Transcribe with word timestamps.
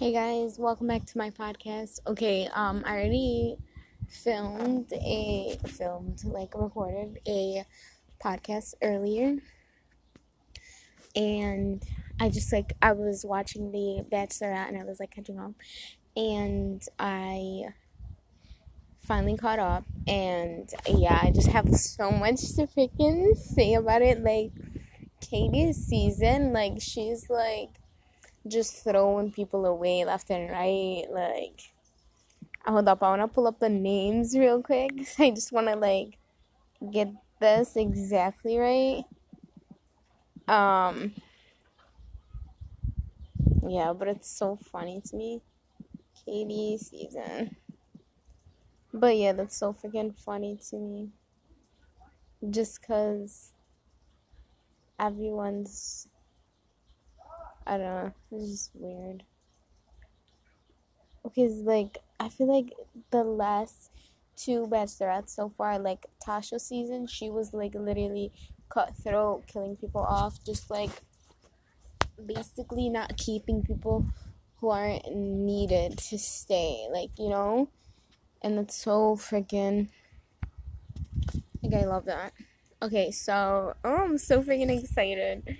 Hey 0.00 0.12
guys, 0.12 0.58
welcome 0.58 0.86
back 0.86 1.04
to 1.04 1.18
my 1.18 1.28
podcast. 1.28 2.00
Okay, 2.06 2.48
um, 2.54 2.82
I 2.86 2.92
already 2.92 3.58
filmed 4.08 4.90
a 4.94 5.58
filmed 5.66 6.24
like 6.24 6.54
recorded 6.54 7.18
a 7.28 7.66
podcast 8.18 8.72
earlier, 8.80 9.36
and 11.14 11.82
I 12.18 12.30
just 12.30 12.50
like 12.50 12.72
I 12.80 12.92
was 12.92 13.26
watching 13.26 13.72
the 13.72 14.02
Bachelorette 14.10 14.68
and 14.68 14.78
I 14.78 14.84
was 14.84 15.00
like 15.00 15.10
catching 15.10 15.38
up, 15.38 15.52
and 16.16 16.82
I 16.98 17.64
finally 19.02 19.36
caught 19.36 19.58
up, 19.58 19.84
and 20.08 20.72
yeah, 20.88 21.20
I 21.22 21.30
just 21.30 21.48
have 21.48 21.74
so 21.74 22.10
much 22.10 22.40
to 22.54 22.66
freaking 22.66 23.36
say 23.36 23.74
about 23.74 24.00
it. 24.00 24.24
Like 24.24 24.52
Katie's 25.20 25.76
season, 25.76 26.54
like 26.54 26.80
she's 26.80 27.28
like 27.28 27.79
just 28.46 28.84
throwing 28.84 29.32
people 29.32 29.66
away 29.66 30.04
left 30.04 30.30
and 30.30 30.50
right. 30.50 31.04
Like, 31.10 31.60
hold 32.64 32.88
up, 32.88 33.02
I 33.02 33.16
want 33.16 33.22
to 33.22 33.28
pull 33.28 33.46
up 33.46 33.58
the 33.58 33.68
names 33.68 34.36
real 34.36 34.62
quick. 34.62 34.92
I 35.18 35.30
just 35.30 35.52
want 35.52 35.68
to 35.68 35.76
like 35.76 36.18
get 36.92 37.08
this 37.40 37.76
exactly 37.76 38.58
right. 38.58 39.04
Um, 40.48 41.12
yeah, 43.66 43.92
but 43.92 44.08
it's 44.08 44.28
so 44.28 44.56
funny 44.56 45.00
to 45.06 45.16
me. 45.16 45.42
Katie 46.24 46.78
season. 46.78 47.56
But 48.92 49.16
yeah, 49.16 49.32
that's 49.32 49.56
so 49.56 49.72
freaking 49.72 50.16
funny 50.16 50.58
to 50.70 50.76
me. 50.76 51.10
Just 52.48 52.80
because 52.80 53.52
everyone's 54.98 56.08
I 57.70 57.78
don't 57.78 57.86
know. 57.86 58.12
It's 58.32 58.50
just 58.50 58.70
weird. 58.74 59.22
Because, 61.22 61.60
like, 61.60 61.98
I 62.18 62.28
feel 62.28 62.52
like 62.52 62.72
the 63.12 63.22
last 63.22 63.92
two 64.36 64.66
bachelorettes 64.66 65.30
so 65.30 65.50
far, 65.50 65.78
like 65.78 66.06
Tayshia 66.26 66.60
season, 66.60 67.06
she 67.06 67.30
was 67.30 67.54
like 67.54 67.74
literally 67.74 68.32
cutthroat, 68.68 69.46
killing 69.46 69.76
people 69.76 70.00
off, 70.00 70.42
just 70.44 70.68
like 70.68 70.90
basically 72.26 72.88
not 72.88 73.16
keeping 73.16 73.62
people 73.62 74.04
who 74.56 74.70
aren't 74.70 75.14
needed 75.14 75.96
to 75.98 76.18
stay, 76.18 76.88
like 76.90 77.10
you 77.18 77.28
know, 77.28 77.68
and 78.42 78.58
it's 78.58 78.74
so 78.74 79.14
freaking. 79.14 79.90
Like 81.62 81.84
I 81.84 81.86
love 81.86 82.06
that. 82.06 82.32
Okay, 82.82 83.12
so 83.12 83.74
oh, 83.84 83.96
I'm 83.96 84.18
so 84.18 84.42
freaking 84.42 84.76
excited. 84.82 85.56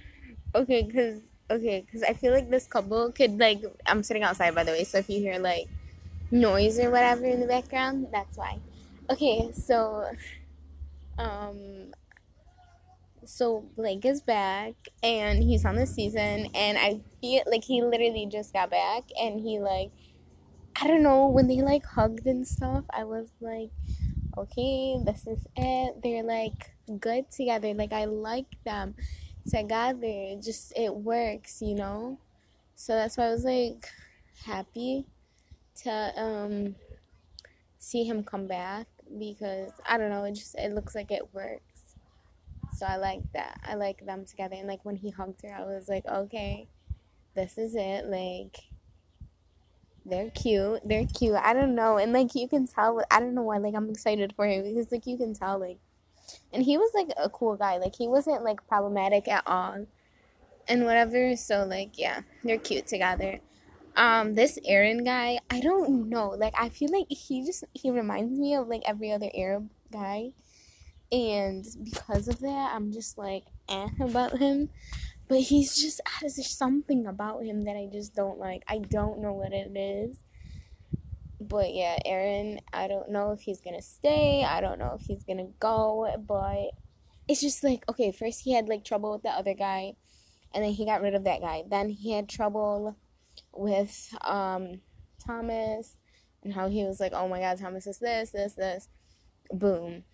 Okay, 0.55 0.83
because 0.83 1.21
okay, 1.51 1.83
because 1.85 2.03
I 2.03 2.15
feel 2.15 2.33
like 2.33 2.49
this 2.49 2.67
couple 2.67 3.11
could 3.13 3.39
like. 3.39 3.63
I'm 3.87 4.03
sitting 4.03 4.23
outside, 4.23 4.55
by 4.55 4.65
the 4.65 4.73
way, 4.73 4.85
so 4.85 4.99
if 4.99 5.11
you 5.11 5.21
hear 5.21 5.39
like 5.39 5.69
noise 6.31 6.79
or 6.79 6.91
whatever 6.91 7.27
in 7.27 7.41
the 7.41 7.47
background, 7.47 8.09
that's 8.13 8.37
why. 8.37 8.59
Okay, 9.11 9.51
so 9.53 10.11
um, 11.19 11.93
so 13.25 13.65
Blake 13.77 14.05
is 14.05 14.23
back 14.23 14.75
and 15.03 15.43
he's 15.43 15.65
on 15.65 15.77
the 15.77 15.87
season, 15.87 16.49
and 16.55 16.79
I 16.79 17.01
feel 17.21 17.43
like 17.47 17.65
he 17.65 17.83
literally 17.83 18.27
just 18.31 18.53
got 18.53 18.71
back, 18.71 19.05
and 19.21 19.41
he 19.41 19.59
like, 19.59 19.91
I 20.81 20.87
don't 20.87 21.03
know, 21.03 21.29
when 21.29 21.49
they 21.49 21.63
like 21.63 21.85
hugged 21.85 22.27
and 22.27 22.47
stuff, 22.47 22.85
I 22.91 23.05
was 23.05 23.29
like, 23.41 23.71
okay, 24.39 24.97
this 25.05 25.27
is 25.27 25.47
it. 25.57 26.03
They're 26.03 26.23
like 26.23 26.71
good 26.99 27.31
together. 27.31 27.75
Like 27.75 27.93
I 27.93 28.05
like 28.07 28.47
them 28.65 28.95
together. 29.49 30.37
Just 30.43 30.73
it 30.77 30.95
works, 30.95 31.63
you 31.63 31.75
know. 31.75 32.19
So 32.75 32.95
that's 32.95 33.17
why 33.17 33.27
I 33.27 33.31
was 33.31 33.45
like 33.45 33.89
happy 34.45 35.05
to 35.83 36.13
um 36.17 36.75
see 37.79 38.05
him 38.05 38.23
come 38.25 38.47
back 38.47 38.87
because 39.19 39.73
I 39.87 39.99
don't 39.99 40.11
know, 40.11 40.25
it 40.25 40.33
just 40.33 40.55
it 40.59 40.73
looks 40.73 40.95
like 40.95 41.11
it 41.11 41.33
works. 41.33 41.95
So 42.77 42.87
I 42.87 42.97
like 42.97 43.21
that. 43.35 43.61
I 43.65 43.75
like 43.75 44.05
them 44.07 44.25
together 44.25 44.57
and 44.57 44.69
like 44.69 44.85
when 44.85 44.97
he 44.97 45.11
hugged 45.11 45.43
her 45.43 45.55
I 45.55 45.65
was 45.65 45.89
like, 45.89 46.07
okay, 46.07 46.69
this 47.35 47.59
is 47.59 47.75
it. 47.75 48.07
Like 48.07 48.57
they're 50.05 50.31
cute. 50.31 50.81
They're 50.85 51.07
cute. 51.07 51.37
I 51.37 51.53
don't 51.53 51.75
know. 51.75 51.99
And 51.99 52.13
like 52.13 52.35
you 52.35 52.49
can 52.49 52.67
tell 52.67 53.03
I 53.11 53.21
don't 53.21 53.35
know 53.35 53.43
why 53.43 53.59
like 53.59 53.75
I'm 53.75 53.91
excited 53.91 54.33
for 54.35 54.47
him 54.47 54.63
because 54.63 54.91
like 54.91 55.07
you 55.07 55.17
can 55.17 55.35
tell 55.35 55.59
like 55.59 55.79
and 56.53 56.63
he 56.63 56.77
was 56.77 56.91
like 56.95 57.09
a 57.17 57.29
cool 57.29 57.57
guy. 57.57 57.79
Like 57.79 57.95
he 57.97 58.09
wasn't 58.09 58.45
like 58.45 58.67
problematic 58.67 59.29
at 59.29 59.43
all, 59.47 59.87
and 60.69 60.85
whatever. 60.85 61.37
So 61.37 61.65
like 61.65 61.99
yeah, 61.99 62.23
they're 62.45 62.59
cute 62.59 62.87
together. 62.87 63.41
Um, 63.97 64.35
this 64.35 64.59
Aaron 64.65 65.05
guy, 65.05 65.41
I 65.51 65.61
don't 65.61 66.09
know. 66.09 66.31
Like 66.31 66.55
I 66.59 66.69
feel 66.69 66.91
like 66.93 67.07
he 67.11 67.45
just 67.45 67.65
he 67.75 67.91
reminds 67.91 68.39
me 68.39 68.55
of 68.55 68.69
like 68.69 68.83
every 68.87 69.13
other 69.13 69.31
Arab 69.35 69.69
guy, 69.93 70.33
and 71.13 71.65
because 71.83 72.29
of 72.29 72.41
that, 72.41 72.73
I'm 72.75 72.93
just 72.93 73.19
like 73.19 73.45
eh 73.69 73.89
about 74.01 74.39
him. 74.39 74.71
But 75.29 75.41
he's 75.43 75.77
just 75.77 76.01
there's 76.21 76.49
something 76.49 77.07
about 77.07 77.45
him 77.45 77.63
that 77.63 77.77
I 77.77 77.89
just 77.93 78.15
don't 78.15 78.39
like. 78.39 78.63
I 78.69 78.79
don't 78.79 79.21
know 79.21 79.33
what 79.33 79.53
it 79.53 79.77
is 79.77 80.23
but 81.51 81.75
yeah, 81.75 81.99
Aaron, 82.07 82.61
I 82.73 82.87
don't 82.87 83.11
know 83.11 83.33
if 83.33 83.41
he's 83.41 83.61
gonna 83.61 83.83
stay. 83.83 84.45
I 84.45 84.61
don't 84.61 84.79
know 84.79 84.97
if 84.99 85.05
he's 85.05 85.25
gonna 85.25 85.49
go, 85.59 86.09
but 86.27 86.71
it's 87.29 87.41
just 87.41 87.65
like 87.65 87.87
okay, 87.89 88.13
first 88.13 88.43
he 88.43 88.55
had 88.55 88.69
like 88.69 88.85
trouble 88.85 89.13
with 89.13 89.23
the 89.23 89.31
other 89.31 89.55
guy, 89.55 89.95
and 90.55 90.65
then 90.65 90.71
he 90.71 90.87
got 90.87 91.03
rid 91.03 91.15
of 91.15 91.25
that 91.25 91.41
guy. 91.41 91.65
Then 91.69 91.91
he 91.91 92.13
had 92.13 92.29
trouble 92.29 92.97
with 93.53 94.15
um 94.23 94.81
Thomas 95.27 95.97
and 96.43 96.55
how 96.55 96.69
he 96.69 96.85
was 96.85 97.01
like, 97.01 97.13
oh 97.13 97.29
my 97.29 97.41
god, 97.41 97.59
Thomas 97.59 97.87
is 97.87 97.99
this, 97.99 98.31
this, 98.31 98.55
this, 98.55 98.89
boom. 99.53 100.05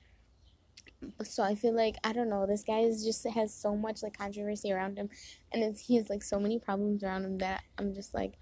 So 1.22 1.42
I 1.42 1.54
feel 1.54 1.76
like 1.76 1.97
I 2.03 2.14
don't 2.14 2.30
know. 2.30 2.47
This 2.47 2.64
guy 2.64 2.80
is 2.80 3.04
just 3.04 3.26
has 3.28 3.54
so 3.54 3.76
much 3.76 4.03
like 4.03 4.16
controversy 4.16 4.72
around 4.72 4.97
him, 4.97 5.10
and 5.53 5.76
he 5.76 5.97
has 5.97 6.08
like 6.08 6.22
so 6.22 6.41
many 6.41 6.58
problems 6.58 7.04
around 7.04 7.26
him 7.26 7.38
that 7.38 7.62
I'm 7.76 7.94
just 7.94 8.14
like, 8.14 8.32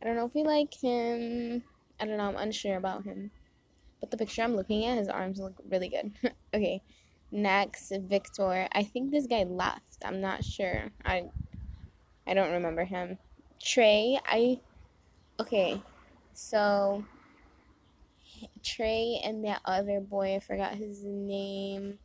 I 0.00 0.06
don't 0.06 0.16
know 0.16 0.24
if 0.24 0.34
we 0.34 0.44
like 0.44 0.72
him. 0.72 1.62
I 2.00 2.06
don't 2.06 2.16
know. 2.16 2.28
I'm 2.28 2.36
unsure 2.36 2.76
about 2.76 3.04
him. 3.04 3.30
But 4.00 4.10
the 4.10 4.16
picture 4.16 4.42
I'm 4.42 4.54
looking 4.54 4.84
at, 4.84 4.98
his 4.98 5.08
arms 5.08 5.40
look 5.40 5.54
really 5.68 5.88
good. 5.88 6.12
okay. 6.54 6.82
Next, 7.30 7.92
Victor. 8.08 8.68
I 8.72 8.82
think 8.84 9.10
this 9.10 9.26
guy 9.26 9.42
left. 9.42 9.98
I'm 10.04 10.20
not 10.20 10.44
sure. 10.44 10.90
I 11.04 11.24
I 12.26 12.34
don't 12.34 12.52
remember 12.52 12.84
him. 12.84 13.18
Trey, 13.60 14.18
I 14.26 14.60
okay. 15.40 15.82
So 16.32 17.04
Trey 18.62 19.20
and 19.24 19.44
that 19.44 19.60
other 19.64 20.00
boy, 20.00 20.36
I 20.36 20.40
forgot 20.40 20.74
his 20.74 21.02
name. 21.04 21.98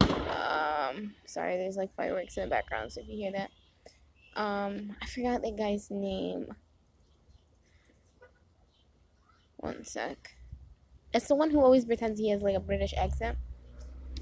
Um, 0.00 1.14
sorry, 1.26 1.56
there's 1.56 1.76
like 1.76 1.94
fireworks 1.94 2.36
in 2.36 2.44
the 2.44 2.50
background, 2.50 2.92
so 2.92 3.00
if 3.00 3.08
you 3.08 3.16
hear 3.16 3.32
that. 3.32 3.50
Um, 4.40 4.96
I 5.02 5.06
forgot 5.06 5.42
that 5.42 5.56
guy's 5.56 5.90
name. 5.90 6.46
One 9.58 9.84
sec. 9.84 10.36
It's 11.12 11.28
the 11.28 11.34
one 11.34 11.50
who 11.50 11.60
always 11.60 11.84
pretends 11.84 12.20
he 12.20 12.30
has 12.30 12.42
like 12.42 12.56
a 12.56 12.60
British 12.60 12.94
accent. 12.96 13.38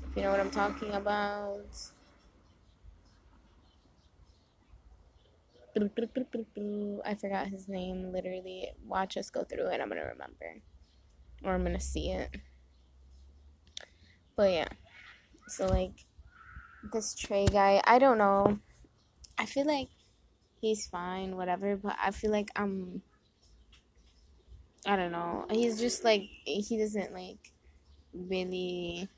If 0.09 0.17
you 0.17 0.23
know 0.23 0.31
what 0.31 0.41
I'm 0.41 0.51
talking 0.51 0.93
about. 0.93 1.67
I 7.05 7.15
forgot 7.21 7.49
his 7.49 7.69
name. 7.69 8.13
Literally, 8.13 8.71
watch 8.87 9.19
us 9.19 9.29
go 9.29 9.45
through 9.45 9.67
it. 9.67 9.81
I'm 9.81 9.89
gonna 9.91 10.07
remember, 10.07 10.63
or 11.45 11.53
I'm 11.53 11.65
gonna 11.65 11.79
see 11.79 12.11
it. 12.11 12.31
But 14.37 14.53
yeah, 14.53 14.69
so 15.49 15.67
like 15.67 16.07
this 16.93 17.15
Trey 17.15 17.45
guy, 17.47 17.83
I 17.85 17.99
don't 17.99 18.17
know. 18.17 18.59
I 19.37 19.45
feel 19.45 19.67
like 19.67 19.89
he's 20.63 20.87
fine, 20.87 21.37
whatever. 21.37 21.77
But 21.77 21.97
I 22.03 22.11
feel 22.11 22.31
like 22.31 22.49
I'm 22.57 23.03
I 24.85 24.97
don't 24.97 25.13
know. 25.13 25.47
He's 25.51 25.79
just 25.81 26.05
like 26.05 26.23
he 26.45 26.77
doesn't 26.79 27.13
like 27.13 27.53
really 28.13 29.09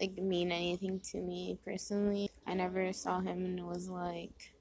like 0.00 0.16
mean 0.16 0.52
anything 0.52 1.00
to 1.10 1.18
me 1.18 1.58
personally. 1.64 2.30
I 2.46 2.54
never 2.54 2.92
saw 2.92 3.20
him 3.20 3.44
and 3.44 3.66
was 3.66 3.88
like 3.88 4.52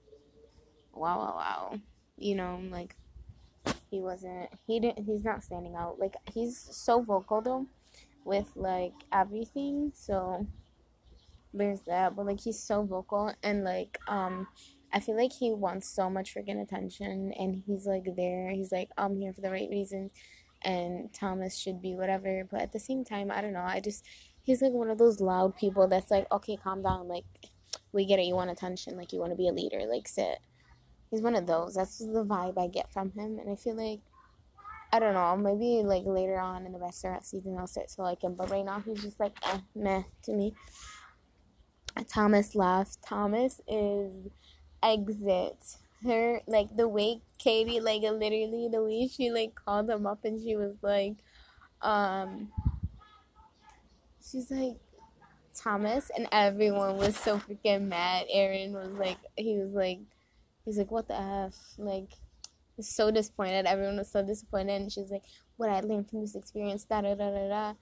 wow 0.93 1.17
wow 1.19 1.35
wow. 1.35 1.79
You 2.17 2.35
know, 2.35 2.61
like 2.71 2.95
he 3.89 3.99
wasn't 3.99 4.49
he 4.65 4.79
didn't 4.79 5.05
he's 5.05 5.23
not 5.23 5.43
standing 5.43 5.75
out. 5.75 5.99
Like 5.99 6.15
he's 6.33 6.57
so 6.57 7.01
vocal 7.01 7.41
though 7.41 7.67
with 8.25 8.51
like 8.55 8.93
everything, 9.11 9.91
so 9.95 10.45
there's 11.53 11.81
that. 11.81 12.15
But 12.15 12.25
like 12.25 12.39
he's 12.39 12.59
so 12.59 12.83
vocal 12.83 13.33
and 13.43 13.63
like 13.63 13.97
um 14.07 14.47
I 14.93 14.99
feel 14.99 15.17
like 15.17 15.33
he 15.33 15.51
wants 15.51 15.89
so 15.89 16.09
much 16.09 16.33
freaking 16.33 16.61
attention 16.61 17.33
and 17.37 17.63
he's 17.65 17.85
like 17.85 18.05
there. 18.15 18.51
He's 18.51 18.71
like, 18.71 18.89
I'm 18.97 19.17
here 19.17 19.33
for 19.33 19.41
the 19.41 19.51
right 19.51 19.69
reasons 19.69 20.11
and 20.63 21.13
Thomas 21.13 21.57
should 21.57 21.81
be 21.81 21.95
whatever. 21.95 22.47
But 22.49 22.61
at 22.61 22.71
the 22.71 22.79
same 22.79 23.03
time, 23.03 23.31
I 23.31 23.41
don't 23.41 23.53
know. 23.53 23.65
I 23.65 23.79
just, 23.79 24.05
he's 24.43 24.61
like 24.61 24.71
one 24.71 24.89
of 24.89 24.97
those 24.97 25.19
loud 25.19 25.55
people 25.57 25.87
that's 25.87 26.11
like, 26.11 26.31
okay, 26.31 26.57
calm 26.57 26.81
down. 26.81 27.07
Like, 27.07 27.25
we 27.91 28.05
get 28.05 28.19
it. 28.19 28.25
You 28.25 28.35
want 28.35 28.49
attention. 28.49 28.97
Like, 28.97 29.13
you 29.13 29.19
want 29.19 29.31
to 29.31 29.37
be 29.37 29.47
a 29.47 29.53
leader. 29.53 29.81
Like, 29.89 30.07
sit. 30.07 30.39
he's 31.11 31.21
one 31.21 31.35
of 31.35 31.47
those. 31.47 31.75
That's 31.75 31.99
the 31.99 32.25
vibe 32.25 32.57
I 32.57 32.67
get 32.67 32.91
from 32.91 33.11
him, 33.11 33.39
and 33.39 33.49
I 33.49 33.55
feel 33.55 33.75
like 33.75 33.99
I 34.91 34.99
don't 34.99 35.13
know, 35.13 35.35
maybe 35.35 35.83
like 35.85 36.03
later 36.05 36.39
on 36.39 36.65
in 36.65 36.71
the 36.71 36.79
Bachelorette 36.79 37.25
season 37.25 37.57
I'll 37.57 37.67
start 37.67 37.89
to 37.89 38.01
like 38.01 38.23
him, 38.23 38.35
but 38.35 38.49
right 38.49 38.63
now 38.63 38.79
he's 38.79 39.01
just 39.01 39.19
like 39.19 39.33
eh, 39.43 39.59
meh 39.75 40.03
to 40.23 40.33
me. 40.33 40.53
Thomas 42.07 42.55
left. 42.55 43.03
Thomas 43.03 43.59
is 43.67 44.29
exit. 44.83 45.57
Her 46.03 46.41
like 46.47 46.75
the 46.75 46.87
way 46.87 47.21
Katie 47.39 47.79
like 47.79 48.01
literally 48.03 48.69
the 48.71 48.83
way 48.83 49.07
she 49.07 49.31
like 49.31 49.55
called 49.55 49.89
him 49.89 50.05
up 50.05 50.23
and 50.23 50.41
she 50.41 50.55
was 50.55 50.75
like, 50.81 51.15
um, 51.81 52.51
she's 54.21 54.51
like 54.51 54.75
Thomas 55.55 56.11
and 56.15 56.27
everyone 56.31 56.97
was 56.97 57.17
so 57.17 57.37
freaking 57.39 57.87
mad. 57.87 58.25
Aaron 58.29 58.73
was 58.73 58.93
like 58.93 59.17
he 59.35 59.57
was 59.57 59.71
like 59.71 59.99
he's 60.65 60.77
like 60.77 60.91
what 60.91 61.07
the 61.07 61.15
f 61.19 61.55
like 61.77 62.11
so 62.79 63.09
disappointed. 63.11 63.65
Everyone 63.65 63.97
was 63.97 64.11
so 64.11 64.23
disappointed 64.23 64.81
and 64.81 64.91
she's 64.91 65.09
like 65.09 65.23
what 65.57 65.69
I 65.69 65.79
learned 65.79 66.09
from 66.09 66.21
this 66.21 66.35
experience 66.35 66.83
da 66.83 67.01
da 67.01 67.15
da 67.15 67.31
da 67.31 67.47
da. 67.49 67.73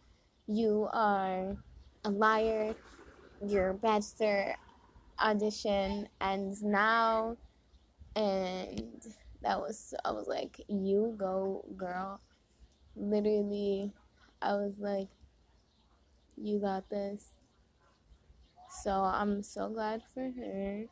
You 0.47 0.87
are 0.93 1.57
a 2.05 2.09
liar. 2.09 2.75
Your 3.45 3.73
bachelor 3.73 4.55
audition 5.19 6.07
ends 6.21 6.61
now 6.63 7.37
and 8.15 9.01
that 9.41 9.59
was 9.59 9.93
I 10.03 10.11
was 10.11 10.27
like 10.27 10.61
you 10.67 11.15
go 11.17 11.65
girl. 11.77 12.19
Literally 12.95 13.91
I 14.41 14.53
was 14.53 14.77
like 14.79 15.09
you 16.37 16.59
got 16.59 16.89
this 16.89 17.35
so 18.69 18.91
I'm 18.91 19.41
so 19.41 19.69
glad 19.69 20.01
for 20.13 20.31
her. 20.37 20.85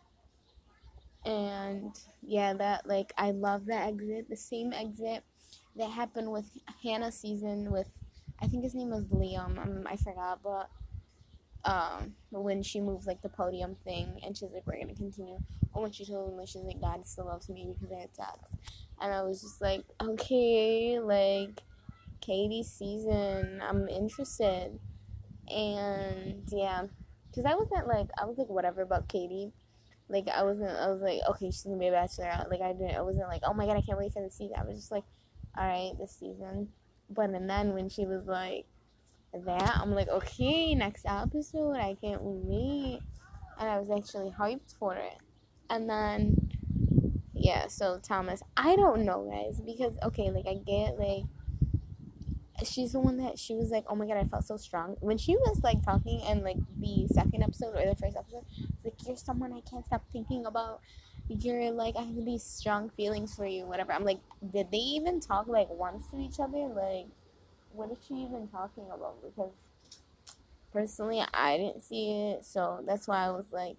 And 1.25 1.95
yeah, 2.21 2.53
that 2.53 2.87
like 2.87 3.13
I 3.17 3.31
love 3.31 3.65
that 3.67 3.87
exit. 3.87 4.29
The 4.29 4.35
same 4.35 4.73
exit 4.73 5.23
that 5.75 5.89
happened 5.89 6.31
with 6.31 6.49
Hannah 6.81 7.11
season 7.11 7.71
with 7.71 7.89
I 8.39 8.47
think 8.47 8.63
his 8.63 8.75
name 8.75 8.89
was 8.89 9.05
Liam. 9.05 9.57
Um, 9.57 9.87
I 9.89 9.95
forgot, 9.95 10.39
but 10.43 10.69
um, 11.65 12.13
when 12.31 12.62
she 12.62 12.80
moved 12.81 13.07
like 13.07 13.21
the 13.21 13.30
podium 13.30 13.75
thing, 13.83 14.19
and 14.24 14.36
she's 14.36 14.51
like, 14.51 14.65
"We're 14.65 14.80
gonna 14.80 14.95
continue." 14.95 15.39
Or 15.74 15.83
when 15.83 15.92
she 15.92 16.06
told 16.06 16.38
me, 16.38 16.45
she's 16.45 16.63
like, 16.63 16.81
"God 16.81 17.06
still 17.06 17.25
loves 17.25 17.50
me 17.50 17.74
because 17.74 17.95
I 17.95 18.01
had 18.01 18.15
sex," 18.15 18.56
and 19.01 19.13
I 19.13 19.21
was 19.24 19.42
just 19.42 19.62
like, 19.62 19.83
"Okay, 20.01 21.00
like 21.00 21.62
Katie's 22.21 22.69
season, 22.69 23.62
I'm 23.62 23.88
interested." 23.88 24.77
And 25.50 26.44
yeah, 26.48 26.88
because 27.30 27.45
I 27.45 27.56
wasn't 27.56 27.88
like 27.88 28.07
I 28.21 28.25
was 28.25 28.38
like 28.38 28.50
whatever 28.50 28.81
about 28.81 29.07
Katie. 29.07 29.51
Like 30.10 30.27
I 30.27 30.44
wasn't. 30.44 30.77
I 30.77 30.89
was 30.89 31.01
like, 31.01 31.21
okay, 31.31 31.48
she's 31.48 31.63
gonna 31.63 31.77
be 31.77 31.88
a 31.88 31.92
bachelor. 31.92 32.45
Like 32.50 32.62
I 32.62 32.74
didn't. 32.74 32.95
I 32.95 33.01
wasn't 33.01 33.30
like, 33.30 33.42
oh 33.44 33.54
my 33.54 33.65
god, 33.65 33.77
I 33.77 33.81
can't 33.81 33.98
wait 33.98 34.13
for 34.13 34.21
the 34.21 34.30
season. 34.30 34.57
I 34.60 34.65
was 34.65 34.77
just 34.77 34.92
like, 34.92 35.06
all 35.57 35.65
right, 35.65 35.92
this 35.98 36.12
season. 36.12 36.69
But 37.10 37.30
and 37.30 37.50
then 37.50 37.74
when 37.74 37.89
she 37.89 38.06
was 38.06 38.25
like 38.25 38.65
that, 39.45 39.77
I'm 39.80 39.91
like, 39.91 40.09
okay, 40.09 40.75
next 40.75 41.06
episode, 41.07 41.75
I 41.75 41.95
can't 42.01 42.21
wait. 42.21 43.00
And 43.59 43.69
I 43.69 43.80
was 43.80 43.89
actually 43.89 44.31
hyped 44.31 44.77
for 44.77 44.95
it. 44.95 45.18
And 45.69 45.89
then, 45.89 46.50
yeah. 47.33 47.68
So 47.68 48.00
Thomas, 48.01 48.41
I 48.57 48.75
don't 48.75 49.06
know, 49.06 49.30
guys, 49.30 49.59
because 49.62 49.97
okay, 50.03 50.31
like 50.31 50.47
I 50.47 50.56
get 50.56 50.97
like 50.97 51.24
she's 52.65 52.94
the 52.94 53.00
one 53.00 53.18
that 53.18 53.38
she 53.38 53.56
was 53.56 53.71
like, 53.71 53.83
oh 53.88 53.95
my 53.95 54.06
god, 54.06 54.18
I 54.18 54.24
felt 54.25 54.45
so 54.45 54.57
strong 54.57 54.95
when 55.00 55.18
she 55.18 55.36
was 55.36 55.62
like 55.63 55.83
talking 55.83 56.21
in 56.21 56.44
like 56.44 56.57
the 56.79 57.07
second 57.13 57.44
episode 57.44 57.75
or 57.75 57.86
the 57.86 57.95
first 57.95 58.15
episode. 58.18 58.45
like 58.83 58.94
you're 59.06 59.18
someone 59.18 59.53
I 59.53 59.62
can't 59.69 59.86
stop 59.86 60.03
thinking 60.12 60.45
about. 60.45 60.81
You're 61.27 61.71
like 61.71 61.95
I 61.97 62.03
have 62.03 62.25
these 62.25 62.44
strong 62.44 62.89
feelings 62.89 63.36
for 63.36 63.45
you, 63.45 63.65
whatever. 63.65 63.94
I'm 63.94 64.03
like, 64.03 64.19
did 64.51 64.71
they 64.71 64.77
even 64.77 65.19
talk 65.19 65.47
like 65.47 65.69
once 65.69 66.07
to 66.12 66.18
each 66.18 66.39
other? 66.39 66.68
Like, 66.68 67.07
what 67.73 67.91
is 67.91 67.97
she 68.07 68.15
even 68.15 68.47
talking 68.47 68.85
about? 68.91 69.21
Because 69.21 69.51
personally, 70.71 71.21
I 71.33 71.57
didn't 71.57 71.81
see 71.81 72.11
it, 72.11 72.45
so 72.45 72.83
that's 72.85 73.07
why 73.07 73.25
I 73.25 73.31
was 73.31 73.51
like, 73.51 73.77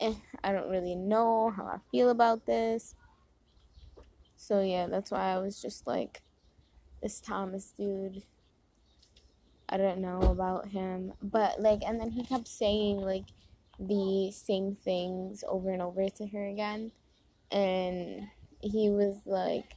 eh, 0.00 0.14
I 0.42 0.52
don't 0.52 0.70
really 0.70 0.94
know 0.94 1.50
how 1.50 1.64
I 1.64 1.78
feel 1.90 2.10
about 2.10 2.46
this. 2.46 2.94
So 4.36 4.62
yeah, 4.62 4.86
that's 4.86 5.10
why 5.10 5.34
I 5.34 5.38
was 5.38 5.60
just 5.60 5.86
like 5.86 6.22
this 7.02 7.20
Thomas 7.20 7.72
dude. 7.72 8.24
I 9.68 9.76
don't 9.76 10.00
know 10.00 10.20
about 10.20 10.68
him, 10.68 11.12
but 11.22 11.60
like, 11.60 11.82
and 11.86 12.00
then 12.00 12.10
he 12.10 12.24
kept 12.24 12.48
saying 12.48 13.00
like 13.00 13.26
the 13.78 14.32
same 14.32 14.74
things 14.74 15.44
over 15.46 15.70
and 15.70 15.80
over 15.80 16.08
to 16.08 16.26
her 16.26 16.46
again, 16.48 16.90
and 17.52 18.28
he 18.60 18.90
was 18.90 19.16
like, 19.26 19.76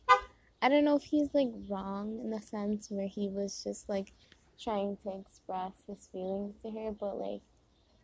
I 0.63 0.69
don't 0.69 0.86
know 0.86 0.95
if 0.95 1.04
he's 1.04 1.27
like 1.33 1.50
wrong 1.68 2.21
in 2.24 2.30
the 2.30 2.39
sense 2.39 2.89
where 2.89 3.06
he 3.06 3.27
was 3.27 3.62
just 3.65 3.89
like 3.89 4.13
trying 4.57 4.95
to 5.04 5.19
express 5.19 5.74
his 5.86 6.07
feelings 6.10 6.56
to 6.62 6.71
her, 6.71 6.94
but 6.94 7.19
like 7.19 7.42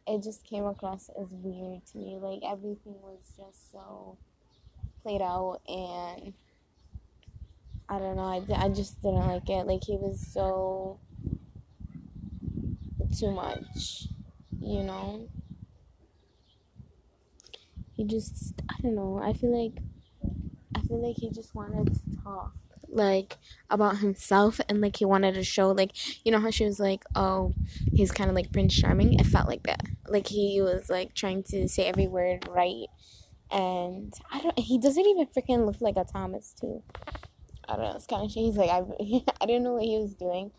it 0.06 0.22
just 0.22 0.44
came 0.44 0.66
across 0.66 1.10
as 1.18 1.30
weird 1.32 1.86
to 1.86 1.98
me. 1.98 2.20
Like 2.22 2.42
everything 2.46 2.96
was 3.02 3.32
just 3.38 3.72
so 3.72 4.18
played 5.04 5.22
out 5.22 5.62
and 5.70 6.34
I 7.88 7.98
don't 7.98 8.18
know. 8.18 8.24
I, 8.24 8.66
I 8.66 8.68
just 8.68 9.02
didn't 9.02 9.26
like 9.26 9.50
it. 9.50 9.66
Like 9.66 9.86
he 9.86 9.96
was 9.96 10.20
so 10.20 11.00
too 13.18 13.32
much, 13.32 14.10
you 14.60 14.84
know. 14.84 15.30
He 17.96 18.04
just 18.04 18.62
I 18.70 18.82
don't 18.82 18.96
know. 18.96 19.22
I 19.24 19.32
feel 19.32 19.58
like 19.58 19.82
I 20.76 20.82
feel 20.82 21.06
like 21.06 21.18
he 21.18 21.30
just 21.32 21.56
wanted 21.56 21.94
to 21.94 22.24
talk 22.24 22.54
like 22.92 23.38
about 23.70 24.00
himself 24.00 24.60
and 24.68 24.82
like 24.82 24.98
he 24.98 25.06
wanted 25.06 25.36
to 25.36 25.44
show 25.44 25.70
like 25.70 25.92
you 26.26 26.32
know 26.32 26.40
how 26.40 26.50
she 26.50 26.66
was 26.66 26.80
like 26.80 27.04
oh 27.14 27.54
he's 27.94 28.12
kind 28.12 28.32
of 28.32 28.36
like 28.36 28.52
prince 28.52 28.76
charming 28.76 29.14
it 29.14 29.28
felt 29.28 29.48
like 29.48 29.62
that 29.62 29.84
like 30.08 30.26
he 30.26 30.60
was 30.60 30.90
like 30.90 31.14
trying 31.14 31.44
to 31.44 31.68
say 31.68 31.86
every 31.86 32.08
word 32.08 32.48
right 32.50 32.88
and 33.52 34.16
i 34.32 34.42
don't 34.42 34.58
he 34.58 34.80
doesn't 34.80 35.06
even 35.06 35.28
freaking 35.28 35.68
look 35.68 35.80
like 35.82 35.98
a 35.98 36.04
thomas 36.04 36.56
too 36.60 36.82
I 37.70 37.76
don't 37.76 37.86
know. 37.86 37.96
It's 37.96 38.08
kind 38.08 38.26
of 38.26 38.32
shady. 38.32 38.48
He's 38.48 38.58
like, 38.58 38.72
I, 38.72 38.80
I 39.42 39.46
didn't 39.46 39.64
know 39.64 39.74
what 39.74 39.84
he 39.84 39.98
was 39.98 40.16
doing. 40.16 40.52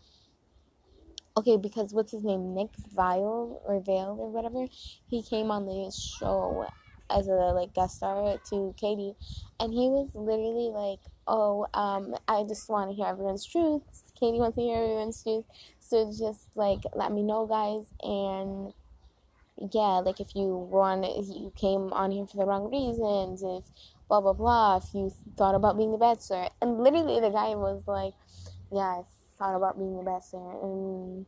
Okay, 1.35 1.57
because 1.57 1.93
what's 1.93 2.11
his 2.11 2.23
name? 2.23 2.53
Nick 2.55 2.69
Viall 2.95 3.61
or 3.65 3.81
Vale 3.85 4.15
or 4.17 4.31
whatever. 4.31 4.67
He 5.07 5.21
came 5.21 5.51
on 5.51 5.65
the 5.65 5.91
show 5.91 6.65
as 7.17 7.27
a 7.27 7.53
like 7.53 7.73
guest 7.73 7.97
star 7.97 8.37
to 8.49 8.73
Katie, 8.77 9.15
and 9.59 9.73
he 9.73 9.89
was 9.89 10.09
literally 10.15 10.69
like, 10.69 10.99
"Oh, 11.27 11.67
um, 11.73 12.15
I 12.27 12.43
just 12.43 12.69
want 12.69 12.89
to 12.89 12.95
hear 12.95 13.07
everyone's 13.07 13.45
truth. 13.45 13.83
Katie 14.19 14.39
wants 14.39 14.55
to 14.55 14.61
hear 14.61 14.77
everyone's 14.77 15.23
truth. 15.23 15.45
So 15.79 16.11
just 16.11 16.49
like 16.55 16.83
let 16.95 17.11
me 17.11 17.23
know, 17.23 17.45
guys, 17.45 17.91
and." 18.01 18.73
yeah, 19.73 20.01
like 20.03 20.19
if 20.19 20.33
you 20.33 20.47
want, 20.47 21.05
you 21.05 21.53
came 21.55 21.93
on 21.93 22.09
here 22.09 22.25
for 22.25 22.37
the 22.37 22.45
wrong 22.45 22.71
reasons, 22.71 23.43
if 23.43 23.69
blah 24.11 24.19
blah 24.19 24.33
blah 24.33 24.75
if 24.75 24.93
you 24.93 25.09
thought 25.37 25.55
about 25.55 25.77
being 25.77 25.93
the 25.93 25.97
bachelor 25.97 26.49
and 26.61 26.83
literally 26.83 27.21
the 27.21 27.29
guy 27.29 27.55
was 27.55 27.81
like 27.87 28.13
yeah 28.69 28.99
i 28.99 29.01
thought 29.39 29.55
about 29.55 29.77
being 29.77 29.95
the 29.95 30.03
bachelor 30.03 30.51
and 30.61 31.25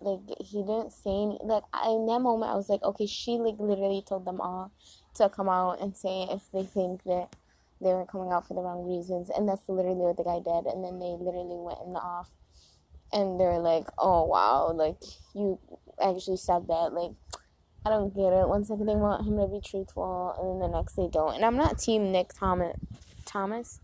like 0.00 0.20
he 0.40 0.62
didn't 0.62 0.92
say 0.92 1.10
any 1.10 1.38
like 1.42 1.64
in 1.86 2.06
that 2.06 2.20
moment 2.20 2.50
i 2.50 2.54
was 2.54 2.68
like 2.68 2.82
okay 2.82 3.06
she 3.06 3.32
like 3.32 3.56
literally 3.58 4.02
told 4.06 4.24
them 4.24 4.40
all 4.40 4.70
to 5.14 5.28
come 5.28 5.48
out 5.48 5.80
and 5.80 5.96
say 5.96 6.26
if 6.30 6.42
they 6.52 6.62
think 6.62 7.02
that 7.04 7.34
they 7.80 7.92
were 7.92 8.06
coming 8.06 8.32
out 8.32 8.46
for 8.46 8.54
the 8.54 8.60
wrong 8.60 8.86
reasons 8.86 9.30
and 9.30 9.48
that's 9.48 9.68
literally 9.68 9.96
what 9.96 10.16
the 10.16 10.24
guy 10.24 10.38
did 10.38 10.72
and 10.72 10.84
then 10.84 10.98
they 10.98 11.14
literally 11.18 11.58
went 11.58 11.78
in 11.84 11.92
the 11.92 11.98
off 11.98 12.30
and 13.12 13.40
they're 13.40 13.58
like 13.58 13.86
oh 13.98 14.24
wow 14.24 14.70
like 14.72 15.00
you 15.34 15.58
actually 16.00 16.36
said 16.36 16.66
that 16.68 16.92
like 16.92 17.12
I 17.86 17.90
don't 17.90 18.14
get 18.14 18.32
it. 18.32 18.48
One 18.48 18.64
second 18.64 18.86
they 18.86 18.96
want 18.96 19.26
him 19.26 19.38
to 19.38 19.46
be 19.46 19.60
truthful, 19.64 20.34
and 20.38 20.60
then 20.60 20.70
the 20.70 20.76
next 20.76 20.94
they 20.94 21.08
don't. 21.08 21.34
And 21.34 21.44
I'm 21.44 21.56
not 21.56 21.78
team 21.78 22.12
Nick 22.12 22.34
Thomas. 22.34 22.76
Thomas, 23.24 23.80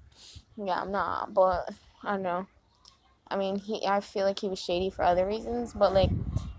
yeah, 0.56 0.80
I'm 0.82 0.90
not. 0.90 1.32
But 1.32 1.70
I 2.02 2.12
don't 2.12 2.22
know. 2.22 2.46
I 3.28 3.36
mean, 3.36 3.56
he. 3.56 3.86
I 3.86 4.00
feel 4.00 4.24
like 4.24 4.38
he 4.38 4.48
was 4.48 4.58
shady 4.58 4.90
for 4.90 5.02
other 5.02 5.26
reasons, 5.26 5.72
but 5.72 5.92
like 5.92 6.10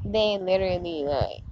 they 0.03 0.37
literally 0.37 1.03
like 1.03 1.43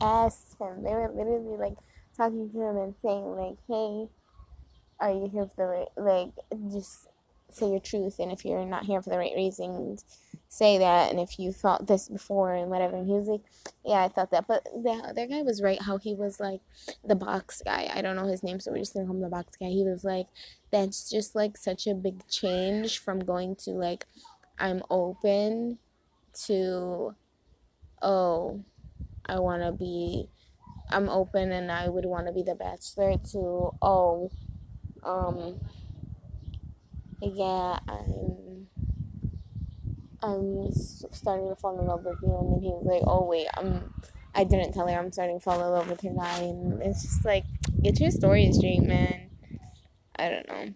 asked 0.00 0.56
him. 0.60 0.82
They 0.82 0.90
were 0.90 1.10
literally 1.14 1.56
like 1.58 1.76
talking 2.16 2.50
to 2.50 2.60
him 2.60 2.76
and 2.76 2.94
saying 3.02 3.24
like, 3.24 3.56
"Hey, 3.68 4.08
are 5.00 5.12
you 5.12 5.28
here 5.30 5.46
for 5.54 5.86
the 5.96 6.02
right? 6.02 6.32
like 6.46 6.72
just 6.72 7.08
say 7.50 7.68
your 7.68 7.80
truth 7.80 8.18
and 8.18 8.32
if 8.32 8.44
you're 8.44 8.64
not 8.64 8.84
here 8.84 9.00
for 9.00 9.10
the 9.10 9.18
right 9.18 9.34
reasons 9.36 10.04
say 10.48 10.78
that 10.78 11.10
and 11.10 11.20
if 11.20 11.38
you 11.38 11.52
thought 11.52 11.86
this 11.86 12.08
before 12.08 12.54
and 12.54 12.70
whatever 12.70 12.96
and 12.96 13.06
he 13.06 13.12
was 13.12 13.26
like 13.26 13.42
yeah 13.84 14.04
i 14.04 14.08
thought 14.08 14.30
that. 14.30 14.46
But 14.46 14.64
the 14.64 14.90
other 14.90 15.26
guy 15.26 15.42
was 15.42 15.60
right 15.62 15.80
how 15.80 15.98
he 15.98 16.14
was 16.14 16.40
like 16.40 16.60
the 17.04 17.16
box 17.16 17.62
guy. 17.64 17.90
I 17.92 18.02
don't 18.02 18.16
know 18.16 18.26
his 18.26 18.42
name 18.42 18.60
so 18.60 18.70
we're 18.70 18.78
just 18.78 18.94
gonna 18.94 19.06
call 19.06 19.16
him 19.16 19.22
the 19.22 19.28
box 19.28 19.56
guy. 19.56 19.66
He 19.66 19.84
was 19.84 20.04
like 20.04 20.26
that's 20.70 21.10
just 21.10 21.34
like 21.34 21.56
such 21.56 21.86
a 21.86 21.94
big 21.94 22.26
change 22.28 22.98
from 22.98 23.20
going 23.20 23.56
to 23.56 23.70
like 23.70 24.06
i'm 24.58 24.82
open 24.90 25.78
to 26.46 27.14
oh 28.02 28.64
i 29.26 29.38
want 29.38 29.62
to 29.62 29.72
be 29.72 30.28
I'm 30.90 31.08
open 31.08 31.52
and 31.52 31.70
I 31.70 31.88
would 31.88 32.06
want 32.06 32.26
to 32.26 32.32
be 32.32 32.42
the 32.42 32.54
bachelor 32.54 33.16
to 33.32 33.72
oh 33.82 34.30
um 35.02 35.60
yeah 37.20 37.78
I'm 37.88 38.68
Um, 40.26 40.66
I'm 40.66 40.72
starting 41.12 41.48
to 41.48 41.56
fall 41.56 41.78
in 41.78 41.86
love 41.86 42.04
with 42.04 42.18
you 42.20 42.36
and 42.36 42.54
then 42.54 42.60
he 42.60 42.68
was 42.68 42.84
like 42.84 43.02
oh 43.06 43.24
wait 43.24 43.46
I'm 43.56 43.94
I 44.34 44.44
didn't 44.44 44.72
tell 44.72 44.88
her 44.88 44.98
I'm 44.98 45.12
starting 45.12 45.38
to 45.38 45.42
fall 45.42 45.62
in 45.62 45.70
love 45.70 45.88
with 45.88 46.00
her 46.00 46.10
guy 46.10 46.38
and 46.38 46.82
it's 46.82 47.02
just 47.02 47.24
like 47.24 47.44
get 47.82 48.00
your 48.00 48.10
story 48.10 48.50
straight 48.52 48.82
man 48.82 49.30
I 50.18 50.28
don't 50.28 50.48
know 50.48 50.74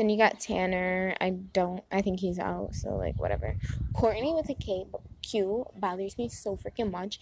then 0.00 0.08
you 0.08 0.16
got 0.16 0.40
Tanner. 0.40 1.14
I 1.20 1.28
don't. 1.28 1.84
I 1.92 2.00
think 2.00 2.20
he's 2.20 2.38
out. 2.38 2.74
So 2.74 2.96
like 2.96 3.20
whatever. 3.20 3.56
Quartney 3.92 4.34
with 4.34 4.48
a 4.48 4.54
K, 4.54 4.86
Q 5.20 5.66
bothers 5.76 6.16
me 6.16 6.26
so 6.30 6.56
freaking 6.56 6.90
much 6.90 7.20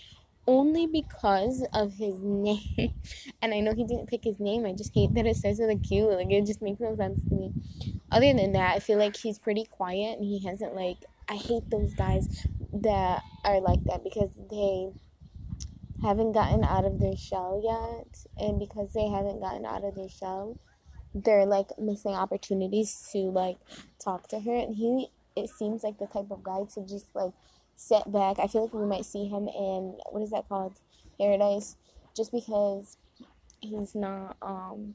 only 0.48 0.86
because 0.86 1.64
of 1.74 1.92
his 1.92 2.20
name. 2.22 2.94
and 3.42 3.54
I 3.54 3.60
know 3.60 3.74
he 3.74 3.84
didn't 3.84 4.08
pick 4.08 4.24
his 4.24 4.40
name. 4.40 4.64
I 4.66 4.72
just 4.72 4.94
hate 4.94 5.14
that 5.14 5.26
it 5.26 5.36
starts 5.36 5.60
with 5.60 5.70
a 5.70 5.76
Q. 5.76 6.10
Like 6.12 6.30
it 6.30 6.46
just 6.46 6.62
makes 6.62 6.80
no 6.80 6.96
sense 6.96 7.22
to 7.28 7.34
me. 7.34 7.52
Other 8.10 8.32
than 8.32 8.52
that, 8.52 8.74
I 8.74 8.78
feel 8.80 8.98
like 8.98 9.14
he's 9.14 9.38
pretty 9.38 9.66
quiet 9.66 10.18
and 10.18 10.24
he 10.24 10.44
hasn't 10.44 10.74
like 10.74 10.96
I 11.28 11.34
hate 11.34 11.68
those 11.70 11.92
guys 11.94 12.46
that 12.72 13.22
are 13.44 13.60
like 13.60 13.84
that 13.84 14.02
because 14.02 14.30
they 14.50 14.88
haven't 16.02 16.32
gotten 16.32 16.64
out 16.64 16.86
of 16.86 16.98
their 16.98 17.16
shell 17.16 17.60
yet 17.62 18.24
and 18.38 18.58
because 18.58 18.92
they 18.94 19.08
haven't 19.08 19.40
gotten 19.40 19.66
out 19.66 19.84
of 19.84 19.94
their 19.94 20.08
shell 20.08 20.56
they're 21.14 21.46
like 21.46 21.66
missing 21.78 22.12
opportunities 22.12 23.08
to 23.10 23.18
like 23.18 23.58
talk 24.02 24.28
to 24.28 24.38
her 24.38 24.54
and 24.54 24.76
he 24.76 25.08
it 25.34 25.48
seems 25.50 25.82
like 25.82 25.98
the 25.98 26.06
type 26.06 26.30
of 26.30 26.42
guy 26.42 26.60
to 26.72 26.86
just 26.86 27.06
like 27.14 27.32
sit 27.78 28.10
back. 28.10 28.40
I 28.40 28.48
feel 28.48 28.62
like 28.62 28.74
we 28.74 28.84
might 28.84 29.06
see 29.06 29.26
him 29.28 29.46
in 29.46 29.96
what 30.10 30.22
is 30.22 30.30
that 30.30 30.48
called? 30.48 30.74
Paradise, 31.18 31.76
just 32.14 32.32
because 32.32 32.98
he's 33.60 33.94
not 33.94 34.36
um 34.42 34.94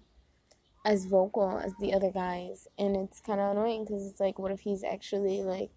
as 0.86 1.06
vocal 1.06 1.60
as 1.64 1.74
the 1.80 1.94
other 1.94 2.12
guys, 2.12 2.68
and 2.78 2.96
it's 2.98 3.22
kind 3.22 3.40
of 3.40 3.52
annoying 3.52 3.86
because 3.86 4.06
it's 4.06 4.20
like, 4.20 4.38
what 4.38 4.52
if 4.52 4.60
he's 4.60 4.84
actually 4.84 5.42
like 5.42 5.72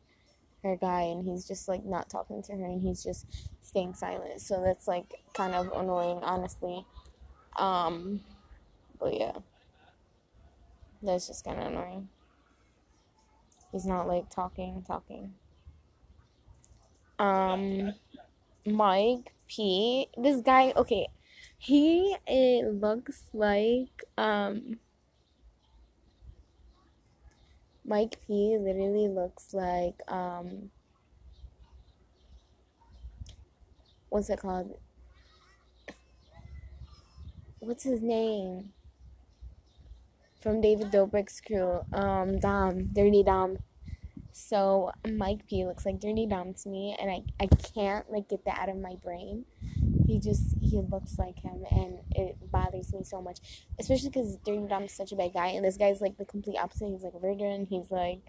her 0.64 0.76
guy 0.76 1.02
and 1.02 1.24
he's 1.24 1.46
just 1.46 1.68
like 1.68 1.84
not 1.84 2.10
talking 2.10 2.42
to 2.42 2.52
her 2.52 2.64
and 2.64 2.82
he's 2.82 3.04
just 3.04 3.26
staying 3.62 3.94
silent? 3.94 4.40
So 4.40 4.60
that's 4.64 4.88
like 4.88 5.14
kind 5.32 5.54
of 5.54 5.70
annoying, 5.76 6.18
honestly. 6.22 6.84
Um, 7.56 8.20
but 8.98 9.18
yeah, 9.18 9.32
that's 11.02 11.28
just 11.28 11.44
kind 11.44 11.60
of 11.60 11.66
annoying. 11.66 12.08
He's 13.70 13.86
not 13.86 14.08
like 14.08 14.28
talking, 14.28 14.82
talking 14.86 15.34
um 17.18 17.94
Mike 18.66 19.32
P. 19.48 20.08
This 20.16 20.40
guy, 20.40 20.72
okay, 20.76 21.08
he 21.58 22.16
it 22.26 22.66
looks 22.74 23.24
like 23.32 24.04
um 24.18 24.78
Mike 27.84 28.18
P. 28.26 28.56
literally 28.58 29.08
looks 29.08 29.54
like 29.54 30.00
um 30.08 30.70
what's 34.08 34.30
it 34.30 34.40
called? 34.40 34.78
What's 37.60 37.84
his 37.84 38.02
name? 38.02 38.72
From 40.40 40.60
David 40.60 40.92
Dobrik's 40.92 41.40
crew, 41.40 41.80
um, 41.92 42.38
Dom, 42.38 42.90
Durte 42.92 43.24
Dom. 43.24 43.58
So 44.38 44.92
Mike 45.08 45.46
P 45.48 45.64
looks 45.64 45.86
like 45.86 45.98
Durte 45.98 46.28
Dom 46.28 46.52
to 46.52 46.68
me, 46.68 46.94
and 47.00 47.10
I, 47.10 47.22
I 47.40 47.46
can't 47.46 48.08
like 48.12 48.28
get 48.28 48.44
that 48.44 48.58
out 48.58 48.68
of 48.68 48.76
my 48.76 48.94
brain. 49.02 49.46
He 50.06 50.20
just 50.20 50.54
he 50.60 50.78
looks 50.78 51.18
like 51.18 51.38
him, 51.38 51.64
and 51.70 52.00
it 52.10 52.36
bothers 52.52 52.92
me 52.92 53.02
so 53.02 53.22
much, 53.22 53.38
especially 53.80 54.10
because 54.10 54.36
Durte 54.44 54.68
Dom 54.68 54.82
is 54.82 54.92
such 54.92 55.10
a 55.12 55.16
bad 55.16 55.32
guy, 55.32 55.48
and 55.48 55.64
this 55.64 55.78
guy's 55.78 56.02
like 56.02 56.18
the 56.18 56.26
complete 56.26 56.58
opposite. 56.58 56.88
He's 56.88 57.02
like 57.02 57.18
virgin. 57.18 57.66
He's 57.68 57.90
like 57.90 58.20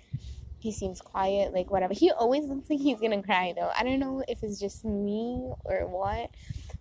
he 0.60 0.72
seems 0.72 1.02
quiet, 1.02 1.54
like 1.54 1.70
whatever. 1.70 1.94
He 1.94 2.10
always 2.10 2.46
looks 2.46 2.70
like 2.70 2.80
he's 2.80 3.02
gonna 3.02 3.22
cry 3.22 3.54
though. 3.54 3.72
I 3.78 3.84
don't 3.84 4.00
know 4.00 4.24
if 4.30 4.44
it's 4.44 4.62
just 4.62 4.86
me 4.86 5.52
or 5.66 5.88
what, 5.88 6.32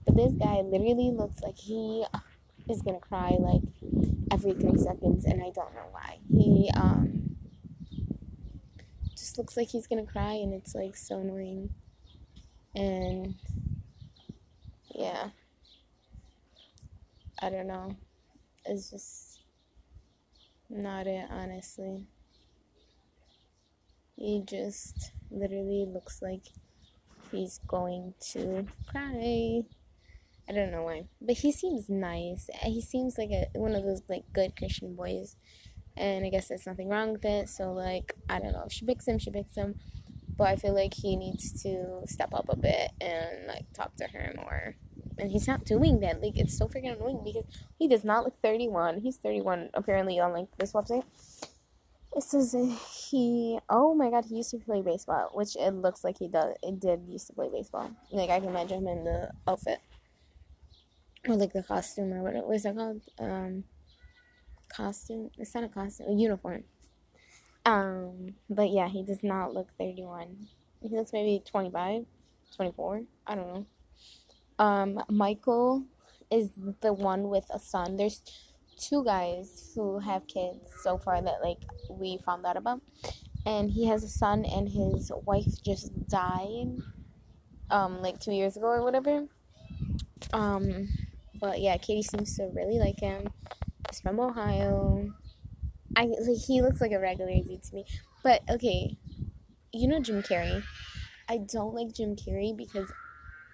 but 0.04 0.14
this 0.14 0.34
guy 0.34 0.60
literally 0.60 1.10
looks 1.10 1.40
like 1.40 1.58
he 1.58 2.06
is 2.70 2.80
gonna 2.80 3.00
cry 3.00 3.34
like 3.40 3.62
every 4.30 4.52
three 4.52 4.78
seconds, 4.78 5.24
and 5.24 5.42
I 5.42 5.50
don't 5.50 5.74
know 5.74 5.88
why. 5.90 6.18
He 6.30 6.70
um 6.76 7.25
looks 9.38 9.56
like 9.56 9.68
he's 9.68 9.86
gonna 9.86 10.06
cry, 10.06 10.32
and 10.32 10.52
it's 10.54 10.74
like 10.74 10.96
so 10.96 11.20
annoying. 11.20 11.70
And 12.74 13.34
yeah, 14.94 15.30
I 17.40 17.50
don't 17.50 17.66
know. 17.66 17.96
It's 18.64 18.90
just 18.90 19.40
not 20.68 21.06
it, 21.06 21.26
honestly. 21.30 22.06
He 24.16 24.42
just 24.44 25.12
literally 25.30 25.86
looks 25.86 26.22
like 26.22 26.42
he's 27.30 27.60
going 27.66 28.14
to 28.32 28.66
cry. 28.88 29.62
I 30.48 30.52
don't 30.52 30.70
know 30.70 30.84
why, 30.84 31.04
but 31.20 31.36
he 31.36 31.52
seems 31.52 31.88
nice. 31.88 32.48
He 32.62 32.80
seems 32.80 33.18
like 33.18 33.30
a 33.30 33.46
one 33.54 33.74
of 33.74 33.84
those 33.84 34.02
like 34.08 34.24
good 34.32 34.56
Christian 34.56 34.94
boys 34.94 35.36
and 35.96 36.24
I 36.24 36.28
guess 36.28 36.48
there's 36.48 36.66
nothing 36.66 36.88
wrong 36.88 37.12
with 37.12 37.24
it. 37.24 37.48
So 37.48 37.72
like 37.72 38.14
I 38.28 38.38
don't 38.38 38.52
know 38.52 38.64
if 38.66 38.72
she 38.72 38.84
picks 38.84 39.06
him, 39.06 39.18
she 39.18 39.30
picks 39.30 39.54
him, 39.54 39.76
but 40.36 40.48
I 40.48 40.56
feel 40.56 40.74
like 40.74 40.94
he 40.94 41.16
needs 41.16 41.62
to 41.62 42.02
step 42.06 42.32
up 42.34 42.46
a 42.48 42.56
bit 42.56 42.92
and 43.00 43.46
like 43.46 43.72
talk 43.72 43.96
to 43.96 44.04
her 44.04 44.34
more. 44.36 44.76
And 45.18 45.30
he's 45.30 45.48
not 45.48 45.64
doing 45.64 46.00
that. 46.00 46.22
Like 46.22 46.36
it's 46.36 46.56
so 46.56 46.68
freaking 46.68 46.94
annoying 46.94 47.22
because 47.24 47.44
he 47.78 47.88
does 47.88 48.04
not 48.04 48.24
look 48.24 48.34
31. 48.42 49.00
He's 49.00 49.16
31 49.16 49.70
apparently 49.72 50.20
on 50.20 50.32
like 50.32 50.48
this 50.58 50.72
website. 50.72 51.04
It 52.14 52.22
says 52.22 52.54
he. 53.10 53.58
Oh 53.68 53.94
my 53.94 54.10
god, 54.10 54.24
he 54.26 54.36
used 54.36 54.50
to 54.50 54.58
play 54.58 54.82
baseball, 54.82 55.30
which 55.34 55.56
it 55.56 55.70
looks 55.72 56.02
like 56.02 56.18
he 56.18 56.28
does. 56.28 56.54
It 56.62 56.80
did 56.80 57.02
used 57.08 57.26
to 57.28 57.34
play 57.34 57.48
baseball. 57.52 57.90
Like 58.10 58.30
I 58.30 58.40
can 58.40 58.50
imagine 58.50 58.86
him 58.86 58.88
in 58.88 59.04
the 59.04 59.30
outfit 59.46 59.80
or 61.28 61.36
like 61.36 61.52
the 61.52 61.62
costume 61.62 62.12
or 62.12 62.22
what. 62.22 62.46
What 62.46 62.56
is 62.56 62.62
that 62.62 62.76
called? 62.76 63.02
Um 63.18 63.64
costume. 64.76 65.30
It's 65.38 65.54
not 65.54 65.64
a 65.64 65.68
costume, 65.68 66.08
a 66.08 66.12
uniform. 66.12 66.64
Um, 67.64 68.34
but 68.48 68.70
yeah, 68.70 68.88
he 68.88 69.02
does 69.02 69.22
not 69.22 69.54
look 69.54 69.68
31. 69.78 70.48
He 70.82 70.96
looks 70.96 71.12
maybe 71.12 71.42
25, 71.44 72.04
24. 72.54 73.02
I 73.26 73.34
don't 73.34 73.54
know. 73.54 73.66
Um, 74.58 75.02
Michael 75.08 75.84
is 76.30 76.50
the 76.80 76.92
one 76.92 77.28
with 77.28 77.46
a 77.50 77.58
son. 77.58 77.96
There's 77.96 78.22
two 78.78 79.04
guys 79.04 79.72
who 79.74 79.98
have 79.98 80.26
kids 80.26 80.68
so 80.82 80.98
far 80.98 81.20
that 81.20 81.40
like 81.42 81.58
we 81.90 82.18
found 82.24 82.46
out 82.46 82.56
about. 82.56 82.80
And 83.44 83.70
he 83.70 83.86
has 83.86 84.02
a 84.02 84.08
son 84.08 84.44
and 84.44 84.68
his 84.68 85.10
wife 85.24 85.62
just 85.64 85.92
died 86.08 86.78
um 87.70 88.00
like 88.00 88.20
2 88.20 88.32
years 88.32 88.56
ago 88.56 88.66
or 88.66 88.82
whatever. 88.82 89.26
Um 90.32 90.88
but 91.40 91.60
yeah, 91.60 91.76
Katie 91.76 92.02
seems 92.02 92.36
to 92.36 92.50
really 92.54 92.78
like 92.78 93.00
him. 93.00 93.28
From 94.00 94.20
Ohio. 94.20 95.12
I 95.96 96.04
like 96.04 96.38
he 96.46 96.60
looks 96.60 96.80
like 96.80 96.92
a 96.92 96.98
regular 96.98 97.32
dude 97.32 97.62
to 97.62 97.74
me. 97.74 97.84
But 98.22 98.42
okay, 98.50 98.96
you 99.72 99.88
know 99.88 100.00
Jim 100.00 100.22
Carrey. 100.22 100.62
I 101.28 101.38
don't 101.38 101.74
like 101.74 101.94
Jim 101.94 102.16
Carrey 102.16 102.56
because 102.56 102.90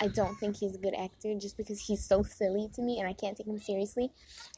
I 0.02 0.08
don't 0.08 0.34
think 0.34 0.56
he's 0.56 0.74
a 0.74 0.78
good 0.78 0.94
actor 0.98 1.32
just 1.38 1.56
because 1.56 1.80
he's 1.80 2.04
so 2.04 2.24
silly 2.24 2.68
to 2.74 2.82
me 2.82 2.98
and 2.98 3.08
I 3.08 3.12
can't 3.12 3.36
take 3.36 3.46
him 3.46 3.60
seriously. 3.60 4.10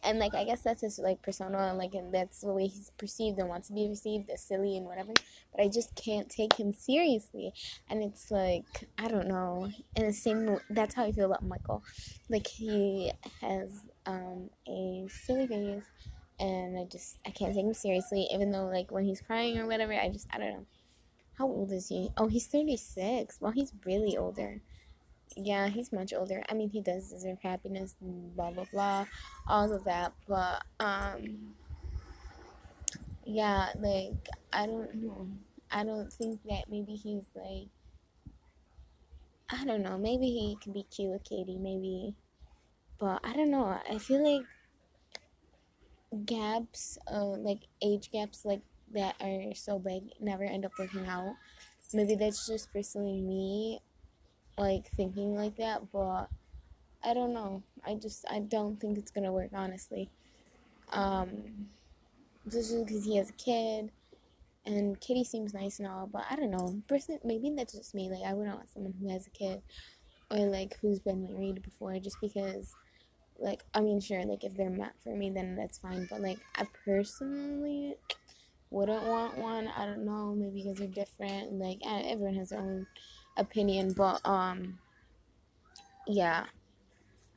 And 0.03 0.19
like 0.19 0.35
I 0.35 0.45
guess 0.45 0.63
that's 0.63 0.81
his 0.81 0.99
like 0.99 1.21
persona 1.21 1.59
and 1.69 1.77
like 1.77 1.93
and 1.93 2.15
that's 2.15 2.41
the 2.41 2.53
way 2.53 2.67
he's 2.67 2.91
perceived 2.97 3.39
and 3.39 3.51
wants 3.51 3.69
to 3.69 3.75
be 3.75 3.87
perceived 3.87 4.31
as 4.31 4.43
silly 4.43 4.79
and 4.79 4.87
whatever. 4.87 5.13
But 5.55 5.63
I 5.63 5.69
just 5.69 5.95
can't 5.97 6.31
take 6.31 6.55
him 6.55 6.73
seriously. 6.73 7.53
And 7.91 8.03
it's 8.03 8.31
like 8.31 8.89
I 8.99 9.09
don't 9.09 9.29
know. 9.29 9.69
And 9.95 10.09
the 10.09 10.15
same 10.15 10.59
that's 10.71 10.95
how 10.95 11.05
I 11.05 11.13
feel 11.13 11.27
about 11.27 11.45
Michael. 11.45 11.83
Like 12.31 12.47
he 12.47 13.13
has 13.43 13.83
um 14.07 14.51
a 14.69 15.07
silly 15.09 15.47
face 15.47 15.85
and 16.41 16.79
I 16.79 16.85
just 16.85 17.19
I 17.27 17.31
can't 17.31 17.55
take 17.55 17.65
him 17.65 17.75
seriously 17.75 18.29
even 18.33 18.51
though 18.51 18.67
like 18.67 18.91
when 18.91 19.05
he's 19.05 19.21
crying 19.21 19.59
or 19.59 19.67
whatever 19.67 19.93
I 19.93 20.09
just 20.11 20.27
I 20.33 20.39
don't 20.39 20.51
know. 20.51 20.67
How 21.39 21.47
old 21.47 21.73
is 21.73 21.89
he? 21.89 22.11
Oh, 22.17 22.29
he's 22.29 22.47
36. 22.47 23.39
Well, 23.41 23.51
he's 23.51 23.73
really 23.85 24.17
older 24.17 24.61
yeah, 25.37 25.69
he's 25.69 25.93
much 25.93 26.13
older. 26.13 26.43
I 26.49 26.55
mean, 26.55 26.71
he 26.71 26.81
does 26.81 27.11
deserve 27.11 27.39
happiness, 27.43 27.97
blah 28.01 28.51
blah 28.51 28.67
blah, 28.73 29.07
all 29.49 29.73
of 29.73 29.85
that. 29.85 30.13
But 30.29 30.63
um, 30.81 31.55
yeah, 33.25 33.71
like 33.79 34.29
I 34.53 34.67
don't 34.67 34.95
know. 34.95 35.29
I 35.71 35.85
don't 35.85 36.13
think 36.13 36.41
that 36.49 36.65
maybe 36.71 36.95
he's 36.95 37.25
like. 37.35 37.69
I 39.51 39.65
don't 39.67 39.83
know. 39.83 39.99
Maybe 39.99 40.27
he 40.27 40.57
could 40.63 40.73
be 40.73 40.85
cute 40.85 41.13
with 41.13 41.25
Katie. 41.25 41.59
Maybe, 41.59 42.15
but 43.05 43.21
I 43.23 43.37
don't 43.37 43.51
know. 43.51 43.79
I 43.91 43.99
feel 43.99 44.25
like 44.25 44.47
gaps, 46.25 46.97
uh, 47.13 47.23
like 47.23 47.61
age 47.83 48.11
gaps, 48.11 48.47
like 48.47 48.63
that 48.95 49.15
are 49.21 49.55
so 49.55 49.79
big, 49.79 50.05
never 50.21 50.43
end 50.45 50.65
up 50.65 50.73
working 50.79 51.05
out. 51.07 51.35
Maybe 51.93 52.15
that's 52.15 52.47
just 52.47 52.73
personally 52.73 53.21
me 53.21 53.81
like 54.57 54.89
thinking 54.97 55.37
like 55.37 55.55
that, 55.57 55.93
but 55.93 56.29
I 57.05 57.13
don't 57.13 57.35
know. 57.35 57.63
I 57.87 57.97
just 57.97 58.25
I 58.31 58.39
don't 58.39 58.81
think 58.81 58.97
it's 58.97 59.11
gonna 59.11 59.33
work 59.33 59.51
honestly. 59.53 60.09
Um, 60.91 61.69
because 62.47 63.05
he 63.05 63.19
has 63.19 63.29
a 63.29 63.35
kid, 63.35 63.91
and 64.65 64.99
Kitty 64.99 65.25
seems 65.25 65.53
nice 65.53 65.79
and 65.79 65.87
all, 65.89 66.07
but 66.07 66.25
I 66.31 66.37
don't 66.37 66.51
know. 66.51 66.81
Person, 66.89 67.19
maybe 67.23 67.53
that's 67.55 67.75
just 67.75 67.95
me. 67.95 68.09
Like 68.09 68.23
I 68.27 68.33
wouldn't 68.33 68.57
want 68.57 68.71
someone 68.71 68.95
who 68.99 69.11
has 69.11 69.27
a 69.27 69.31
kid 69.31 69.61
or 70.31 70.39
like 70.47 70.79
who's 70.81 71.01
been 71.01 71.23
married 71.23 71.61
before, 71.61 71.99
just 71.99 72.17
because. 72.23 72.75
Like 73.45 73.63
I 73.75 73.81
mean, 73.83 74.01
sure. 74.01 74.25
Like 74.25 74.43
if 74.43 74.57
they're 74.57 74.71
meant 74.71 74.95
for 75.05 75.15
me, 75.15 75.29
then 75.29 75.55
that's 75.55 75.77
fine. 75.77 76.09
But 76.11 76.23
like 76.23 76.39
I 76.57 76.67
personally 76.87 77.95
wouldn't 78.71 79.05
want 79.05 79.37
one. 79.37 79.69
I 79.69 79.85
don't 79.85 80.07
know. 80.07 80.35
Maybe 80.35 80.63
because 80.63 80.79
they're 80.79 80.89
different. 80.89 81.53
Like 81.53 81.81
everyone 81.85 82.37
has 82.37 82.49
their 82.49 82.61
own 82.61 82.87
opinion, 83.37 83.93
but 83.93 84.21
um, 84.25 84.79
yeah. 86.07 86.47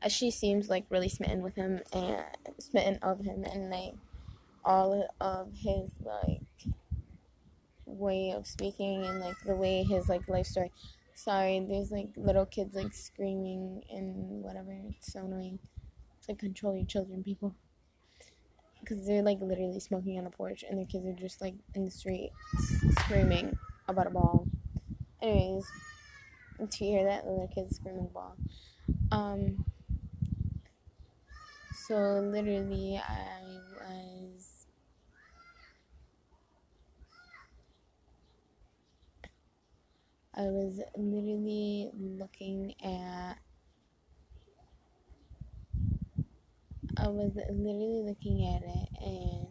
She 0.07 0.31
seems 0.31 0.69
like 0.69 0.85
really 0.89 1.09
smitten 1.09 1.41
with 1.41 1.55
him 1.55 1.81
and 1.91 2.23
smitten 2.59 2.99
of 3.01 3.19
him, 3.19 3.43
and 3.43 3.69
like 3.69 3.95
all 4.63 5.09
of 5.19 5.51
his 5.53 5.91
like 6.05 6.73
way 7.85 8.31
of 8.31 8.47
speaking 8.47 9.03
and 9.03 9.19
like 9.19 9.35
the 9.45 9.55
way 9.55 9.83
his 9.83 10.07
like 10.07 10.29
life 10.29 10.45
story. 10.45 10.71
Sorry, 11.15 11.65
there's 11.67 11.91
like 11.91 12.09
little 12.15 12.45
kids 12.45 12.75
like 12.75 12.93
screaming 12.93 13.83
and 13.89 14.43
whatever. 14.43 14.77
It's 14.91 15.11
so 15.11 15.25
annoying. 15.25 15.59
Like 16.27 16.39
control 16.39 16.75
your 16.75 16.85
children, 16.85 17.23
people. 17.23 17.55
Because 18.79 19.05
they're 19.05 19.23
like 19.23 19.39
literally 19.41 19.79
smoking 19.79 20.17
on 20.17 20.23
the 20.23 20.29
porch 20.29 20.63
and 20.67 20.77
their 20.77 20.85
kids 20.85 21.05
are 21.05 21.13
just 21.13 21.41
like 21.41 21.55
in 21.75 21.85
the 21.85 21.91
street 21.91 22.31
screaming 23.01 23.57
about 23.87 24.07
a 24.07 24.11
ball. 24.11 24.47
Anyways, 25.21 25.65
to 26.69 26.77
hear 26.77 27.03
that, 27.05 27.25
little 27.25 27.49
kids 27.53 27.75
screaming 27.75 28.09
ball. 28.13 28.35
Um, 29.11 29.65
so 31.87 31.95
literally, 31.95 32.97
I 32.97 33.59
was 33.79 34.67
I 40.33 40.43
was 40.43 40.79
literally 40.95 41.89
looking 41.95 42.75
at 42.83 43.37
I 46.99 47.07
was 47.09 47.31
literally 47.35 48.01
looking 48.03 48.47
at 48.55 48.63
it 48.63 48.89
and 49.05 49.47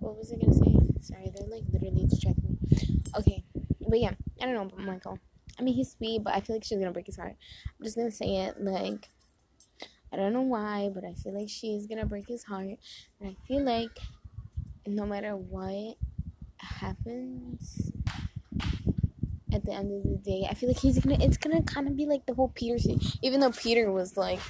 what 0.00 0.16
was 0.16 0.32
I 0.32 0.36
gonna 0.36 0.54
say? 0.54 0.74
Sorry, 1.00 1.30
they're 1.34 1.46
like 1.46 1.62
literally 1.72 2.06
distracting 2.08 2.58
me. 2.60 3.02
Okay, 3.16 3.44
but 3.88 4.00
yeah, 4.00 4.12
I 4.40 4.46
don't 4.46 4.54
know 4.54 4.62
about 4.62 4.78
Michael. 4.80 5.18
I 5.58 5.62
mean, 5.62 5.74
he's 5.74 5.92
sweet, 5.92 6.24
but 6.24 6.34
I 6.34 6.40
feel 6.40 6.56
like 6.56 6.64
she's 6.64 6.78
gonna 6.78 6.92
break 6.92 7.06
his 7.06 7.16
heart. 7.16 7.36
I'm 7.78 7.84
just 7.84 7.96
gonna 7.96 8.10
say 8.10 8.36
it 8.46 8.60
like 8.60 9.08
I 10.12 10.16
don't 10.16 10.32
know 10.32 10.42
why, 10.42 10.90
but 10.92 11.04
I 11.04 11.14
feel 11.14 11.38
like 11.38 11.48
she's 11.48 11.86
gonna 11.86 12.06
break 12.06 12.28
his 12.28 12.44
heart. 12.44 12.78
And 13.20 13.30
I 13.30 13.36
feel 13.46 13.64
like 13.64 13.96
no 14.86 15.06
matter 15.06 15.36
what 15.36 15.96
happens 16.58 17.92
at 19.52 19.64
the 19.64 19.72
end 19.72 19.92
of 19.92 20.02
the 20.02 20.18
day, 20.18 20.46
I 20.48 20.54
feel 20.54 20.68
like 20.68 20.78
he's 20.78 20.98
gonna 20.98 21.18
it's 21.20 21.36
gonna 21.36 21.62
kinda 21.62 21.90
be 21.90 22.06
like 22.06 22.26
the 22.26 22.34
whole 22.34 22.48
Peter 22.48 22.78
thing. 22.78 23.00
Even 23.22 23.40
though 23.40 23.52
Peter 23.52 23.90
was 23.90 24.16
like 24.16 24.40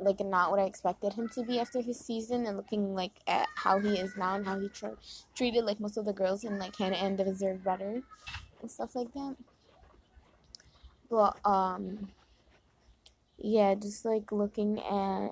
like 0.00 0.20
not 0.20 0.50
what 0.50 0.60
I 0.60 0.64
expected 0.64 1.14
him 1.14 1.28
to 1.30 1.42
be 1.42 1.58
after 1.58 1.80
his 1.80 1.98
season 1.98 2.46
and 2.46 2.56
looking 2.56 2.94
like 2.94 3.12
at 3.26 3.48
how 3.54 3.78
he 3.78 3.98
is 3.98 4.16
now 4.16 4.34
and 4.34 4.46
how 4.46 4.58
he 4.58 4.68
tra- 4.68 4.96
treated 5.34 5.64
like 5.64 5.80
most 5.80 5.96
of 5.96 6.04
the 6.04 6.12
girls 6.12 6.44
in 6.44 6.58
like 6.58 6.76
Hannah 6.76 6.96
and 6.96 7.16
deserve 7.16 7.64
better 7.64 8.02
and 8.60 8.70
stuff 8.70 8.94
like 8.94 9.12
that. 9.14 9.36
But 11.10 11.38
um 11.44 12.08
yeah, 13.38 13.74
just 13.74 14.04
like 14.04 14.32
looking 14.32 14.80
at 14.80 15.30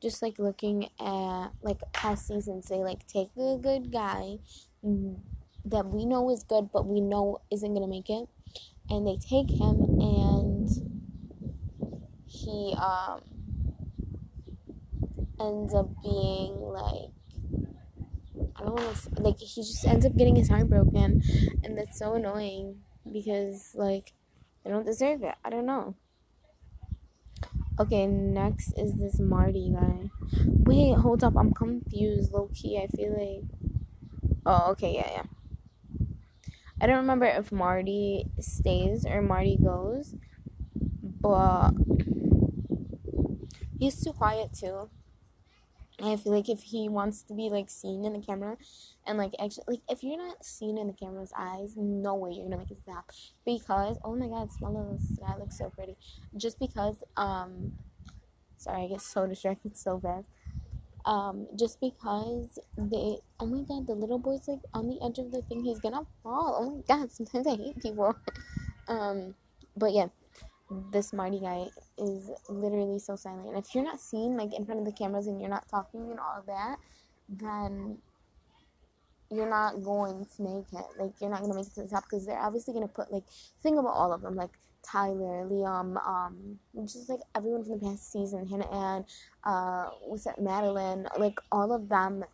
just 0.00 0.22
like 0.22 0.38
looking 0.38 0.90
at 1.00 1.48
like 1.62 1.80
past 1.92 2.26
seasons 2.26 2.66
say 2.66 2.76
like 2.76 3.06
take 3.06 3.30
a 3.38 3.56
good 3.56 3.90
guy 3.90 4.38
that 5.64 5.86
we 5.86 6.04
know 6.04 6.30
is 6.30 6.42
good 6.42 6.70
but 6.72 6.86
we 6.86 7.00
know 7.00 7.40
isn't 7.50 7.74
gonna 7.74 7.86
make 7.86 8.10
it 8.10 8.28
and 8.90 9.06
they 9.06 9.16
take 9.16 9.50
him 9.50 9.80
and 10.00 10.68
he 12.26 12.74
um 12.78 13.20
ends 15.40 15.74
up 15.74 15.88
being 16.02 16.54
like 16.60 17.10
I 18.56 18.64
don't 18.64 18.74
want 18.74 18.96
to 18.96 19.22
like 19.22 19.38
he 19.38 19.62
just 19.62 19.86
ends 19.86 20.04
up 20.06 20.16
getting 20.16 20.36
his 20.36 20.48
heart 20.48 20.68
broken 20.68 21.22
and 21.62 21.78
that's 21.78 21.98
so 21.98 22.14
annoying 22.14 22.80
because 23.10 23.72
like 23.74 24.12
they 24.64 24.70
don't 24.70 24.86
deserve 24.86 25.22
it. 25.22 25.34
I 25.44 25.50
don't 25.50 25.66
know. 25.66 25.94
Okay, 27.78 28.06
next 28.06 28.72
is 28.78 28.94
this 28.94 29.18
Marty 29.18 29.74
guy. 29.74 30.10
Wait, 30.44 30.96
hold 30.96 31.22
up. 31.24 31.36
I'm 31.36 31.52
confused, 31.52 32.32
low 32.32 32.48
key. 32.54 32.78
I 32.78 32.86
feel 32.86 33.12
like. 33.12 33.44
Oh, 34.46 34.70
okay, 34.72 34.94
yeah, 34.94 35.10
yeah. 35.10 35.22
I 36.84 36.86
don't 36.86 36.98
remember 36.98 37.24
if 37.24 37.50
Marty 37.50 38.26
stays 38.40 39.06
or 39.06 39.22
Marty 39.22 39.56
goes, 39.56 40.14
but 41.18 41.70
he's 43.78 44.04
too 44.04 44.12
quiet 44.12 44.52
too. 44.52 44.90
I 46.02 46.16
feel 46.16 46.34
like 46.34 46.50
if 46.50 46.60
he 46.60 46.90
wants 46.90 47.22
to 47.22 47.32
be 47.32 47.48
like 47.48 47.70
seen 47.70 48.04
in 48.04 48.12
the 48.12 48.18
camera 48.18 48.58
and 49.06 49.16
like 49.16 49.32
actually 49.40 49.64
like 49.66 49.80
if 49.88 50.02
you're 50.02 50.18
not 50.18 50.44
seen 50.44 50.76
in 50.76 50.88
the 50.88 50.92
camera's 50.92 51.32
eyes, 51.34 51.72
no 51.74 52.16
way 52.16 52.32
you're 52.32 52.44
gonna 52.44 52.58
make 52.58 52.70
it 52.70 52.80
stop. 52.80 53.10
Because 53.46 53.96
oh 54.04 54.14
my 54.14 54.28
god, 54.28 54.50
smell 54.52 54.86
this 54.92 55.16
sky 55.16 55.38
looks 55.38 55.56
so 55.56 55.70
pretty. 55.70 55.96
Just 56.36 56.58
because 56.58 57.02
um 57.16 57.72
sorry 58.58 58.82
I 58.82 58.88
get 58.88 59.00
so 59.00 59.26
distracted 59.26 59.78
so 59.78 59.96
bad. 59.96 60.26
Um, 61.06 61.46
just 61.58 61.80
because 61.80 62.58
they 62.78 63.18
oh 63.38 63.46
my 63.46 63.62
god, 63.68 63.86
the 63.86 63.94
little 63.94 64.18
boy's 64.18 64.48
like 64.48 64.60
on 64.72 64.88
the 64.88 64.98
edge 65.04 65.18
of 65.18 65.32
the 65.32 65.42
thing, 65.42 65.62
he's 65.62 65.80
gonna 65.80 66.06
fall. 66.22 66.56
Oh 66.58 66.70
my 66.76 66.82
god, 66.88 67.12
sometimes 67.18 67.46
I 67.46 67.56
hate 67.56 67.80
people. 67.82 68.16
um 68.88 69.34
but 69.76 69.92
yeah 69.92 70.06
this 70.92 71.12
Marty 71.12 71.40
guy 71.40 71.66
is 71.98 72.30
literally 72.48 72.98
so 72.98 73.16
silent. 73.16 73.48
And 73.48 73.58
if 73.58 73.74
you're 73.74 73.84
not 73.84 74.00
seen 74.00 74.36
like 74.36 74.54
in 74.54 74.64
front 74.64 74.80
of 74.80 74.86
the 74.86 74.92
cameras 74.92 75.26
and 75.26 75.40
you're 75.40 75.50
not 75.50 75.68
talking 75.68 76.10
and 76.10 76.18
all 76.18 76.42
that, 76.46 76.76
then 77.28 77.98
you're 79.30 79.48
not 79.48 79.82
going 79.82 80.26
to 80.36 80.42
make 80.42 80.66
it. 80.72 80.86
Like 80.98 81.12
you're 81.20 81.30
not 81.30 81.40
gonna 81.40 81.54
make 81.54 81.66
it 81.66 81.74
to 81.74 81.82
the 81.82 81.88
top 81.88 82.04
because 82.04 82.26
they're 82.26 82.40
obviously 82.40 82.74
gonna 82.74 82.88
put 82.88 83.12
like 83.12 83.24
think 83.62 83.78
about 83.78 83.94
all 83.94 84.12
of 84.12 84.22
them 84.22 84.36
like 84.36 84.50
Tyler, 84.84 85.48
Liam, 85.50 85.96
um, 86.06 86.58
just 86.84 87.08
like 87.08 87.20
everyone 87.34 87.64
from 87.64 87.78
the 87.78 87.86
past 87.86 88.12
season, 88.12 88.46
Hannah 88.46 88.70
Ann, 88.70 89.04
uh, 89.44 89.90
what's 90.02 90.24
that, 90.24 90.40
Madeline, 90.40 91.08
like 91.18 91.38
all 91.50 91.72
of 91.72 91.88
them 91.88 92.24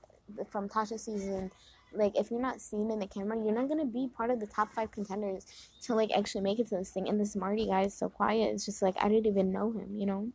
from 0.51 0.69
Tayshia's 0.69 1.05
season 1.05 1.51
like 1.93 2.17
if 2.17 2.31
you're 2.31 2.41
not 2.41 2.61
seen 2.61 2.91
in 2.91 2.99
the 2.99 3.07
camera, 3.07 3.37
you're 3.43 3.55
not 3.55 3.69
gonna 3.69 3.85
be 3.85 4.09
part 4.17 4.31
of 4.31 4.41
the 4.41 4.47
top 4.47 4.73
five 4.73 4.91
contenders 4.91 5.47
to 5.83 5.95
like 5.95 6.11
actually 6.17 6.43
make 6.43 6.59
it 6.59 6.69
to 6.69 6.77
this 6.77 6.91
thing. 6.91 7.09
And 7.09 7.21
this 7.21 7.35
Marty 7.35 7.67
guy 7.67 7.83
is 7.83 7.95
so 7.95 8.09
quiet. 8.09 8.53
It's 8.55 8.65
just 8.65 8.83
like 8.83 8.95
I 9.01 9.09
didn't 9.09 9.27
even 9.27 9.53
know 9.53 9.73
him, 9.73 9.97
you 9.97 10.07
know. 10.07 10.29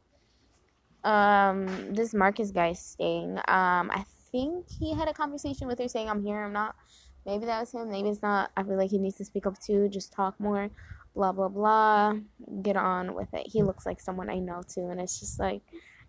Um, 1.10 1.93
this 1.93 2.13
Marcus 2.13 2.51
guy 2.51 2.69
is 2.69 2.80
staying. 2.80 3.38
Um, 3.38 3.91
I 3.91 4.06
think 4.32 4.65
he 4.69 4.93
had 4.93 5.08
a 5.08 5.13
conversation 5.13 5.67
with 5.67 5.80
her 5.80 5.88
saying, 5.88 6.10
"I'm 6.10 6.23
here. 6.23 6.43
I'm 6.43 6.54
not." 6.54 6.75
Maybe 7.25 7.45
that 7.45 7.60
was 7.60 7.71
him. 7.71 7.89
Maybe 7.89 8.10
it's 8.10 8.21
not. 8.21 8.51
I 8.58 8.63
feel 8.63 8.78
like 8.78 8.91
he 8.91 8.97
needs 8.97 9.17
to 9.17 9.25
speak 9.25 9.45
up 9.45 9.60
too. 9.60 9.89
Just 9.89 10.12
talk 10.12 10.39
more. 10.39 10.69
Blah 11.15 11.32
blah 11.32 11.47
blah. 11.47 12.15
Get 12.62 12.75
on 12.75 13.15
with 13.15 13.34
it. 13.34 13.47
He 13.47 13.63
looks 13.63 13.86
like 13.86 14.01
someone 14.01 14.30
I 14.30 14.39
know 14.39 14.62
too, 14.67 14.89
and 14.89 14.99
it's 14.99 15.19
just 15.19 15.39
like 15.39 15.62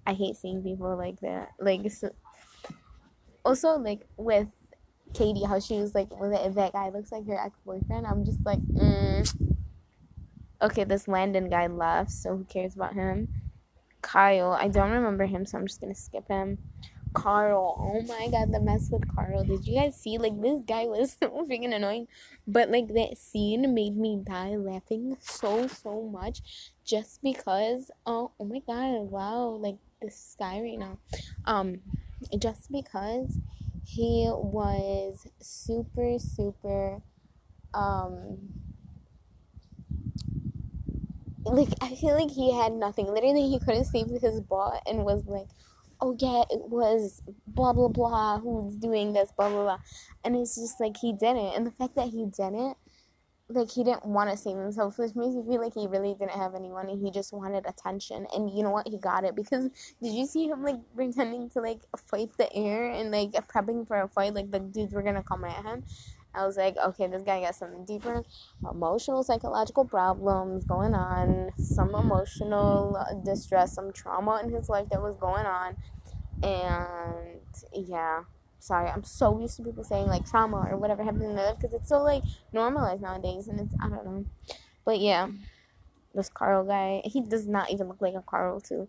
I 0.07 0.13
hate 0.13 0.37
seeing 0.37 0.63
people 0.63 0.97
like 0.97 1.21
that. 1.21 1.53
Like 1.59 1.91
so, 1.91 2.11
also 3.45 3.79
like 3.79 4.07
with 4.17 4.49
Katie 5.15 5.45
how 5.45 5.61
she 5.61 5.81
was 5.81 5.95
like, 5.95 6.09
well, 6.19 6.31
that, 6.31 6.55
that 6.55 6.73
guy 6.73 6.91
looks 6.91 7.13
like 7.13 7.27
her 7.27 7.39
ex 7.39 7.59
boyfriend. 7.65 8.07
I'm 8.07 8.25
just 8.25 8.45
like, 8.45 8.61
mm. 8.61 9.57
okay, 10.61 10.85
this 10.85 11.09
Landon 11.09 11.49
guy 11.49 11.67
left, 11.67 12.11
so 12.11 12.37
who 12.37 12.45
cares 12.45 12.75
about 12.75 12.95
him? 12.95 13.29
Kyle, 14.03 14.53
I 14.53 14.69
don't 14.69 14.91
remember 14.91 15.27
him, 15.27 15.47
so 15.47 15.59
I'm 15.59 15.67
just 15.67 15.81
gonna 15.81 15.95
skip 15.95 16.29
him. 16.29 16.59
Carl, 17.17 17.77
oh 17.81 18.03
my 18.03 18.29
god, 18.29 18.53
the 18.53 18.61
mess 18.61 18.91
with 18.91 19.09
Carl. 19.15 19.43
Did 19.45 19.67
you 19.67 19.81
guys 19.81 20.01
see? 20.01 20.19
Like, 20.19 20.41
this 20.41 20.61
guy 20.63 20.85
was 20.85 21.17
so 21.21 21.29
freaking 21.49 21.75
annoying. 21.75 22.09
But, 22.47 22.71
like, 22.71 22.89
that 22.89 23.17
scene 23.17 23.75
made 23.75 23.97
me 23.97 24.21
die 24.23 24.57
laughing 24.57 25.17
so, 25.21 25.67
so 25.67 26.03
much 26.03 26.73
just 26.85 27.23
because, 27.23 27.91
oh, 28.05 28.33
oh 28.39 28.45
my 28.45 28.61
god, 28.67 29.11
wow, 29.11 29.59
like, 29.61 29.79
this 30.03 30.37
guy 30.39 30.61
right 30.61 30.79
now. 30.79 30.99
Um, 31.47 31.81
just 32.39 32.71
because 32.71 33.39
he 33.85 34.29
was 34.29 35.27
super 35.41 36.19
super 36.19 37.01
um 37.73 38.37
like 41.45 41.69
I 41.81 41.95
feel 41.95 42.15
like 42.15 42.31
he 42.31 42.53
had 42.53 42.73
nothing. 42.73 43.07
Literally 43.07 43.49
he 43.49 43.61
couldn't 43.61 43.85
save 43.85 44.09
his 44.09 44.41
butt 44.41 44.83
and 44.87 45.05
was 45.05 45.25
like 45.27 45.47
oh 46.01 46.17
yeah, 46.19 46.43
it 46.51 46.69
was 46.69 47.23
blah 47.47 47.73
blah 47.73 47.89
blah 47.89 48.39
who's 48.39 48.77
doing 48.77 49.13
this, 49.13 49.31
blah 49.37 49.49
blah 49.49 49.63
blah. 49.63 49.79
And 50.25 50.37
it's 50.37 50.57
just 50.57 50.81
like 50.81 50.97
he 50.97 51.13
didn't. 51.13 51.55
And 51.55 51.67
the 51.67 51.71
fact 51.71 51.97
that 51.97 52.09
he 52.09 52.27
didn't, 52.27 52.77
like 53.49 53.71
he 53.71 53.85
didn't 53.85 54.05
want 54.05 54.31
to 54.31 54.37
save 54.37 54.57
himself, 54.57 54.99
which 54.99 55.15
makes 55.15 55.35
me 55.35 55.43
feel 55.49 55.63
like 55.63 55.75
he 55.75 55.87
really 55.87 56.15
didn't 56.19 56.33
have 56.33 56.55
anyone 56.55 56.89
and 56.89 57.01
he 57.01 57.11
just 57.11 57.33
wanted 57.33 57.65
attention. 57.67 58.27
And 58.35 58.51
you 58.51 58.63
know 58.63 58.71
what? 58.71 58.89
He 58.89 58.99
got 58.99 59.25
it 59.25 59.37
because 59.37 59.71
did 60.03 60.13
you 60.13 60.27
see 60.27 60.49
him 60.49 60.63
like 60.63 60.77
pretending 60.95 61.49
to 61.51 61.61
like 61.61 61.81
fight 61.97 62.31
the 62.39 62.53
air 62.55 62.91
and 62.91 63.11
like 63.11 63.33
prepping 63.49 63.87
for 63.87 64.01
a 64.01 64.09
fight? 64.09 64.35
Like 64.35 64.51
the 64.51 64.61
dudes 64.61 64.95
were 64.95 65.03
gonna 65.03 65.23
come 65.23 65.45
at 65.45 65.65
him. 65.65 65.85
I 66.37 66.47
was 66.47 66.57
like, 66.57 66.77
okay, 66.77 67.07
this 67.07 67.23
guy 67.23 67.41
got 67.41 67.55
something 67.55 67.85
deeper, 67.85 68.23
emotional, 68.71 69.23
psychological 69.23 69.85
problems 69.85 70.65
going 70.65 70.95
on, 70.95 71.51
some 71.59 71.95
emotional 71.95 72.97
uh, 72.97 73.15
distress, 73.25 73.75
some 73.75 73.93
trauma 73.93 74.41
in 74.45 74.51
his 74.51 74.69
life 74.69 74.89
that 74.91 75.03
was 75.03 75.17
going 75.17 75.47
on, 75.47 75.77
and 76.43 77.41
yeah. 77.73 78.25
Sorry, 78.59 78.91
I'm 78.91 79.05
so 79.05 79.39
used 79.39 79.57
to 79.59 79.63
people 79.63 79.85
saying 79.85 80.09
like 80.09 80.29
trauma 80.29 80.67
or 80.71 80.77
whatever 80.77 81.05
happened 81.05 81.23
in 81.23 81.37
their 81.37 81.47
life 81.47 81.57
because 81.61 81.75
it's 81.75 81.89
so 81.89 82.03
like 82.03 82.25
normalized 82.53 83.03
nowadays, 83.03 83.49
and 83.49 83.61
it's 83.61 83.75
I 83.81 83.89
don't 83.89 84.05
know, 84.05 84.25
but 84.85 84.99
yeah, 85.01 85.29
this 86.15 86.29
Carl 86.29 86.65
guy, 86.65 87.03
he 87.05 87.21
does 87.21 87.47
not 87.47 87.71
even 87.71 87.89
look 87.89 88.01
like 88.01 88.15
a 88.15 88.23
Carl 88.23 88.61
too. 88.61 88.89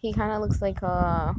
He 0.00 0.12
kind 0.12 0.32
of 0.32 0.40
looks 0.42 0.60
like 0.62 0.82
a 0.82 1.34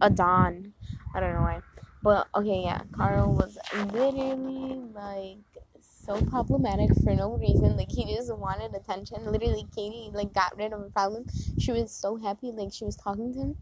a 0.00 0.10
Don. 0.10 0.72
I 1.14 1.20
don't 1.20 1.34
know 1.34 1.42
why. 1.42 1.60
But 2.08 2.26
okay, 2.34 2.62
yeah, 2.62 2.80
Carl 2.96 3.34
was 3.34 3.58
literally 3.92 4.80
like 4.94 5.36
so 5.82 6.18
problematic 6.22 6.88
for 7.04 7.14
no 7.14 7.36
reason. 7.36 7.76
Like 7.76 7.90
he 7.90 8.06
just 8.16 8.34
wanted 8.34 8.74
attention. 8.74 9.30
Literally, 9.30 9.66
Katie 9.76 10.08
like 10.14 10.32
got 10.32 10.56
rid 10.56 10.72
of 10.72 10.80
a 10.80 10.88
problem. 10.88 11.26
She 11.58 11.70
was 11.70 11.92
so 11.92 12.16
happy, 12.16 12.50
like 12.50 12.72
she 12.72 12.86
was 12.86 12.96
talking 12.96 13.34
to 13.34 13.38
him, 13.38 13.56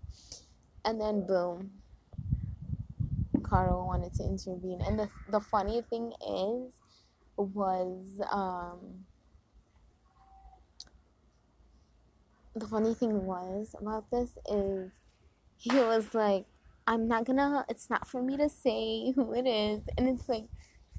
and 0.85 1.01
then 1.01 1.27
boom, 1.27 1.73
Carl 3.43 3.85
wanted 3.85 4.15
to 4.15 4.23
intervene. 4.23 4.81
And 4.81 4.97
the 4.97 5.09
the 5.29 5.41
funny 5.41 5.83
thing 5.83 6.13
is, 6.25 6.73
was 7.37 8.21
um. 8.31 9.07
The 12.55 12.69
funny 12.69 12.95
thing 12.95 13.27
was 13.27 13.75
about 13.81 14.09
this 14.13 14.39
is 14.49 14.93
he 15.59 15.75
was 15.81 16.15
like 16.15 16.47
I'm 16.87 17.09
not 17.09 17.25
gonna, 17.25 17.65
it's 17.69 17.91
not 17.91 18.09
for 18.09 18.23
me 18.23 18.37
to 18.37 18.49
say 18.49 19.13
who 19.17 19.33
it 19.35 19.47
is. 19.47 19.83
And 19.97 20.09
it's 20.09 20.29
like, 20.29 20.45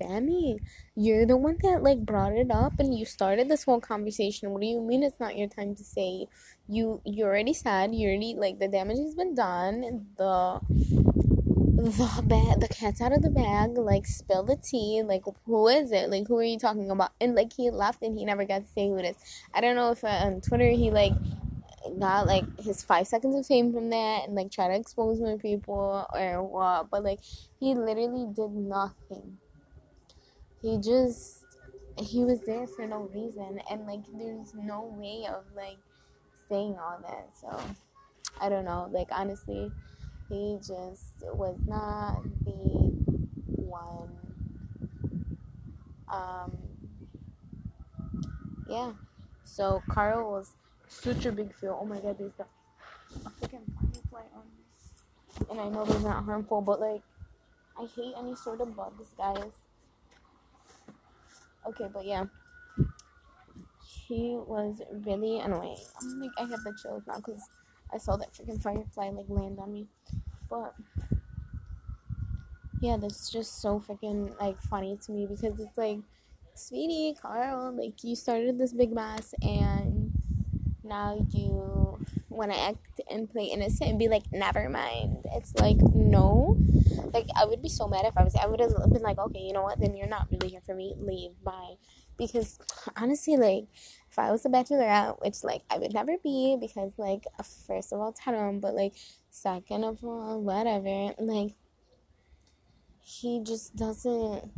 Sammy, 0.02 0.60
you're 0.96 1.26
the 1.26 1.38
one 1.38 1.58
that 1.64 1.82
like 1.82 2.06
brought 2.06 2.34
it 2.34 2.52
up 2.52 2.74
and 2.80 2.98
you 2.98 3.06
started 3.06 3.50
this 3.50 3.64
whole 3.64 3.82
conversation. 3.82 4.52
What 4.52 4.62
do 4.62 4.68
you 4.68 4.80
mean 4.82 5.04
it's 5.04 5.20
not 5.20 5.38
your 5.38 5.48
time 5.48 5.76
to 5.76 5.84
say? 5.84 6.28
You 6.68 7.02
you 7.04 7.26
already 7.26 7.54
said 7.54 7.96
you 7.96 8.08
already 8.08 8.36
like 8.38 8.60
the 8.60 8.68
damage 8.68 8.98
has 8.98 9.16
been 9.16 9.34
done. 9.34 10.06
The 10.18 10.60
the 11.78 12.24
bag 12.24 12.60
the 12.60 12.68
cat's 12.68 13.02
out 13.02 13.14
of 13.14 13.22
the 13.22 13.30
bag, 13.30 13.78
like 13.78 14.06
spill 14.06 14.44
the 14.44 14.58
tea, 14.58 15.02
like 15.04 15.24
who 15.46 15.68
is 15.68 15.92
it? 15.92 16.10
Like 16.10 16.28
who 16.28 16.38
are 16.38 16.44
you 16.44 16.60
talking 16.60 16.92
about? 16.92 17.12
And 17.20 17.34
like 17.34 17.54
he 17.54 17.72
left 17.72 18.02
and 18.04 18.18
he 18.18 18.26
never 18.26 18.46
got 18.46 18.66
to 18.66 18.72
say 18.74 18.88
who 18.88 18.98
it 18.98 19.06
is. 19.06 19.16
I 19.54 19.62
don't 19.62 19.76
know 19.76 19.92
if 19.92 20.04
uh, 20.04 20.08
on 20.08 20.42
Twitter 20.42 20.70
he 20.70 20.92
like 20.92 21.14
got 22.00 22.28
like 22.28 22.46
his 22.60 22.84
five 22.84 23.08
seconds 23.08 23.36
of 23.36 23.46
fame 23.46 23.74
from 23.74 23.90
that 23.90 24.26
and 24.26 24.36
like 24.36 24.52
try 24.52 24.68
to 24.68 24.76
expose 24.76 25.20
more 25.20 25.38
people 25.38 26.08
or 26.14 26.44
what 26.44 26.90
but 26.90 27.04
like 27.04 27.20
he 27.60 27.74
literally 27.76 28.28
did 28.34 28.52
nothing. 28.52 29.38
He 30.62 30.78
just 30.78 31.46
he 31.98 32.24
was 32.24 32.40
there 32.42 32.68
for 32.68 32.86
no 32.88 33.10
reason 33.14 33.60
and 33.72 33.86
like 33.88 34.02
there's 34.14 34.54
no 34.54 34.84
way 34.98 35.26
of 35.28 35.44
like 35.56 35.78
saying 36.48 36.78
all 36.80 37.00
that 37.02 37.28
so 37.42 37.60
i 38.40 38.48
don't 38.48 38.66
know 38.66 38.88
like 38.92 39.08
honestly 39.12 39.72
he 40.30 40.58
just 40.58 41.24
was 41.34 41.58
not 41.66 42.22
the 42.44 42.52
one. 43.48 44.10
Um 46.10 46.58
yeah 48.70 48.92
so 49.44 49.82
carl 49.90 50.30
was 50.32 50.52
such 50.88 51.26
a 51.26 51.32
big 51.32 51.60
deal. 51.60 51.78
Oh 51.82 51.86
my 51.86 52.00
god, 52.00 52.18
there's 52.18 52.34
a 52.40 53.30
freaking 53.30 53.64
firefly 53.76 54.24
on 54.36 54.44
this. 54.58 55.50
And 55.50 55.60
I 55.60 55.70
know 55.70 55.86
they're 55.86 56.00
not 56.00 56.24
harmful, 56.24 56.62
but 56.62 56.80
like, 56.80 57.02
I 57.80 57.88
hate 57.96 58.14
any 58.18 58.36
sort 58.36 58.62
of 58.62 58.76
bugs, 58.76 59.10
guys. 59.18 59.52
Okay, 61.68 61.88
but 61.94 62.06
yeah. 62.06 62.26
He 64.08 64.38
was 64.48 64.82
really 65.06 65.40
annoying. 65.40 65.78
I'm 66.02 66.22
like, 66.22 66.32
I 66.38 66.44
have 66.44 66.64
the 66.64 66.74
chills 66.82 67.04
now 67.08 67.18
because 67.18 67.42
I 67.94 67.98
saw 67.98 68.16
that 68.18 68.34
freaking 68.34 68.62
firefly 68.62 69.10
like 69.10 69.26
land 69.28 69.60
on 69.60 69.74
me. 69.74 69.88
But 70.50 70.74
yeah, 72.80 72.98
that's 72.98 73.30
just 73.30 73.62
so 73.62 73.80
freaking 73.80 74.40
like 74.40 74.62
funny 74.62 74.98
to 75.06 75.12
me 75.12 75.26
because 75.26 75.60
it's 75.60 75.78
like, 75.78 76.00
sweetie, 76.56 77.16
Carl, 77.22 77.76
like 77.76 78.04
you 78.04 78.16
started 78.16 78.58
this 78.58 78.74
big 78.74 78.94
mess 78.94 79.34
and 79.42 79.87
now 80.88 81.26
you 81.32 82.00
want 82.30 82.52
to 82.52 82.60
act 82.60 83.02
and 83.10 83.30
play 83.30 83.46
innocent 83.46 83.90
and 83.90 84.00
be 84.00 84.08
like, 84.08 84.24
never 84.32 84.70
mind. 84.70 85.26
It's 85.34 85.54
like, 85.56 85.78
no. 85.94 86.58
Like, 87.14 87.28
I 87.36 87.46
would 87.46 87.62
be 87.62 87.70
so 87.70 87.88
mad 87.88 88.06
if 88.06 88.18
I 88.18 88.24
was, 88.24 88.36
I 88.36 88.48
would 88.48 88.60
have 88.60 88.74
been 88.92 89.02
like, 89.02 89.18
okay, 89.18 89.40
you 89.40 89.54
know 89.54 89.64
what? 89.64 89.80
Then 89.80 89.96
you're 89.96 90.08
not 90.08 90.28
really 90.32 90.50
here 90.50 90.62
for 90.66 90.76
me. 90.76 90.96
Leave. 90.98 91.32
Bye. 91.44 91.76
Because 92.18 92.60
honestly, 92.96 93.38
like, 93.38 93.66
if 94.10 94.18
I 94.18 94.32
was 94.32 94.46
a 94.46 94.50
bachelorette, 94.50 95.22
which, 95.22 95.44
like, 95.44 95.64
I 95.70 95.78
would 95.78 95.94
never 95.94 96.18
be 96.24 96.58
because, 96.60 96.94
like, 96.98 97.26
first 97.68 97.94
of 97.94 98.00
all, 98.00 98.14
Tarum, 98.14 98.60
but, 98.60 98.74
like, 98.74 98.94
second 99.30 99.84
of 99.84 100.04
all, 100.04 100.42
whatever. 100.42 101.14
Like, 101.20 101.54
he 103.02 103.42
just 103.44 103.76
doesn't. 103.76 104.52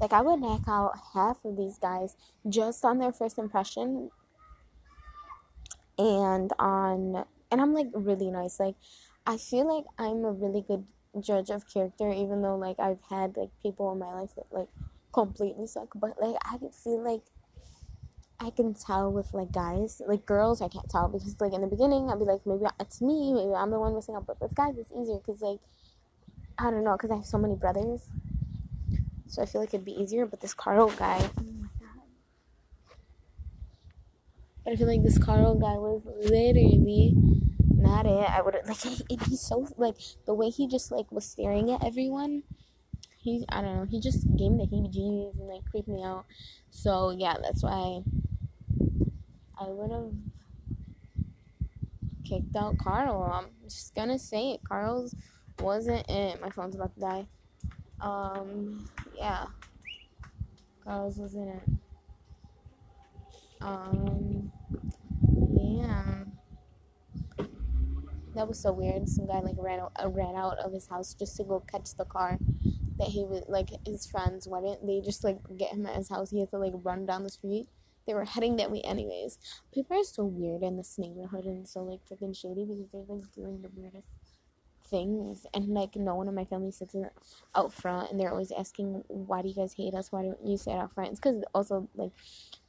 Like, 0.00 0.12
I 0.12 0.20
would 0.20 0.40
knock 0.40 0.62
out 0.68 0.92
half 1.12 1.44
of 1.44 1.56
these 1.56 1.78
guys 1.78 2.16
just 2.48 2.84
on 2.84 2.98
their 2.98 3.12
first 3.12 3.38
impression 3.38 4.10
and 5.98 6.52
on 6.58 7.24
and 7.50 7.60
I'm 7.60 7.74
like 7.74 7.88
really 7.92 8.30
nice. 8.30 8.60
Like 8.60 8.76
I 9.26 9.36
feel 9.36 9.74
like 9.74 9.84
I'm 9.98 10.24
a 10.24 10.32
really 10.32 10.64
good 10.66 10.86
judge 11.20 11.50
of 11.50 11.68
character 11.72 12.10
even 12.10 12.42
though 12.42 12.56
like 12.56 12.78
I've 12.78 13.00
had 13.10 13.36
like 13.36 13.50
people 13.62 13.90
in 13.92 13.98
my 13.98 14.12
life 14.12 14.30
that 14.36 14.46
like 14.50 14.68
completely 15.12 15.66
suck, 15.66 15.88
but 15.94 16.20
like 16.20 16.36
I 16.44 16.58
can 16.58 16.70
feel 16.70 17.02
like 17.02 17.22
I 18.40 18.50
can 18.50 18.72
tell 18.74 19.10
with 19.10 19.34
like 19.34 19.50
guys, 19.50 20.00
like 20.06 20.24
girls, 20.24 20.62
I 20.62 20.68
can't 20.68 20.88
tell 20.88 21.08
because 21.08 21.40
like 21.40 21.52
in 21.52 21.60
the 21.60 21.66
beginning 21.66 22.08
I'd 22.10 22.18
be 22.18 22.24
like 22.24 22.46
maybe 22.46 22.66
it's 22.78 23.00
me, 23.00 23.32
maybe 23.32 23.52
I'm 23.54 23.70
the 23.70 23.80
one 23.80 23.94
missing 23.94 24.14
out, 24.14 24.26
but 24.26 24.40
with 24.40 24.54
guys 24.54 24.76
it's 24.78 24.92
easier 24.92 25.18
because 25.18 25.42
like 25.42 25.58
I 26.58 26.70
don't 26.70 26.84
know 26.84 26.92
because 26.92 27.10
I 27.10 27.16
have 27.16 27.26
so 27.26 27.38
many 27.38 27.54
brothers, 27.54 28.02
so 29.28 29.42
I 29.42 29.46
feel 29.46 29.60
like 29.60 29.70
it'd 29.74 29.84
be 29.84 29.92
easier. 29.92 30.26
But 30.26 30.40
this 30.40 30.54
Carl 30.54 30.90
guy, 30.90 31.30
But 34.68 34.74
I 34.74 34.76
feel 34.76 34.86
like 34.86 35.02
this 35.02 35.16
Carl 35.16 35.54
guy 35.54 35.78
was 35.78 36.02
literally 36.04 37.14
not 37.70 38.04
it. 38.04 38.28
I 38.28 38.42
would 38.42 38.54
like 38.66 38.84
it, 39.10 39.22
he's 39.22 39.40
so 39.40 39.66
like 39.78 39.96
the 40.26 40.34
way 40.34 40.50
he 40.50 40.68
just 40.68 40.92
like 40.92 41.10
was 41.10 41.24
staring 41.24 41.70
at 41.70 41.82
everyone. 41.82 42.42
He 43.16 43.46
I 43.48 43.62
don't 43.62 43.76
know. 43.76 43.86
He 43.86 43.98
just 43.98 44.26
gave 44.36 44.52
me 44.52 44.66
the 44.66 44.76
heebie-jeebies 44.76 45.38
and 45.38 45.48
like 45.48 45.64
creeped 45.70 45.88
me 45.88 46.04
out. 46.04 46.26
So 46.68 47.16
yeah, 47.18 47.36
that's 47.42 47.62
why 47.62 48.02
I 49.58 49.68
would 49.68 49.90
have 49.90 50.12
kicked 52.26 52.54
out 52.54 52.76
Carl. 52.76 53.22
I'm 53.22 53.46
just 53.64 53.94
gonna 53.94 54.18
say 54.18 54.50
it. 54.50 54.60
Carl's 54.68 55.14
wasn't 55.60 56.04
it. 56.10 56.42
My 56.42 56.50
phone's 56.50 56.74
about 56.74 56.92
to 56.92 57.00
die. 57.00 57.26
Um, 58.02 58.86
yeah. 59.16 59.46
Carl's 60.84 61.16
wasn't 61.16 61.54
it. 61.54 61.62
Um, 63.60 64.52
yeah. 65.52 66.24
That 68.38 68.46
was 68.46 68.60
so 68.60 68.70
weird. 68.70 69.08
Some 69.08 69.26
guy 69.26 69.40
like 69.40 69.56
ran 69.58 69.80
out, 69.80 69.90
uh, 70.00 70.08
ran 70.08 70.36
out 70.36 70.58
of 70.58 70.72
his 70.72 70.86
house 70.86 71.12
just 71.12 71.36
to 71.38 71.42
go 71.42 71.58
catch 71.58 71.96
the 71.96 72.04
car 72.04 72.38
that 72.96 73.08
he 73.08 73.24
was 73.24 73.42
like 73.48 73.70
his 73.84 74.06
friends 74.06 74.46
wouldn't. 74.46 74.86
They 74.86 75.00
just 75.00 75.24
like 75.24 75.38
get 75.56 75.72
him 75.72 75.86
at 75.86 75.96
his 75.96 76.08
house. 76.08 76.30
He 76.30 76.38
had 76.38 76.50
to 76.52 76.58
like 76.58 76.72
run 76.84 77.04
down 77.04 77.24
the 77.24 77.30
street. 77.30 77.66
They 78.06 78.14
were 78.14 78.24
heading 78.24 78.54
that 78.58 78.70
way 78.70 78.80
anyways. 78.82 79.38
People 79.74 80.00
are 80.00 80.04
so 80.04 80.24
weird 80.24 80.62
in 80.62 80.76
this 80.76 80.96
neighborhood 80.98 81.46
and 81.46 81.66
so 81.66 81.82
like 81.82 81.98
freaking 82.08 82.36
shady 82.36 82.64
because 82.64 82.86
they're 82.92 83.02
like 83.08 83.28
doing 83.32 83.60
the 83.60 83.70
weirdest 83.74 84.06
things 84.88 85.44
and 85.52 85.66
like 85.70 85.96
no 85.96 86.14
one 86.14 86.28
in 86.28 86.34
my 86.36 86.44
family 86.44 86.70
sits 86.70 86.94
in, 86.94 87.10
out 87.56 87.72
front 87.72 88.12
and 88.12 88.20
they're 88.20 88.30
always 88.30 88.52
asking 88.52 89.02
why 89.08 89.42
do 89.42 89.48
you 89.48 89.54
guys 89.54 89.74
hate 89.74 89.94
us 89.94 90.10
why 90.12 90.22
don't 90.22 90.38
you 90.42 90.56
sit 90.56 90.72
out 90.72 90.94
front 90.94 91.10
it's 91.10 91.20
because 91.20 91.42
also 91.54 91.86
like 91.94 92.12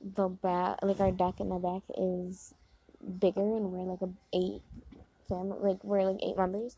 the 0.01 0.27
back 0.27 0.79
like 0.81 0.99
our 0.99 1.11
deck 1.11 1.39
in 1.39 1.47
the 1.47 1.55
back 1.55 1.83
is 1.97 2.53
bigger 3.19 3.55
and 3.55 3.71
we're 3.71 3.89
like 3.89 4.01
a 4.01 4.09
eight 4.33 4.61
family 5.29 5.57
like 5.61 5.83
we're 5.83 6.03
like 6.03 6.19
eight 6.23 6.37
members 6.37 6.77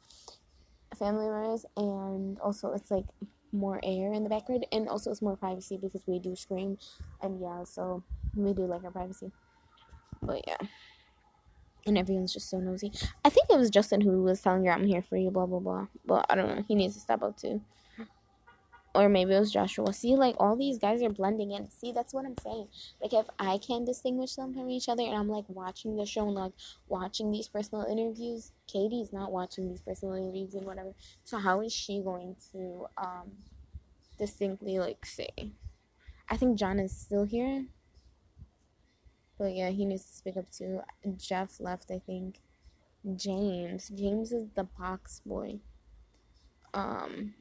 family 0.97 1.27
members 1.27 1.65
and 1.77 2.39
also 2.39 2.73
it's 2.73 2.91
like 2.91 3.05
more 3.53 3.79
air 3.83 4.13
in 4.13 4.23
the 4.23 4.29
background 4.29 4.65
and 4.71 4.87
also 4.87 5.09
it's 5.11 5.21
more 5.21 5.35
privacy 5.37 5.77
because 5.77 6.03
we 6.07 6.19
do 6.19 6.35
scream 6.35 6.77
and 7.21 7.41
yeah 7.41 7.63
so 7.63 8.03
we 8.35 8.53
do 8.53 8.65
like 8.65 8.83
our 8.83 8.91
privacy 8.91 9.31
but 10.21 10.41
yeah 10.47 10.67
and 11.85 11.97
everyone's 11.97 12.33
just 12.33 12.49
so 12.49 12.59
nosy. 12.59 12.91
I 13.25 13.29
think 13.29 13.47
it 13.49 13.57
was 13.57 13.69
Justin 13.69 14.01
who 14.01 14.21
was 14.23 14.41
telling 14.41 14.65
her, 14.65 14.71
"I'm 14.71 14.85
here 14.85 15.01
for 15.01 15.17
you," 15.17 15.31
blah 15.31 15.45
blah 15.45 15.59
blah. 15.59 15.87
But 16.05 16.25
I 16.29 16.35
don't 16.35 16.55
know. 16.55 16.63
He 16.67 16.75
needs 16.75 16.93
to 16.95 16.99
step 16.99 17.23
up 17.23 17.37
too. 17.37 17.61
Or 18.93 19.07
maybe 19.07 19.33
it 19.33 19.39
was 19.39 19.53
Joshua. 19.53 19.93
See, 19.93 20.15
like 20.15 20.35
all 20.37 20.57
these 20.57 20.77
guys 20.77 21.01
are 21.01 21.09
blending 21.09 21.51
in. 21.51 21.71
See, 21.71 21.93
that's 21.93 22.13
what 22.13 22.25
I'm 22.25 22.37
saying. 22.43 22.67
Like 23.01 23.13
if 23.13 23.25
I 23.39 23.57
can 23.57 23.85
distinguish 23.85 24.35
them 24.35 24.53
from 24.53 24.69
each 24.69 24.89
other, 24.89 25.03
and 25.03 25.15
I'm 25.15 25.29
like 25.29 25.45
watching 25.47 25.95
the 25.95 26.05
show 26.05 26.25
and 26.25 26.35
like 26.35 26.51
watching 26.89 27.31
these 27.31 27.47
personal 27.47 27.85
interviews, 27.85 28.51
Katie's 28.67 29.13
not 29.13 29.31
watching 29.31 29.69
these 29.69 29.81
personal 29.81 30.15
interviews 30.15 30.55
and 30.55 30.65
whatever. 30.65 30.93
So 31.23 31.37
how 31.37 31.61
is 31.61 31.71
she 31.71 32.01
going 32.01 32.35
to 32.51 32.85
um 32.97 33.31
distinctly 34.19 34.77
like 34.77 35.05
say? 35.05 35.53
I 36.29 36.35
think 36.35 36.59
John 36.59 36.77
is 36.79 36.95
still 36.95 37.23
here. 37.23 37.65
But 39.37 39.55
yeah, 39.55 39.69
he 39.69 39.85
needs 39.85 40.05
to 40.05 40.13
speak 40.13 40.35
up 40.35 40.51
too. 40.51 40.81
Jeff 41.17 41.61
left, 41.61 41.91
I 41.91 41.99
think. 41.99 42.41
James. 43.15 43.89
James 43.89 44.33
is 44.33 44.49
the 44.53 44.65
box 44.65 45.21
boy. 45.25 45.59
Um 46.73 47.35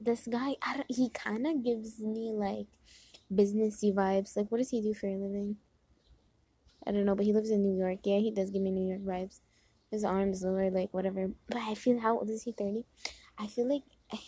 this 0.00 0.26
guy, 0.30 0.56
he 0.88 1.10
kind 1.10 1.46
of 1.46 1.62
gives 1.64 2.00
me 2.00 2.32
like 2.32 2.66
businessy 3.32 3.94
vibes. 3.94 4.36
Like, 4.36 4.50
what 4.50 4.58
does 4.58 4.70
he 4.70 4.80
do 4.80 4.94
for 4.94 5.06
a 5.06 5.16
living? 5.16 5.56
I 6.86 6.92
don't 6.92 7.04
know, 7.04 7.14
but 7.14 7.24
he 7.24 7.32
lives 7.32 7.50
in 7.50 7.62
New 7.62 7.78
York. 7.78 8.00
Yeah, 8.04 8.18
he 8.18 8.30
does 8.30 8.50
give 8.50 8.62
me 8.62 8.70
New 8.70 8.88
York 8.88 9.02
vibes. 9.02 9.40
His 9.90 10.04
arms 10.04 10.42
lower, 10.42 10.70
like 10.70 10.92
whatever. 10.92 11.30
But 11.48 11.58
I 11.58 11.74
feel 11.74 11.98
how 11.98 12.18
old 12.18 12.30
is 12.30 12.42
he? 12.42 12.52
Thirty. 12.52 12.84
I 13.38 13.46
feel 13.46 13.68
like 13.68 13.82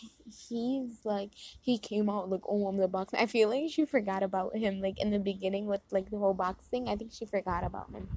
he's 0.49 1.01
like 1.03 1.31
he 1.61 1.77
came 1.77 2.09
out 2.09 2.29
like 2.29 2.41
oh 2.47 2.67
I'm 2.67 2.77
the 2.77 2.87
box. 2.87 3.13
I 3.13 3.25
feel 3.25 3.49
like 3.49 3.69
she 3.69 3.85
forgot 3.85 4.23
about 4.23 4.55
him 4.55 4.81
like 4.81 4.99
in 4.99 5.11
the 5.11 5.19
beginning 5.19 5.65
with 5.65 5.81
like 5.91 6.09
the 6.09 6.17
whole 6.17 6.33
box 6.33 6.65
thing. 6.65 6.87
I 6.87 6.95
think 6.95 7.11
she 7.13 7.25
forgot 7.25 7.63
about 7.63 7.91
him 7.91 8.07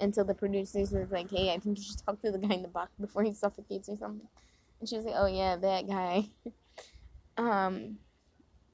until 0.00 0.24
the 0.24 0.34
producers 0.34 0.92
was 0.92 1.10
like, 1.10 1.30
hey, 1.30 1.52
I 1.52 1.58
think 1.58 1.78
you 1.78 1.84
should 1.84 2.04
talk 2.04 2.20
to 2.22 2.30
the 2.30 2.38
guy 2.38 2.54
in 2.54 2.62
the 2.62 2.68
box 2.68 2.90
before 3.00 3.22
he 3.22 3.32
suffocates 3.32 3.88
or 3.88 3.96
something. 3.96 4.28
And 4.80 4.88
she 4.88 4.96
was 4.96 5.06
like, 5.06 5.16
oh 5.16 5.26
yeah, 5.26 5.56
that 5.56 5.88
guy. 5.88 6.28
um, 7.38 7.98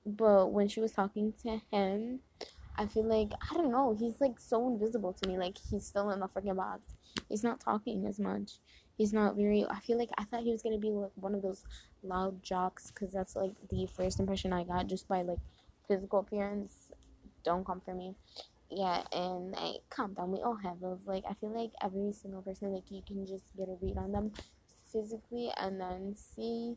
but 0.05 0.53
when 0.53 0.69
she 0.69 0.81
was 0.81 0.93
talking 0.93 1.33
to 1.43 1.61
him, 1.71 2.21
I 2.77 2.87
feel 2.87 3.05
like 3.05 3.31
I 3.51 3.55
don't 3.55 3.71
know. 3.71 3.97
He's 3.99 4.21
like 4.21 4.41
so 4.41 4.67
invisible 4.69 5.13
to 5.13 5.29
me. 5.29 5.39
Like 5.39 5.57
he's 5.71 5.87
still 5.87 6.11
in 6.11 6.21
the 6.21 6.29
freaking 6.29 6.57
box. 6.57 6.95
He's 7.29 7.45
not 7.45 7.61
talking 7.61 8.07
as 8.07 8.19
much. 8.19 8.53
He's 8.97 9.13
not 9.13 9.37
very. 9.37 9.65
I 9.69 9.81
feel 9.81 9.99
like 9.99 10.11
I 10.19 10.25
thought 10.25 10.43
he 10.43 10.51
was 10.51 10.63
gonna 10.63 10.79
be 10.79 10.91
like 10.91 11.13
one 11.15 11.35
of 11.35 11.43
those 11.43 11.65
loud 12.03 12.43
jocks 12.43 12.91
because 12.91 13.13
that's 13.13 13.37
like 13.37 13.53
the 13.71 13.87
first 13.87 14.19
impression 14.19 14.53
I 14.53 14.65
got 14.65 14.89
just 14.89 15.07
by 15.07 15.23
like 15.23 15.39
physical 15.87 16.21
appearance. 16.21 16.89
Don't 17.45 17.65
come 17.65 17.81
for 17.81 17.95
me. 17.95 18.15
Yeah, 18.71 19.03
and 19.13 19.53
like 19.53 19.83
calm 19.91 20.15
down. 20.15 20.33
We 20.33 20.39
all 20.39 20.57
have 20.57 20.81
those. 20.81 21.01
Like 21.07 21.25
I 21.31 21.35
feel 21.35 21.51
like 21.51 21.71
every 21.83 22.13
single 22.13 22.43
person 22.43 22.73
like 22.73 22.91
you 22.91 23.03
can 23.07 23.27
just 23.27 23.45
get 23.57 23.69
a 23.69 23.77
read 23.81 23.99
on 23.99 24.11
them 24.13 24.33
physically 24.91 25.51
and 25.57 25.81
then 25.81 26.15
see 26.17 26.77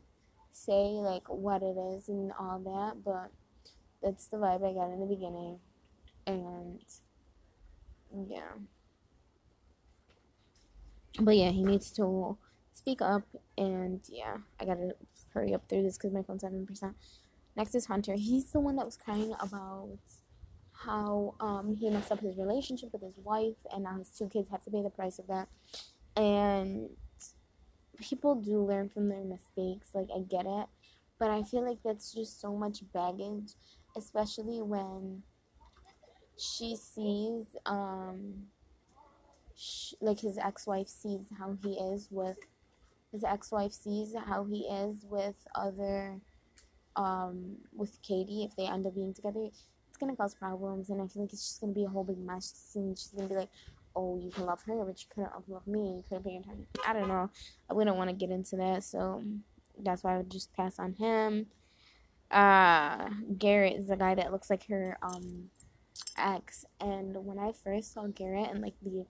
say 0.64 0.98
like 1.00 1.28
what 1.28 1.62
it 1.62 1.76
is 1.96 2.08
and 2.08 2.32
all 2.38 2.58
that. 2.58 3.04
But 3.04 3.30
that's 4.02 4.26
the 4.26 4.36
vibe 4.36 4.68
I 4.68 4.72
got 4.72 4.92
in 4.92 5.00
the 5.00 5.06
beginning, 5.06 5.58
and 6.26 6.80
yeah. 8.28 8.52
But 11.20 11.36
yeah, 11.36 11.50
he 11.50 11.64
needs 11.64 11.90
to 11.92 12.36
speak 12.72 13.02
up, 13.02 13.24
and 13.56 14.00
yeah, 14.08 14.36
I 14.60 14.64
gotta 14.64 14.94
hurry 15.34 15.54
up 15.54 15.68
through 15.68 15.82
this 15.82 15.96
because 15.96 16.12
my 16.12 16.22
phone's 16.22 16.42
seven 16.42 16.66
percent. 16.66 16.96
Next 17.56 17.74
is 17.74 17.86
Hunter. 17.86 18.14
He's 18.14 18.52
the 18.52 18.60
one 18.60 18.76
that 18.76 18.86
was 18.86 18.96
crying 18.96 19.34
about 19.40 19.98
how 20.72 21.34
um, 21.40 21.74
he 21.74 21.90
messed 21.90 22.12
up 22.12 22.20
his 22.20 22.36
relationship 22.36 22.92
with 22.92 23.02
his 23.02 23.18
wife, 23.24 23.56
and 23.72 23.82
now 23.82 23.98
his 23.98 24.10
two 24.10 24.28
kids 24.28 24.48
have 24.50 24.62
to 24.64 24.70
pay 24.70 24.82
the 24.82 24.90
price 24.90 25.18
of 25.18 25.26
that. 25.26 25.48
And 26.16 26.90
people 28.00 28.34
do 28.34 28.62
learn 28.64 28.88
from 28.88 29.08
their 29.08 29.24
mistakes. 29.24 29.90
Like 29.94 30.08
I 30.14 30.20
get 30.20 30.46
it, 30.46 30.66
but 31.18 31.30
I 31.30 31.42
feel 31.42 31.66
like 31.66 31.78
that's 31.84 32.12
just 32.12 32.40
so 32.40 32.56
much 32.56 32.80
baggage, 32.92 33.52
especially 33.96 34.62
when 34.62 35.22
she 36.38 36.76
sees 36.76 37.56
um 37.66 38.46
like 40.00 40.20
his 40.20 40.38
ex-wife 40.38 40.86
sees 40.86 41.26
how 41.36 41.56
he 41.64 41.72
is 41.72 42.06
with 42.12 42.36
his 43.10 43.24
ex-wife 43.24 43.72
sees 43.72 44.14
how 44.26 44.44
he 44.44 44.60
is 44.60 45.04
with 45.10 45.34
other 45.56 46.20
um 46.94 47.56
with 47.76 48.00
Katie 48.02 48.44
if 48.44 48.54
they 48.54 48.66
end 48.66 48.86
up 48.86 48.94
being 48.94 49.12
together 49.12 49.48
it's 49.88 49.96
gonna 49.98 50.14
cause 50.14 50.34
problems 50.34 50.90
and 50.90 51.02
I 51.02 51.08
feel 51.08 51.22
like 51.22 51.32
it's 51.32 51.42
just 51.42 51.60
gonna 51.60 51.72
be 51.72 51.84
a 51.84 51.88
whole 51.88 52.04
big 52.04 52.18
mess 52.18 52.70
and 52.76 52.96
she's 52.96 53.08
gonna 53.08 53.28
be 53.28 53.34
like 53.34 53.50
oh 53.98 54.18
you 54.22 54.30
can 54.30 54.46
love 54.46 54.62
her 54.62 54.84
but 54.84 55.00
you 55.02 55.08
couldn't 55.12 55.32
love 55.48 55.66
me 55.66 55.96
you 55.96 56.04
couldn't 56.08 56.24
pay 56.24 56.32
your 56.34 56.42
time. 56.42 56.66
I 56.86 56.92
don't 56.92 57.08
know. 57.08 57.30
We 57.74 57.84
don't 57.84 57.98
want 57.98 58.10
to 58.10 58.16
get 58.16 58.30
into 58.30 58.56
that 58.56 58.84
so 58.84 59.22
that's 59.82 60.04
why 60.04 60.14
I 60.14 60.16
would 60.18 60.30
just 60.30 60.54
pass 60.54 60.78
on 60.78 60.94
him. 60.94 61.46
Uh 62.30 63.08
Garrett 63.36 63.76
is 63.76 63.88
the 63.88 63.96
guy 63.96 64.14
that 64.14 64.30
looks 64.32 64.50
like 64.50 64.66
her 64.68 64.96
um 65.02 65.50
ex 66.16 66.64
and 66.80 67.16
when 67.26 67.38
I 67.38 67.52
first 67.52 67.92
saw 67.92 68.06
Garrett 68.06 68.50
and 68.50 68.62
like 68.62 68.74
the 68.82 69.04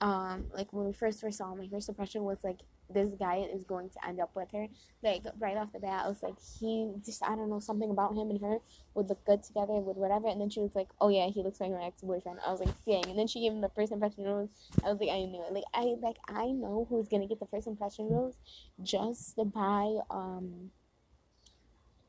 um 0.00 0.46
like 0.54 0.72
when 0.72 0.86
we 0.86 0.92
first 0.92 1.20
first 1.20 1.38
saw 1.38 1.52
him, 1.52 1.58
my 1.58 1.68
first 1.68 1.88
impression 1.88 2.24
was 2.24 2.42
like 2.42 2.60
this 2.90 3.10
guy 3.18 3.46
is 3.52 3.64
going 3.64 3.90
to 3.90 4.06
end 4.06 4.20
up 4.20 4.30
with 4.34 4.48
her. 4.52 4.66
Like 5.02 5.22
right 5.38 5.56
off 5.56 5.72
the 5.72 5.78
bat, 5.78 6.04
I 6.04 6.08
was 6.08 6.22
like, 6.22 6.36
he 6.58 6.90
just 7.04 7.22
I 7.22 7.34
don't 7.34 7.50
know 7.50 7.60
something 7.60 7.90
about 7.90 8.14
him 8.14 8.30
and 8.30 8.40
her 8.40 8.58
would 8.94 9.08
look 9.08 9.24
good 9.24 9.42
together, 9.42 9.74
would 9.74 9.96
whatever. 9.96 10.28
And 10.28 10.40
then 10.40 10.50
she 10.50 10.60
was 10.60 10.74
like, 10.74 10.88
oh 11.00 11.08
yeah, 11.08 11.26
he 11.28 11.42
looks 11.42 11.60
like 11.60 11.70
my 11.70 11.84
ex 11.84 12.00
boyfriend. 12.00 12.38
I 12.46 12.50
was 12.50 12.60
like, 12.60 12.74
dang. 12.84 13.10
And 13.10 13.18
then 13.18 13.26
she 13.26 13.40
gave 13.40 13.52
him 13.52 13.60
the 13.60 13.68
first 13.70 13.92
impression 13.92 14.24
rose. 14.24 14.48
I 14.84 14.90
was 14.90 15.00
like, 15.00 15.10
I 15.10 15.24
knew 15.24 15.44
it. 15.46 15.52
Like 15.52 15.64
I 15.74 15.96
like 16.02 16.16
I 16.28 16.46
know 16.46 16.86
who's 16.88 17.08
gonna 17.08 17.26
get 17.28 17.40
the 17.40 17.46
first 17.46 17.66
impression 17.66 18.08
rose 18.08 18.34
just 18.82 19.36
by 19.36 19.98
um 20.10 20.70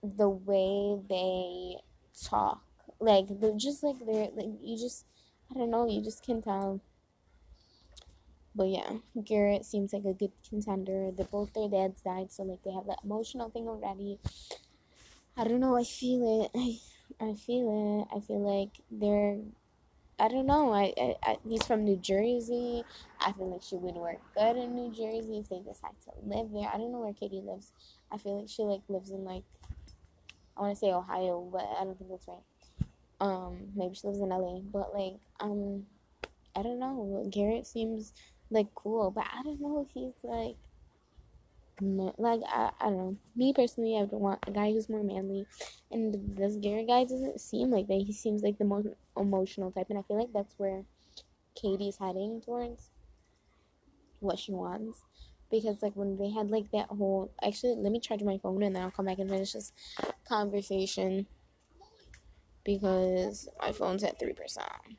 the 0.01 0.29
way 0.29 0.97
they 1.09 1.75
talk. 2.23 2.61
Like 2.99 3.25
they're 3.29 3.57
just 3.57 3.83
like 3.83 3.97
they're 4.05 4.29
like 4.35 4.49
you 4.61 4.77
just 4.77 5.05
I 5.51 5.57
don't 5.57 5.71
know. 5.71 5.87
You 5.87 6.01
just 6.01 6.23
can 6.25 6.41
tell 6.41 6.81
but 8.59 8.67
yeah, 8.67 8.91
Garrett 9.23 9.63
seems 9.63 9.93
like 9.93 10.03
a 10.03 10.11
good 10.11 10.33
contender. 10.49 11.11
They 11.15 11.23
both 11.23 11.53
their 11.53 11.69
dads 11.69 12.01
died, 12.01 12.29
so 12.29 12.43
like 12.43 12.61
they 12.65 12.73
have 12.73 12.87
that 12.87 12.99
emotional 13.05 13.49
thing 13.49 13.69
already. 13.69 14.19
I 15.37 15.45
don't 15.45 15.61
know. 15.61 15.77
I 15.77 15.85
feel 15.85 16.43
it. 16.43 16.51
I, 16.59 16.77
I 17.29 17.33
feel 17.35 18.03
it. 18.03 18.13
I 18.13 18.19
feel 18.19 18.41
like 18.41 18.71
they're. 18.91 19.39
I 20.19 20.27
don't 20.27 20.45
know. 20.45 20.73
I, 20.73 20.93
I, 20.99 21.15
I 21.23 21.37
he's 21.47 21.65
from 21.65 21.85
New 21.85 21.95
Jersey. 21.95 22.83
I 23.21 23.31
feel 23.31 23.49
like 23.49 23.63
she 23.63 23.77
would 23.77 23.95
work 23.95 24.19
good 24.35 24.57
in 24.57 24.75
New 24.75 24.89
Jersey 24.91 25.37
if 25.37 25.47
they 25.47 25.59
decide 25.59 25.95
to 26.03 26.11
live 26.27 26.51
there. 26.51 26.67
I 26.67 26.77
don't 26.77 26.91
know 26.91 26.99
where 26.99 27.13
Katie 27.13 27.41
lives. 27.41 27.71
I 28.11 28.17
feel 28.17 28.41
like 28.41 28.49
she 28.49 28.63
like 28.63 28.81
lives 28.89 29.11
in 29.11 29.23
like 29.23 29.43
I 30.57 30.61
want 30.63 30.73
to 30.73 30.79
say 30.79 30.91
Ohio, 30.91 31.47
but 31.49 31.65
I 31.79 31.85
don't 31.85 31.97
think 31.97 32.09
that's 32.09 32.27
right. 32.27 32.89
Um, 33.21 33.69
maybe 33.73 33.95
she 33.95 34.05
lives 34.05 34.19
in 34.19 34.27
LA, 34.27 34.59
but 34.59 34.93
like 34.93 35.15
um, 35.39 35.85
I 36.57 36.61
don't 36.61 36.79
know. 36.79 37.25
Garrett 37.31 37.65
seems 37.65 38.11
like 38.49 38.73
cool, 38.75 39.11
but 39.11 39.25
I 39.31 39.43
don't 39.43 39.61
know 39.61 39.85
if 39.87 39.93
he's 39.93 40.13
like 40.23 40.55
like 41.81 42.41
I, 42.47 42.71
I 42.79 42.85
don't 42.85 42.97
know. 42.97 43.17
Me 43.35 43.53
personally, 43.53 43.97
I 43.97 44.01
would 44.01 44.11
want 44.11 44.39
a 44.47 44.51
guy 44.51 44.71
who's 44.71 44.89
more 44.89 45.03
manly, 45.03 45.45
and 45.91 46.35
this 46.37 46.55
Gary 46.57 46.85
guy 46.85 47.03
doesn't 47.03 47.39
seem 47.39 47.71
like 47.71 47.87
that. 47.87 48.03
He 48.05 48.13
seems 48.13 48.43
like 48.43 48.57
the 48.57 48.65
most 48.65 48.87
emotional 49.17 49.71
type, 49.71 49.87
and 49.89 49.97
I 49.99 50.01
feel 50.03 50.17
like 50.17 50.33
that's 50.33 50.55
where 50.57 50.83
Katie's 51.55 51.97
heading 51.97 52.41
towards 52.41 52.89
what 54.19 54.39
she 54.39 54.51
wants. 54.51 55.03
Because 55.51 55.81
like 55.81 55.95
when 55.95 56.17
they 56.17 56.29
had 56.29 56.51
like 56.51 56.69
that 56.71 56.89
whole 56.89 57.31
actually, 57.41 57.75
let 57.75 57.91
me 57.91 57.99
charge 57.99 58.21
my 58.21 58.37
phone 58.37 58.61
and 58.61 58.75
then 58.75 58.83
I'll 58.83 58.91
come 58.91 59.05
back 59.05 59.17
and 59.17 59.29
finish 59.29 59.53
this 59.53 59.73
conversation 60.27 61.25
because 62.69 63.49
my 63.59 63.71
phone's 63.71 64.03
at 64.03 64.19
3%. 64.19 64.35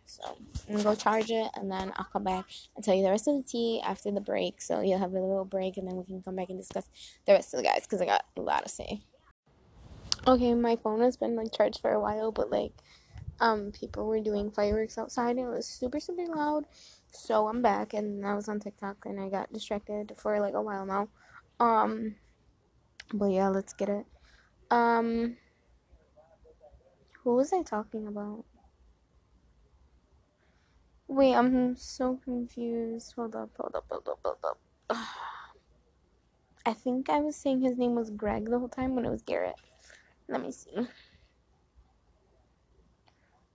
So 0.04 0.36
I'm 0.68 0.72
gonna 0.72 0.82
go 0.82 0.94
charge 0.96 1.30
it 1.30 1.48
and 1.54 1.70
then 1.70 1.92
I'll 1.94 2.08
come 2.12 2.24
back 2.24 2.46
and 2.74 2.84
tell 2.84 2.96
you 2.96 3.04
the 3.04 3.10
rest 3.10 3.28
of 3.28 3.36
the 3.36 3.44
tea 3.48 3.80
after 3.84 4.10
the 4.10 4.20
break. 4.20 4.60
So 4.60 4.80
you'll 4.80 4.98
have 4.98 5.12
a 5.12 5.20
little 5.20 5.44
break 5.44 5.76
and 5.76 5.86
then 5.86 5.96
we 5.96 6.04
can 6.04 6.20
come 6.20 6.34
back 6.34 6.50
and 6.50 6.58
discuss 6.58 6.88
the 7.26 7.32
rest 7.32 7.54
of 7.54 7.58
the 7.58 7.64
guys 7.64 7.82
because 7.82 8.00
I 8.00 8.06
got 8.06 8.24
a 8.36 8.40
lot 8.40 8.64
to 8.64 8.68
say. 8.68 9.02
Okay, 10.26 10.52
my 10.54 10.74
phone 10.82 11.00
has 11.00 11.16
been 11.16 11.36
like 11.36 11.52
charged 11.52 11.80
for 11.80 11.92
a 11.92 12.00
while, 12.00 12.32
but 12.32 12.50
like 12.50 12.72
um 13.38 13.70
people 13.70 14.08
were 14.08 14.20
doing 14.20 14.50
fireworks 14.50 14.98
outside 14.98 15.36
and 15.36 15.46
it 15.46 15.48
was 15.48 15.66
super 15.66 16.00
super 16.00 16.26
loud. 16.26 16.64
So 17.12 17.46
I'm 17.46 17.62
back 17.62 17.94
and 17.94 18.26
I 18.26 18.34
was 18.34 18.48
on 18.48 18.58
TikTok 18.58 19.06
and 19.06 19.20
I 19.20 19.28
got 19.28 19.52
distracted 19.52 20.14
for 20.16 20.40
like 20.40 20.54
a 20.54 20.62
while 20.62 20.86
now. 20.86 21.08
Um 21.60 22.16
but 23.14 23.26
yeah, 23.26 23.48
let's 23.48 23.74
get 23.74 23.88
it. 23.88 24.06
Um 24.72 25.36
who 27.24 27.36
was 27.36 27.52
I 27.52 27.62
talking 27.62 28.06
about? 28.06 28.44
Wait, 31.08 31.34
I'm 31.34 31.76
so 31.76 32.18
confused. 32.24 33.14
Hold 33.16 33.36
up, 33.36 33.50
hold 33.58 33.74
up, 33.74 33.84
hold 33.90 34.08
up, 34.08 34.18
hold 34.24 34.36
up. 34.44 34.60
I 36.66 36.72
think 36.74 37.10
I 37.10 37.20
was 37.20 37.36
saying 37.36 37.62
his 37.62 37.78
name 37.78 37.94
was 37.94 38.10
Greg 38.10 38.50
the 38.50 38.58
whole 38.58 38.68
time 38.68 38.94
when 38.94 39.04
it 39.06 39.10
was 39.10 39.22
Garrett. 39.22 39.56
Let 40.28 40.42
me 40.42 40.52
see. 40.52 40.70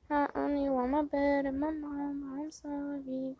I 0.10 0.28
only 0.36 0.70
want 0.70 0.92
my 0.92 1.04
bed 1.04 1.46
and 1.46 1.60
my 1.60 1.72
mom. 1.72 2.40
I'm 2.42 2.52
sorry. 2.52 3.36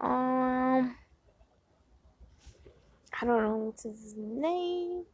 Um, 0.00 0.96
I 3.24 3.26
don't 3.26 3.42
know 3.42 3.56
what's 3.56 3.84
his 3.84 4.14
name. 4.18 5.04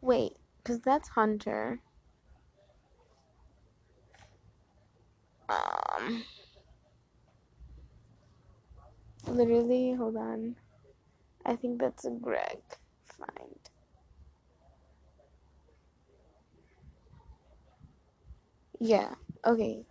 Wait, 0.00 0.34
because 0.58 0.80
that's 0.82 1.08
Hunter. 1.08 1.80
Um, 5.48 6.22
literally, 9.26 9.94
hold 9.94 10.16
on. 10.16 10.54
I 11.44 11.56
think 11.56 11.80
that's 11.80 12.04
a 12.04 12.10
Greg. 12.10 12.60
Find. 13.18 13.58
Yeah. 18.78 19.14
Okay. 19.44 19.84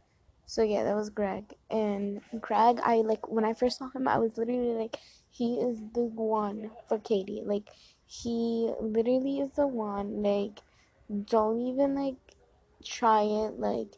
So 0.45 0.63
yeah, 0.63 0.86
that 0.86 0.95
was 0.95 1.10
Greg. 1.10 1.54
And 1.69 2.22
Greg, 2.39 2.80
I 2.84 3.02
like 3.02 3.30
when 3.30 3.43
I 3.43 3.54
first 3.54 3.80
saw 3.80 3.89
him, 3.93 4.08
I 4.08 4.17
was 4.17 4.38
literally 4.38 4.76
like, 4.76 4.98
he 5.39 5.56
is 5.56 5.80
the 5.93 6.04
one 6.04 6.69
for 6.89 6.99
Katie. 6.99 7.41
Like, 7.45 7.69
he 8.06 8.69
literally 8.82 9.39
is 9.39 9.52
the 9.52 9.65
one. 9.65 10.21
Like, 10.21 10.60
don't 11.25 11.60
even 11.62 11.95
like 11.95 12.17
try 12.84 13.21
it. 13.21 13.58
Like, 13.58 13.95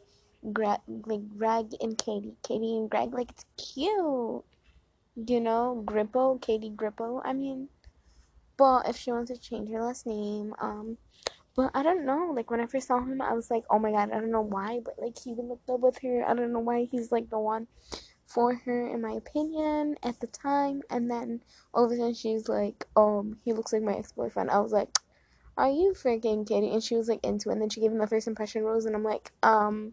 Greg, 0.52 0.78
like 0.86 1.28
Greg 1.36 1.74
and 1.80 1.98
Katie, 1.98 2.36
Katie 2.46 2.76
and 2.78 2.88
Greg. 2.88 3.12
Like, 3.12 3.32
it's 3.32 3.44
cute. 3.56 4.44
You 5.14 5.40
know, 5.40 5.82
Grippo, 5.84 6.40
Katie 6.40 6.70
Grippo. 6.70 7.20
I 7.24 7.32
mean, 7.32 7.68
but 8.56 8.88
if 8.88 8.96
she 8.96 9.10
wants 9.10 9.30
to 9.32 9.36
change 9.36 9.68
her 9.70 9.82
last 9.82 10.06
name, 10.06 10.54
um, 10.60 10.96
but 11.56 11.70
I 11.74 11.82
don't 11.82 12.06
know. 12.06 12.32
Like 12.34 12.50
when 12.50 12.60
I 12.60 12.66
first 12.66 12.86
saw 12.86 13.00
him, 13.00 13.20
I 13.20 13.34
was 13.34 13.50
like, 13.50 13.64
oh 13.68 13.78
my 13.78 13.90
god, 13.90 14.10
I 14.10 14.20
don't 14.20 14.30
know 14.30 14.40
why, 14.40 14.80
but 14.82 14.94
like 14.98 15.18
he 15.22 15.34
would 15.34 15.46
look 15.46 15.60
up 15.68 15.80
with 15.80 15.98
her. 16.02 16.24
I 16.26 16.32
don't 16.34 16.52
know 16.52 16.60
why 16.60 16.88
he's 16.90 17.12
like 17.12 17.28
the 17.28 17.38
one 17.38 17.66
for 18.34 18.54
her, 18.54 18.86
in 18.86 19.00
my 19.00 19.12
opinion, 19.12 19.96
at 20.02 20.20
the 20.20 20.26
time. 20.26 20.82
And 20.90 21.10
then 21.10 21.42
all 21.74 21.84
of 21.84 21.92
a 21.92 21.96
sudden 21.96 22.14
she's 22.14 22.48
like, 22.48 22.86
um, 22.96 23.38
he 23.44 23.52
looks 23.52 23.72
like 23.72 23.82
my 23.82 23.94
ex 23.94 24.12
boyfriend. 24.12 24.50
I 24.50 24.60
was 24.60 24.72
like, 24.72 24.88
are 25.56 25.70
you 25.70 25.92
freaking 25.92 26.46
kidding? 26.46 26.72
And 26.72 26.82
she 26.82 26.96
was 26.96 27.08
like 27.08 27.24
into 27.24 27.50
it. 27.50 27.52
And 27.52 27.62
then 27.62 27.68
she 27.68 27.80
gave 27.80 27.92
him 27.92 27.98
the 27.98 28.06
first 28.06 28.26
impression 28.26 28.62
rose, 28.62 28.86
and 28.86 28.96
I'm 28.96 29.04
like, 29.04 29.32
um, 29.42 29.92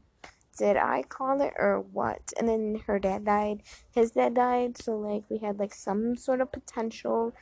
did 0.58 0.78
I 0.78 1.04
call 1.04 1.42
it 1.42 1.54
or 1.58 1.80
what? 1.92 2.34
And 2.38 2.48
then 2.48 2.82
her 2.88 3.00
dad 3.00 3.26
died. 3.26 3.64
His 3.92 4.12
dad 4.12 4.34
died, 4.36 4.78
so 4.78 4.98
like 4.98 5.24
we 5.30 5.40
had 5.40 5.60
like 5.60 5.74
some 5.74 6.16
sort 6.16 6.42
of 6.42 6.52
potential 6.52 7.34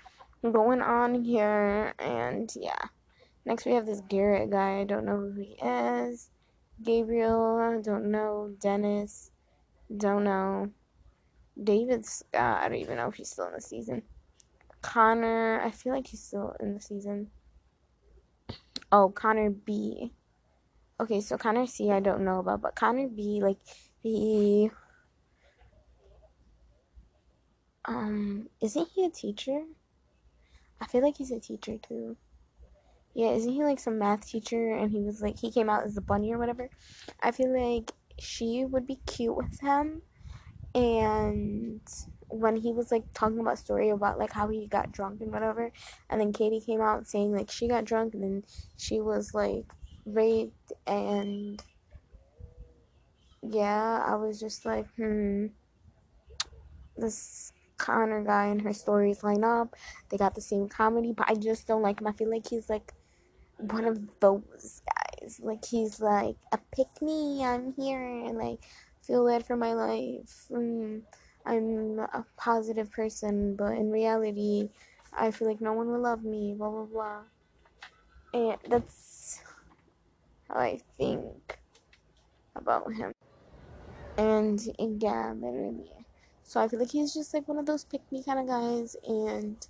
going 0.44 0.82
on 0.82 1.24
here, 1.24 1.94
and 2.00 2.52
yeah. 2.56 2.90
Next, 3.46 3.66
we 3.66 3.74
have 3.74 3.86
this 3.86 4.02
Garrett 4.10 4.50
guy. 4.52 4.82
I 4.82 4.84
don't 4.84 5.06
know 5.06 5.18
who 5.18 5.40
he 5.40 5.58
is. 5.64 6.30
Gabriel, 6.84 7.58
I 7.58 7.82
don't 7.82 8.12
know. 8.12 8.54
Dennis, 8.60 9.32
don't 9.96 10.26
know. 10.26 10.72
David 11.62 12.06
Scott, 12.06 12.64
I 12.64 12.70
don't 12.70 12.78
even 12.78 12.98
know 12.98 13.08
if 13.08 13.16
he's 13.16 13.30
still 13.30 13.48
in 13.48 13.54
the 13.54 13.62
season. 13.62 14.04
Connor, 14.82 15.62
I 15.62 15.72
feel 15.72 15.94
like 15.94 16.08
he's 16.08 16.24
still 16.24 16.56
in 16.60 16.74
the 16.74 16.82
season. 16.82 17.30
Oh, 18.92 19.10
Connor 19.10 19.50
B. 19.50 20.14
Okay, 21.00 21.22
so 21.22 21.38
Connor 21.38 21.68
C, 21.68 21.92
I 21.92 22.00
don't 22.00 22.26
know 22.26 22.40
about, 22.40 22.62
but 22.62 22.76
Connor 22.76 23.08
B, 23.08 23.40
like, 23.42 23.58
he. 24.02 24.70
Um, 27.86 28.50
isn't 28.62 28.90
he 28.94 29.06
a 29.06 29.10
teacher? 29.10 29.64
I 30.80 30.86
feel 30.86 31.02
like 31.02 31.18
he's 31.18 31.32
a 31.32 31.40
teacher 31.40 31.78
too. 31.78 32.18
Yeah, 33.14 33.32
isn't 33.32 33.52
he 33.52 33.64
like 33.64 33.80
some 33.80 33.98
math 33.98 34.28
teacher 34.28 34.74
and 34.74 34.92
he 34.92 35.02
was 35.02 35.22
like 35.22 35.40
he 35.40 35.52
came 35.52 35.70
out 35.70 35.86
as 35.86 35.98
a 35.98 36.02
bunny 36.02 36.32
or 36.34 36.38
whatever? 36.38 36.70
I 37.22 37.32
feel 37.32 37.52
like 37.52 37.92
she 38.20 38.64
would 38.66 38.86
be 38.86 39.00
cute 39.08 39.36
with 39.36 39.60
him 39.60 40.04
and 40.78 41.82
when 42.30 42.58
he 42.58 42.72
was 42.72 42.92
like 42.92 43.04
talking 43.14 43.40
about 43.40 43.58
story 43.58 43.90
about 43.90 44.20
like 44.20 44.32
how 44.32 44.48
he 44.50 44.68
got 44.68 44.92
drunk 44.92 45.22
and 45.22 45.32
whatever 45.32 45.72
and 46.10 46.20
then 46.20 46.34
Katie 46.34 46.60
came 46.60 46.82
out 46.82 47.08
saying 47.08 47.34
like 47.34 47.50
she 47.50 47.68
got 47.68 47.86
drunk 47.86 48.14
and 48.14 48.24
then 48.24 48.44
she 48.78 49.00
was 49.00 49.34
like 49.34 49.66
raped 50.06 50.74
and 50.86 51.64
yeah, 53.42 54.04
I 54.06 54.16
was 54.16 54.40
just 54.40 54.66
like, 54.66 54.88
hmm 54.96 55.48
this 56.98 57.54
Connor 57.78 58.24
guy 58.24 58.48
and 58.48 58.62
her 58.64 58.74
stories 58.74 59.24
line 59.24 59.44
up. 59.44 59.76
They 60.10 60.18
got 60.18 60.34
the 60.34 60.42
same 60.42 60.68
comedy, 60.68 61.14
but 61.16 61.30
I 61.30 61.36
just 61.36 61.68
don't 61.68 61.84
like 61.84 62.02
him. 62.02 62.08
I 62.08 62.12
feel 62.12 62.30
like 62.30 62.50
he's 62.50 62.70
like 62.70 62.92
one 63.58 63.86
of 63.86 64.00
those 64.20 64.82
guys. 65.22 65.40
Like 65.44 65.64
he's 65.64 66.00
like 66.00 66.38
a 66.52 66.58
pick 66.76 66.88
me, 67.02 67.46
I'm 67.46 67.74
here, 67.78 68.04
and 68.04 68.38
like 68.38 68.62
feel 69.08 69.26
bad 69.26 69.46
for 69.46 69.56
my 69.56 69.74
life. 69.74 70.48
Mm, 70.52 71.02
I'm 71.46 72.00
a 72.00 72.26
positive 72.36 72.92
person, 72.92 73.56
but 73.56 73.72
in 73.72 73.90
reality, 73.90 74.70
I 75.18 75.32
feel 75.32 75.48
like 75.48 75.62
no 75.62 75.74
one 75.74 75.88
will 75.88 76.02
love 76.02 76.24
me. 76.24 76.54
Blah 76.58 76.70
blah 76.70 76.86
blah. 76.86 77.22
And 78.34 78.58
that's 78.68 79.42
how 80.50 80.60
I 80.60 80.80
think 80.98 81.58
about 82.56 82.94
him. 82.94 83.14
And 84.18 84.62
yeah, 84.78 85.34
literally. 85.34 85.92
So 86.44 86.60
I 86.62 86.68
feel 86.68 86.80
like 86.80 86.92
he's 86.92 87.14
just 87.14 87.34
like 87.34 87.48
one 87.48 87.58
of 87.58 87.66
those 87.66 87.84
pick 87.84 88.02
me 88.12 88.24
kind 88.24 88.40
of 88.40 88.48
guys, 88.48 88.96
and 89.08 89.66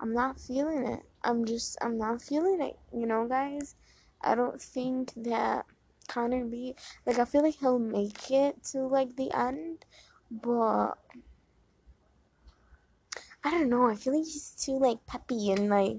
I'm 0.00 0.12
not 0.12 0.40
feeling 0.40 0.86
it. 0.86 1.02
I'm 1.24 1.44
just, 1.44 1.78
I'm 1.82 1.98
not 1.98 2.22
feeling 2.22 2.60
it, 2.60 2.78
you 2.92 3.06
know, 3.06 3.26
guys. 3.26 3.74
I 4.22 4.34
don't 4.34 4.60
think 4.60 5.12
that 5.16 5.66
Connor 6.06 6.44
B, 6.44 6.74
like, 7.06 7.18
I 7.18 7.24
feel 7.24 7.42
like 7.42 7.56
he'll 7.56 7.78
make 7.78 8.30
it 8.30 8.62
to, 8.72 8.80
like, 8.86 9.16
the 9.16 9.30
end, 9.36 9.84
but 10.30 10.92
I 13.44 13.50
don't 13.50 13.68
know. 13.68 13.86
I 13.88 13.94
feel 13.94 14.14
like 14.16 14.24
he's 14.24 14.50
too, 14.50 14.78
like, 14.78 15.06
peppy 15.06 15.50
and, 15.50 15.68
like, 15.68 15.98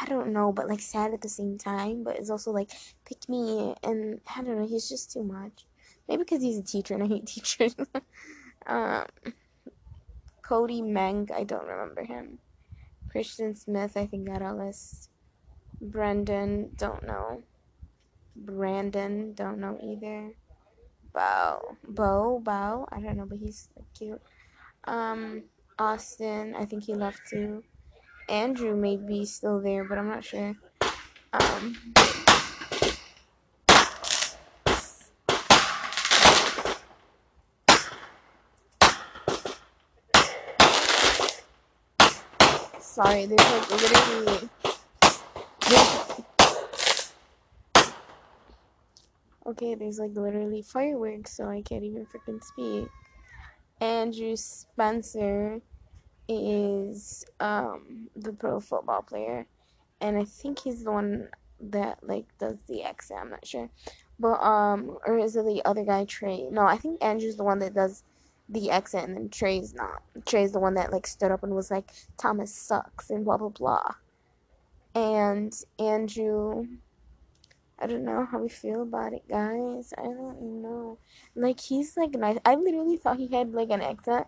I 0.00 0.06
don't 0.06 0.32
know, 0.32 0.52
but, 0.52 0.68
like, 0.68 0.80
sad 0.80 1.14
at 1.14 1.20
the 1.22 1.28
same 1.28 1.58
time, 1.58 2.04
but 2.04 2.16
it's 2.16 2.30
also, 2.30 2.50
like, 2.50 2.70
pick 3.04 3.28
me, 3.28 3.74
and 3.82 4.20
I 4.36 4.42
don't 4.42 4.58
know, 4.58 4.66
he's 4.66 4.88
just 4.88 5.12
too 5.12 5.22
much. 5.22 5.66
Maybe 6.08 6.24
because 6.24 6.42
he's 6.42 6.58
a 6.58 6.62
teacher 6.62 6.94
and 6.94 7.02
I 7.02 7.06
hate 7.06 7.26
teachers. 7.26 7.76
um, 8.66 9.06
Cody 10.42 10.82
Menk, 10.82 11.30
I 11.30 11.44
don't 11.44 11.66
remember 11.66 12.04
him. 12.04 12.38
Christian 13.10 13.54
Smith, 13.54 13.96
I 13.96 14.06
think 14.06 14.26
got 14.26 14.42
a 14.42 14.52
list. 14.52 15.08
Brendan, 15.80 16.70
don't 16.76 17.06
know. 17.06 17.42
Brandon, 18.36 19.34
don't 19.34 19.58
know 19.58 19.78
either. 19.82 20.32
Bow, 21.12 21.76
Bo, 21.86 22.40
Bow, 22.42 22.88
I 22.90 23.00
don't 23.00 23.16
know, 23.16 23.26
but 23.26 23.38
he's 23.38 23.68
cute. 23.96 24.20
Um, 24.84 25.44
Austin, 25.78 26.54
I 26.56 26.64
think 26.64 26.84
he 26.84 26.94
left 26.94 27.20
too. 27.28 27.62
Andrew 28.28 28.74
may 28.76 28.96
be 28.96 29.24
still 29.24 29.60
there, 29.60 29.84
but 29.84 29.98
I'm 29.98 30.08
not 30.08 30.24
sure. 30.24 30.54
Um, 31.32 31.76
sorry, 42.80 43.26
there's 43.26 43.40
like 43.40 43.70
literally. 43.70 44.48
There's, 45.68 46.04
okay, 49.54 49.74
there's 49.74 49.98
like 49.98 50.14
literally 50.14 50.62
fireworks, 50.62 51.36
so 51.36 51.48
I 51.48 51.62
can't 51.62 51.84
even 51.84 52.06
freaking 52.06 52.42
speak. 52.42 52.88
Andrew 53.80 54.36
Spencer 54.36 55.60
is 56.28 57.24
um 57.40 58.08
the 58.16 58.32
pro 58.32 58.60
football 58.60 59.02
player, 59.02 59.46
and 60.00 60.16
I 60.16 60.24
think 60.24 60.60
he's 60.60 60.84
the 60.84 60.92
one 60.92 61.28
that 61.60 61.98
like 62.02 62.26
does 62.38 62.56
the 62.68 62.82
exit. 62.82 63.16
I'm 63.20 63.30
not 63.30 63.46
sure, 63.46 63.70
but 64.18 64.40
um, 64.42 64.98
or 65.06 65.18
is 65.18 65.36
it 65.36 65.44
the 65.44 65.62
other 65.64 65.84
guy 65.84 66.04
Trey? 66.04 66.48
No, 66.50 66.62
I 66.62 66.76
think 66.76 67.02
Andrew's 67.02 67.36
the 67.36 67.44
one 67.44 67.60
that 67.60 67.74
does 67.74 68.02
the 68.48 68.70
exit, 68.70 69.04
and 69.04 69.16
then 69.16 69.28
Trey's 69.28 69.72
not. 69.72 70.02
Trey's 70.26 70.52
the 70.52 70.60
one 70.60 70.74
that 70.74 70.92
like 70.92 71.06
stood 71.06 71.30
up 71.30 71.44
and 71.44 71.54
was 71.54 71.70
like, 71.70 71.90
Thomas 72.16 72.54
sucks 72.54 73.10
and 73.10 73.24
blah 73.24 73.36
blah 73.36 73.50
blah. 73.50 73.94
And 74.96 75.52
Andrew, 75.78 76.66
I 77.84 77.86
don't 77.86 78.06
know 78.06 78.24
how 78.24 78.38
we 78.38 78.48
feel 78.48 78.80
about 78.80 79.12
it, 79.12 79.28
guys. 79.28 79.92
I 79.98 80.04
don't 80.04 80.62
know. 80.62 80.96
Like 81.36 81.60
he's 81.60 81.98
like 81.98 82.12
nice. 82.12 82.38
I 82.42 82.54
literally 82.54 82.96
thought 82.96 83.18
he 83.18 83.28
had 83.28 83.52
like 83.52 83.68
an 83.68 83.82
accent 83.82 84.26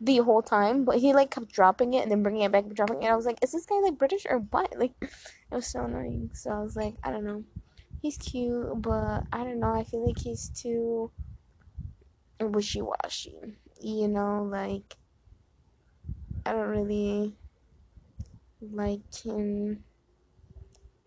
the 0.00 0.16
whole 0.16 0.42
time, 0.42 0.84
but 0.84 0.98
he 0.98 1.12
like 1.12 1.30
kept 1.30 1.52
dropping 1.52 1.94
it 1.94 2.02
and 2.02 2.10
then 2.10 2.24
bringing 2.24 2.42
it 2.42 2.50
back, 2.50 2.68
dropping 2.70 2.96
it. 2.96 3.04
And 3.04 3.12
I 3.12 3.16
was 3.16 3.24
like, 3.24 3.38
is 3.40 3.52
this 3.52 3.66
guy 3.66 3.78
like 3.78 3.98
British 3.98 4.26
or 4.28 4.38
what? 4.38 4.76
Like, 4.76 4.94
it 5.00 5.10
was 5.52 5.68
so 5.68 5.84
annoying. 5.84 6.30
So 6.34 6.50
I 6.50 6.60
was 6.60 6.74
like, 6.74 6.94
I 7.04 7.12
don't 7.12 7.22
know. 7.22 7.44
He's 8.02 8.16
cute, 8.16 8.82
but 8.82 9.22
I 9.32 9.44
don't 9.44 9.60
know. 9.60 9.72
I 9.72 9.84
feel 9.84 10.04
like 10.04 10.18
he's 10.18 10.48
too 10.48 11.12
wishy 12.40 12.82
washy. 12.82 13.36
You 13.80 14.08
know, 14.08 14.42
like 14.42 14.96
I 16.44 16.50
don't 16.50 16.68
really 16.68 17.36
like 18.60 19.14
him 19.24 19.84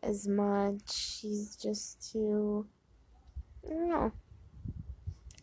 as 0.04 0.28
much. 0.28 1.20
He's 1.22 1.56
just 1.56 2.12
too. 2.12 2.68
I 3.66 3.70
don't 3.70 3.90
know. 3.90 4.12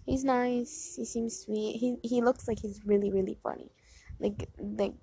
He's 0.06 0.24
nice. 0.24 0.94
He 0.96 1.04
seems 1.04 1.38
sweet. 1.38 1.76
He 1.76 1.96
he 2.02 2.22
looks 2.22 2.48
like 2.48 2.60
he's 2.60 2.80
really 2.84 3.10
really 3.10 3.38
funny. 3.42 3.70
Like 4.18 4.48
like 4.58 4.94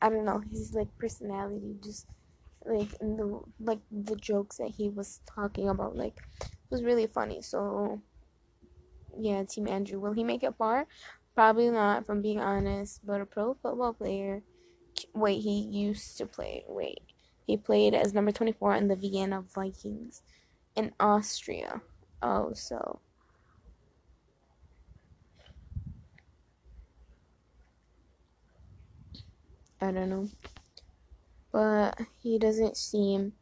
I 0.00 0.08
don't 0.08 0.24
know. 0.24 0.40
His 0.50 0.72
like 0.74 0.88
personality 0.98 1.76
just 1.82 2.06
like 2.64 2.90
the 3.00 3.40
like 3.60 3.80
the 3.90 4.16
jokes 4.16 4.58
that 4.58 4.70
he 4.70 4.88
was 4.88 5.20
talking 5.26 5.68
about 5.68 5.96
like 5.96 6.20
was 6.70 6.82
really 6.82 7.06
funny. 7.06 7.42
So 7.42 8.00
yeah, 9.18 9.44
Team 9.44 9.68
Andrew. 9.68 10.00
Will 10.00 10.12
he 10.12 10.24
make 10.24 10.42
it 10.42 10.54
far? 10.56 10.86
Probably 11.34 11.70
not, 11.70 12.06
from 12.06 12.22
being 12.22 12.40
honest. 12.40 13.04
But 13.04 13.20
a 13.20 13.26
pro 13.26 13.54
football 13.54 13.92
player. 13.92 14.42
Wait, 15.14 15.40
he 15.40 15.60
used 15.60 16.18
to 16.18 16.26
play. 16.26 16.64
Wait, 16.68 17.00
he 17.46 17.56
played 17.56 17.94
as 17.94 18.14
number 18.14 18.32
twenty 18.32 18.52
four 18.52 18.74
in 18.74 18.88
the 18.88 18.96
Vienna 18.96 19.42
Vikings 19.54 20.22
in 20.74 20.92
Austria. 21.00 21.82
Oh, 22.22 22.52
so. 22.54 23.00
I 29.80 29.90
don't 29.90 30.10
know. 30.10 30.28
But 31.50 31.98
he 32.22 32.38
doesn't 32.38 32.76
seem 32.76 33.32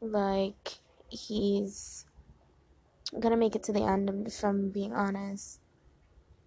like 0.00 0.78
he's 1.08 2.06
gonna 3.18 3.36
make 3.36 3.56
it 3.56 3.64
to 3.64 3.72
the 3.72 3.82
end 3.82 4.10
if 4.26 4.44
I'm 4.44 4.70
being 4.70 4.94
honest. 4.94 5.58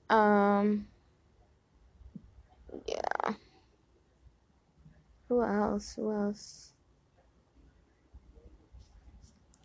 Um 0.09 0.88
yeah. 2.88 3.34
Who 5.32 5.42
else? 5.42 5.94
Who 5.96 6.12
else? 6.12 6.74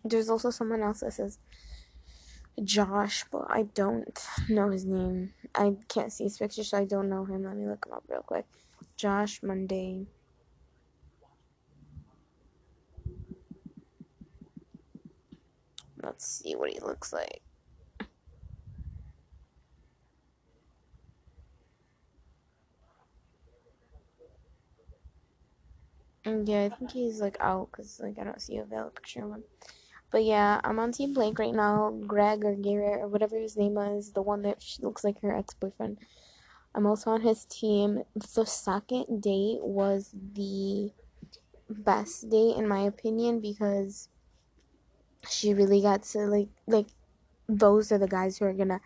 There's 0.05 0.29
also 0.29 0.49
someone 0.49 0.81
else 0.81 1.01
that 1.01 1.11
says 1.11 1.39
Josh, 2.63 3.25
but 3.29 3.47
I 3.49 3.63
don't 3.63 4.17
know 4.47 4.69
his 4.69 4.85
name. 4.85 5.33
I 5.53 5.75
can't 5.89 6.13
see 6.13 6.23
his 6.23 6.37
picture, 6.37 6.63
so 6.63 6.77
I 6.77 6.85
don't 6.85 7.09
know 7.09 7.25
him. 7.25 7.43
Let 7.43 7.57
me 7.57 7.67
look 7.67 7.85
him 7.85 7.91
up 7.91 8.05
real 8.07 8.21
quick. 8.21 8.45
Josh 8.95 9.43
Monday. 9.43 10.07
Let's 16.01 16.25
see 16.25 16.55
what 16.55 16.71
he 16.71 16.79
looks 16.79 17.11
like. 17.11 17.41
Mm, 26.27 26.47
yeah, 26.47 26.63
I 26.65 26.69
think 26.75 26.91
he's 26.91 27.21
like 27.21 27.37
out 27.39 27.69
because 27.71 27.99
like 28.01 28.19
I 28.19 28.25
don't 28.25 28.41
see 28.41 28.57
a 28.57 28.65
valid 28.65 28.95
picture 28.95 29.23
of 29.23 29.31
him. 29.31 29.43
But 30.11 30.23
yeah, 30.25 30.59
I'm 30.63 30.79
on 30.79 30.91
Team 30.91 31.13
Blake 31.13 31.39
right 31.39 31.53
now. 31.53 31.91
Greg 32.05 32.43
or 32.43 32.55
Garrett 32.55 33.01
or 33.01 33.07
whatever 33.07 33.37
his 33.37 33.55
name 33.55 33.77
is, 33.77 34.11
the 34.11 34.21
one 34.21 34.41
that 34.41 34.63
looks 34.81 35.03
like 35.03 35.21
her 35.21 35.33
ex 35.35 35.53
boyfriend. 35.53 35.97
I'm 36.75 36.85
also 36.85 37.11
on 37.11 37.21
his 37.21 37.45
team. 37.45 38.03
The 38.15 38.45
second 38.45 39.21
date 39.21 39.63
was 39.63 40.13
the 40.13 40.91
best 41.69 42.29
date 42.29 42.57
in 42.57 42.67
my 42.67 42.81
opinion 42.81 43.39
because 43.39 44.09
she 45.29 45.53
really 45.53 45.81
got 45.81 46.03
to 46.03 46.19
like 46.19 46.49
like 46.67 46.87
those 47.49 47.91
are 47.91 47.97
the 47.97 48.07
guys 48.07 48.37
who 48.37 48.45
are 48.45 48.53
gonna 48.53 48.79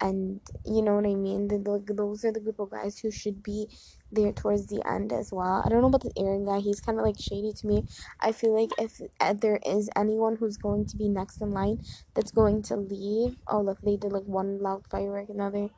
and 0.00 0.40
you 0.64 0.82
know 0.82 0.96
what 0.96 1.06
I 1.06 1.14
mean. 1.14 1.48
The, 1.48 1.58
the, 1.58 1.94
those 1.94 2.24
are 2.24 2.32
the 2.32 2.40
group 2.40 2.58
of 2.58 2.70
guys 2.70 2.98
who 2.98 3.10
should 3.10 3.42
be 3.42 3.68
there 4.12 4.32
towards 4.32 4.66
the 4.66 4.82
end 4.88 5.12
as 5.12 5.32
well. 5.32 5.62
I 5.64 5.68
don't 5.68 5.80
know 5.80 5.88
about 5.88 6.02
the 6.02 6.12
Aaron 6.16 6.44
guy. 6.44 6.60
He's 6.60 6.80
kind 6.80 6.98
of 6.98 7.04
like 7.04 7.18
shady 7.18 7.52
to 7.52 7.66
me. 7.66 7.84
I 8.20 8.32
feel 8.32 8.58
like 8.58 8.70
if 8.78 9.00
uh, 9.20 9.34
there 9.34 9.60
is 9.66 9.88
anyone 9.96 10.36
who's 10.36 10.56
going 10.56 10.86
to 10.86 10.96
be 10.96 11.08
next 11.08 11.40
in 11.40 11.50
line 11.52 11.82
that's 12.14 12.30
going 12.32 12.62
to 12.64 12.76
leave. 12.76 13.36
Oh 13.46 13.60
look, 13.60 13.80
they 13.82 13.96
did 13.96 14.12
like 14.12 14.24
one 14.24 14.58
loud 14.60 14.86
firework, 14.90 15.28
another 15.28 15.70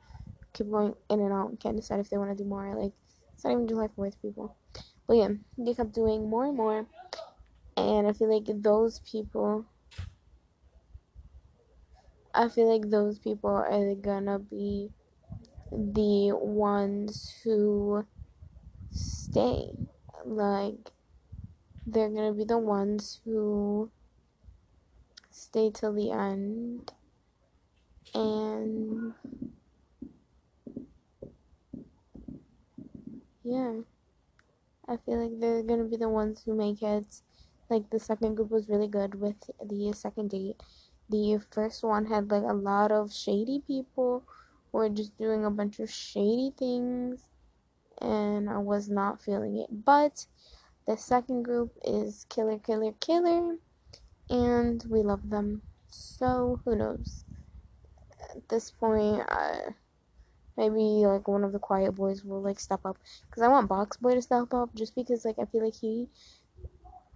keep 0.53 0.70
going 0.70 0.95
in 1.11 1.20
and 1.20 1.33
out. 1.33 1.59
Can't 1.61 1.76
decide 1.76 2.01
if 2.01 2.11
they 2.11 2.18
want 2.18 2.37
to 2.37 2.43
do 2.43 2.49
more. 2.49 2.74
Like 2.74 2.93
it's 3.35 3.45
not 3.45 3.53
even 3.53 3.68
July 3.68 3.89
Fourth, 3.95 4.20
people. 4.20 4.57
But 5.07 5.16
yeah, 5.16 5.28
they 5.59 5.74
kept 5.74 5.93
doing 5.93 6.30
more 6.30 6.47
and 6.47 6.57
more, 6.57 6.87
and 7.76 8.07
I 8.07 8.12
feel 8.12 8.33
like 8.33 8.62
those 8.62 9.01
people 9.01 9.66
I 12.35 12.49
feel 12.49 12.66
like 12.66 12.89
those 12.91 13.18
people 13.18 13.51
are 13.51 13.95
gonna 13.95 14.39
be 14.39 14.91
the 15.70 16.33
ones 16.33 17.35
who 17.45 18.07
stay. 18.93 19.70
Like, 20.24 20.93
they're 21.86 22.11
gonna 22.11 22.32
be 22.32 22.45
the 22.45 22.59
ones 22.59 23.20
who 23.24 23.90
stay 25.30 25.70
till 25.70 25.93
the 25.93 26.11
end. 26.11 26.93
And 28.14 29.14
yeah, 33.43 33.80
I 34.86 34.97
feel 34.99 35.22
like 35.22 35.40
they're 35.40 35.62
gonna 35.62 35.84
be 35.84 35.97
the 35.97 36.09
ones 36.09 36.43
who 36.45 36.55
make 36.55 36.82
it. 36.82 37.22
Like, 37.70 37.90
the 37.90 37.99
second 37.99 38.34
group 38.34 38.51
was 38.51 38.68
really 38.68 38.88
good 38.88 39.14
with 39.14 39.51
the 39.64 39.93
second 39.95 40.30
date 40.30 40.61
the 41.12 41.38
first 41.51 41.84
one 41.84 42.07
had 42.07 42.30
like 42.30 42.43
a 42.43 42.55
lot 42.55 42.90
of 42.90 43.12
shady 43.12 43.62
people 43.66 44.24
who 44.70 44.78
were 44.78 44.88
just 44.88 45.16
doing 45.18 45.45
a 45.45 45.51
bunch 45.51 45.78
of 45.78 45.90
shady 45.90 46.53
things 46.57 47.28
and 48.01 48.49
I 48.49 48.59
was 48.59 48.88
not 48.88 49.22
feeling 49.22 49.59
it. 49.59 49.84
But 49.84 50.26
the 50.86 50.97
second 50.97 51.45
group 51.45 51.72
is 51.84 52.26
killer, 52.28 52.59
killer, 52.59 52.93
killer, 53.01 53.57
and 54.28 54.84
we 54.88 55.03
love 55.03 55.30
them. 55.30 55.62
So 55.88 56.61
who 56.64 56.76
knows? 56.76 57.24
At 58.34 58.49
this 58.49 58.70
point, 58.70 59.22
I 59.28 59.74
maybe 60.57 61.07
like 61.07 61.28
one 61.28 61.45
of 61.45 61.53
the 61.53 61.59
quiet 61.59 61.93
boys 61.93 62.24
will 62.24 62.43
like 62.43 62.61
step 62.61 62.80
up 62.84 62.99
because 63.26 63.43
I 63.43 63.49
want 63.49 63.68
Box 63.68 63.97
Boy 63.97 64.14
to 64.14 64.22
step 64.22 64.53
up 64.53 64.74
just 64.74 64.95
because 64.95 65.24
like 65.24 65.38
I 65.38 65.45
feel 65.47 65.64
like 65.64 65.76
he 65.80 66.09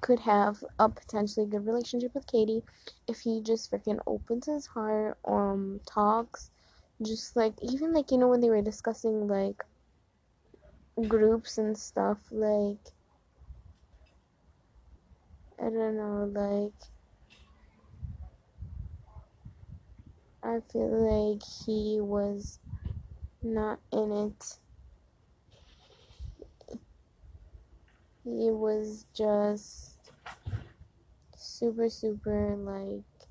could 0.00 0.20
have 0.20 0.62
a 0.78 0.88
potentially 0.88 1.46
good 1.46 1.66
relationship 1.66 2.14
with 2.14 2.26
Katie 2.26 2.62
if 3.08 3.20
he 3.20 3.40
just 3.40 3.70
freaking 3.70 3.98
opens 4.06 4.46
his 4.46 4.66
heart, 4.66 5.18
um, 5.24 5.80
talks, 5.86 6.50
just 7.02 7.34
like 7.34 7.54
even 7.62 7.92
like 7.92 8.10
you 8.10 8.18
know 8.18 8.28
when 8.28 8.40
they 8.40 8.50
were 8.50 8.62
discussing 8.62 9.26
like 9.26 9.64
groups 11.08 11.58
and 11.58 11.76
stuff, 11.76 12.18
like 12.30 12.78
I 15.58 15.64
don't 15.64 15.96
know, 15.96 16.30
like 16.32 16.72
I 20.42 20.60
feel 20.70 20.88
like 20.88 21.42
he 21.42 21.98
was 22.00 22.58
not 23.42 23.80
in 23.92 24.12
it. 24.12 24.58
He 28.24 28.50
was 28.50 29.06
just 29.14 30.12
super, 31.36 31.88
super 31.88 32.56
like, 32.56 33.28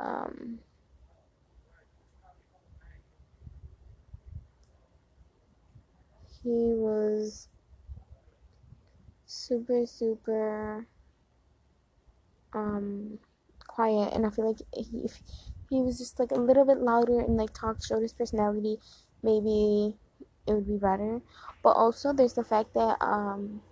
um, 0.00 0.58
he 6.42 6.74
was 6.74 7.48
super, 9.26 9.84
super, 9.86 10.86
um, 12.52 13.18
quiet, 13.66 14.12
and 14.12 14.26
I 14.26 14.30
feel 14.30 14.46
like 14.48 14.60
he, 14.74 15.02
if 15.04 15.20
he 15.70 15.80
was 15.80 15.98
just 15.98 16.18
like 16.18 16.30
a 16.30 16.40
little 16.40 16.64
bit 16.64 16.78
louder 16.78 17.20
and 17.20 17.36
like 17.36 17.52
talked, 17.54 17.84
showed 17.84 18.02
his 18.02 18.12
personality, 18.12 18.78
maybe 19.22 19.96
it 20.46 20.52
would 20.52 20.66
be 20.66 20.76
better. 20.76 21.20
But 21.62 21.70
also, 21.70 22.12
there's 22.12 22.34
the 22.34 22.44
fact 22.44 22.74
that 22.74 22.96
um 23.00 23.62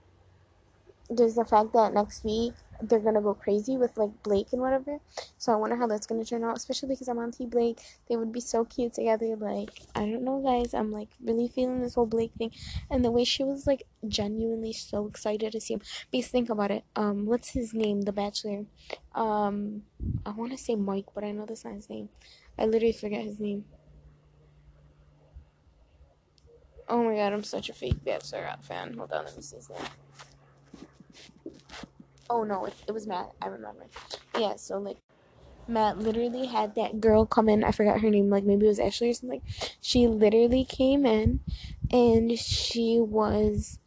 there's 1.09 1.35
the 1.35 1.45
fact 1.45 1.73
that 1.73 1.93
next 1.93 2.25
week 2.25 2.55
they're 2.83 3.01
gonna 3.01 3.21
go 3.21 3.35
crazy 3.35 3.77
with 3.77 3.97
like 3.97 4.11
Blake 4.23 4.49
and 4.53 4.61
whatever. 4.61 4.99
So 5.39 5.53
I 5.53 5.57
wonder 5.57 5.77
how 5.77 5.87
that's 5.87 6.07
gonna 6.07 6.25
turn 6.25 6.45
out, 6.45 6.57
especially 6.57 6.91
because 6.91 7.09
I'm 7.09 7.19
on 7.19 7.33
Team 7.33 7.49
Blake. 7.49 7.79
They 8.09 8.17
would 8.17 8.33
be 8.33 8.41
so 8.41 8.65
cute 8.65 8.95
together. 8.95 9.37
Like 9.37 9.71
I 9.95 10.01
don't 10.01 10.25
know, 10.25 10.41
guys. 10.41 10.75
I'm 10.75 10.91
like 10.91 11.09
really 11.23 11.49
feeling 11.49 11.83
this 11.83 11.95
whole 11.95 12.07
Blake 12.07 12.33
thing, 12.39 12.53
and 12.91 13.05
the 13.05 13.11
way 13.11 13.25
she 13.25 13.45
was 13.45 13.67
like 13.67 13.85
genuinely 14.09 14.73
so 14.73 15.07
excited 15.07 15.53
to 15.53 15.61
see 15.61 15.75
him. 15.75 15.83
Because 16.11 16.31
think 16.31 16.51
about 16.51 16.71
it. 16.71 16.85
Um, 16.97 17.27
what's 17.27 17.51
his 17.51 17.75
name? 17.75 18.03
The 18.03 18.13
Bachelor. 18.13 18.65
Um, 19.15 19.83
I 20.25 20.31
want 20.31 20.53
to 20.53 20.59
say 20.59 20.75
Mike, 20.75 21.07
but 21.15 21.25
I 21.25 21.33
know 21.33 21.47
that's 21.47 21.65
not 21.65 21.75
his 21.75 21.91
name. 21.91 22.09
I 22.59 22.67
literally 22.67 22.93
forget 22.93 23.25
his 23.25 23.41
name. 23.41 23.65
Oh 26.89 27.05
my 27.05 27.15
god, 27.15 27.33
I'm 27.33 27.45
such 27.45 27.69
a 27.69 27.73
fake 27.73 28.05
Bachelor 28.05 28.53
fan. 28.63 28.95
Hold 28.99 29.13
on, 29.13 29.25
let 29.25 29.37
me 29.37 29.43
see 29.43 29.57
his 29.57 29.71
name. 29.71 29.79
Oh 32.31 32.45
no, 32.45 32.65
it, 32.67 32.75
it 32.89 32.93
was 32.93 33.07
Matt. 33.07 33.33
I 33.43 33.49
remember. 33.49 33.87
Yeah, 34.39 34.57
so 34.57 34.79
like 34.79 34.99
Matt 35.69 35.99
literally 35.99 36.47
had 36.47 36.75
that 36.77 37.01
girl 37.01 37.27
come 37.27 37.49
in. 37.49 37.65
I 37.65 37.73
forgot 37.73 38.01
her 38.01 38.11
name. 38.11 38.31
Like 38.31 38.45
maybe 38.45 38.67
it 38.67 38.69
was 38.69 38.81
Ashley 38.81 39.11
or 39.11 39.15
something. 39.15 39.43
She 39.81 40.07
literally 40.09 40.65
came 40.65 41.07
in, 41.07 41.41
and 41.91 42.39
she 42.39 43.01
was. 43.01 43.79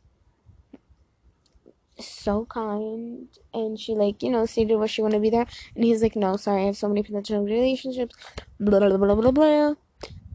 so 1.99 2.45
kind 2.45 3.27
and 3.53 3.79
she 3.79 3.93
like 3.93 4.23
you 4.23 4.29
know 4.29 4.45
stated 4.45 4.75
what 4.77 4.89
she 4.89 5.01
wanted 5.01 5.17
to 5.17 5.21
be 5.21 5.29
there 5.29 5.45
and 5.75 5.85
he's 5.85 6.01
like 6.01 6.15
no 6.15 6.35
sorry 6.35 6.63
i 6.63 6.65
have 6.65 6.77
so 6.77 6.87
many 6.87 7.03
potential 7.03 7.43
relationships 7.45 8.15
blah 8.59 8.79
blah 8.79 8.97
blah 8.97 9.15
blah 9.15 9.31
blah 9.31 9.73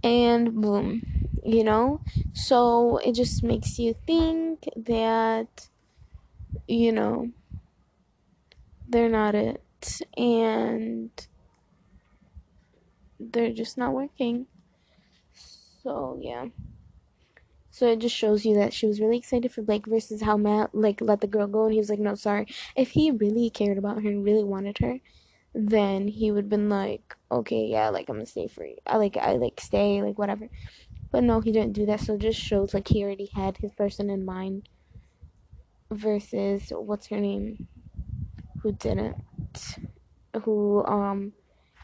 and 0.05 0.55
boom 0.55 1.03
you 1.45 1.65
know 1.65 2.01
so 2.33 2.99
it 2.99 3.13
just 3.13 3.43
makes 3.43 3.79
you 3.79 3.95
think 4.07 4.65
that 4.77 5.69
you 6.67 6.93
know 6.93 7.31
they're 8.89 9.09
not 9.09 9.35
it 9.35 9.63
and 10.17 11.11
they're 13.21 13.53
just 13.53 13.79
not 13.79 13.93
working 13.93 14.47
so 15.83 16.19
yeah 16.21 16.47
so 17.79 17.87
it 17.87 18.01
just 18.01 18.17
shows 18.17 18.45
you 18.45 18.57
that 18.57 18.73
she 18.73 18.89
was 18.89 19.01
really 19.01 19.19
excited 19.19 19.53
for 19.53 19.63
Blake 19.63 19.87
versus 19.87 20.23
how 20.23 20.37
Matt 20.37 20.75
like 20.75 21.01
let 21.01 21.21
the 21.21 21.29
girl 21.29 21.47
go 21.47 21.63
and 21.63 21.73
he 21.73 21.79
was 21.79 21.89
like, 21.89 22.01
No, 22.01 22.17
sorry. 22.17 22.49
If 22.75 22.91
he 22.91 23.13
really 23.13 23.51
cared 23.51 23.79
about 23.79 24.03
her 24.03 24.09
and 24.09 24.25
really 24.25 24.43
wanted 24.43 24.79
her, 24.79 24.99
then 25.55 26.09
he 26.09 26.33
would 26.33 26.47
have 26.47 26.49
been 26.49 26.69
like, 26.69 27.15
Okay, 27.31 27.67
yeah, 27.67 27.91
like 27.91 28.09
I'm 28.09 28.17
gonna 28.17 28.27
stay 28.27 28.49
free. 28.49 28.79
I 28.85 28.97
like 28.97 29.17
I 29.17 29.35
like 29.35 29.61
stay, 29.61 30.03
like 30.03 30.19
whatever. 30.19 30.49
But 31.13 31.23
no, 31.23 31.39
he 31.39 31.53
didn't 31.53 31.75
do 31.75 31.87
that, 31.87 32.01
so 32.01 32.15
it 32.15 32.21
just 32.21 32.41
shows 32.41 32.75
like 32.75 32.89
he 32.89 33.05
already 33.05 33.31
had 33.33 33.59
his 33.59 33.71
person 33.71 34.11
in 34.11 34.25
mind 34.25 34.69
versus 35.93 36.73
what's 36.75 37.07
her 37.07 37.21
name? 37.21 37.69
Who 38.63 38.73
didn't. 38.73 39.17
Who 40.45 40.85
um 40.85 41.33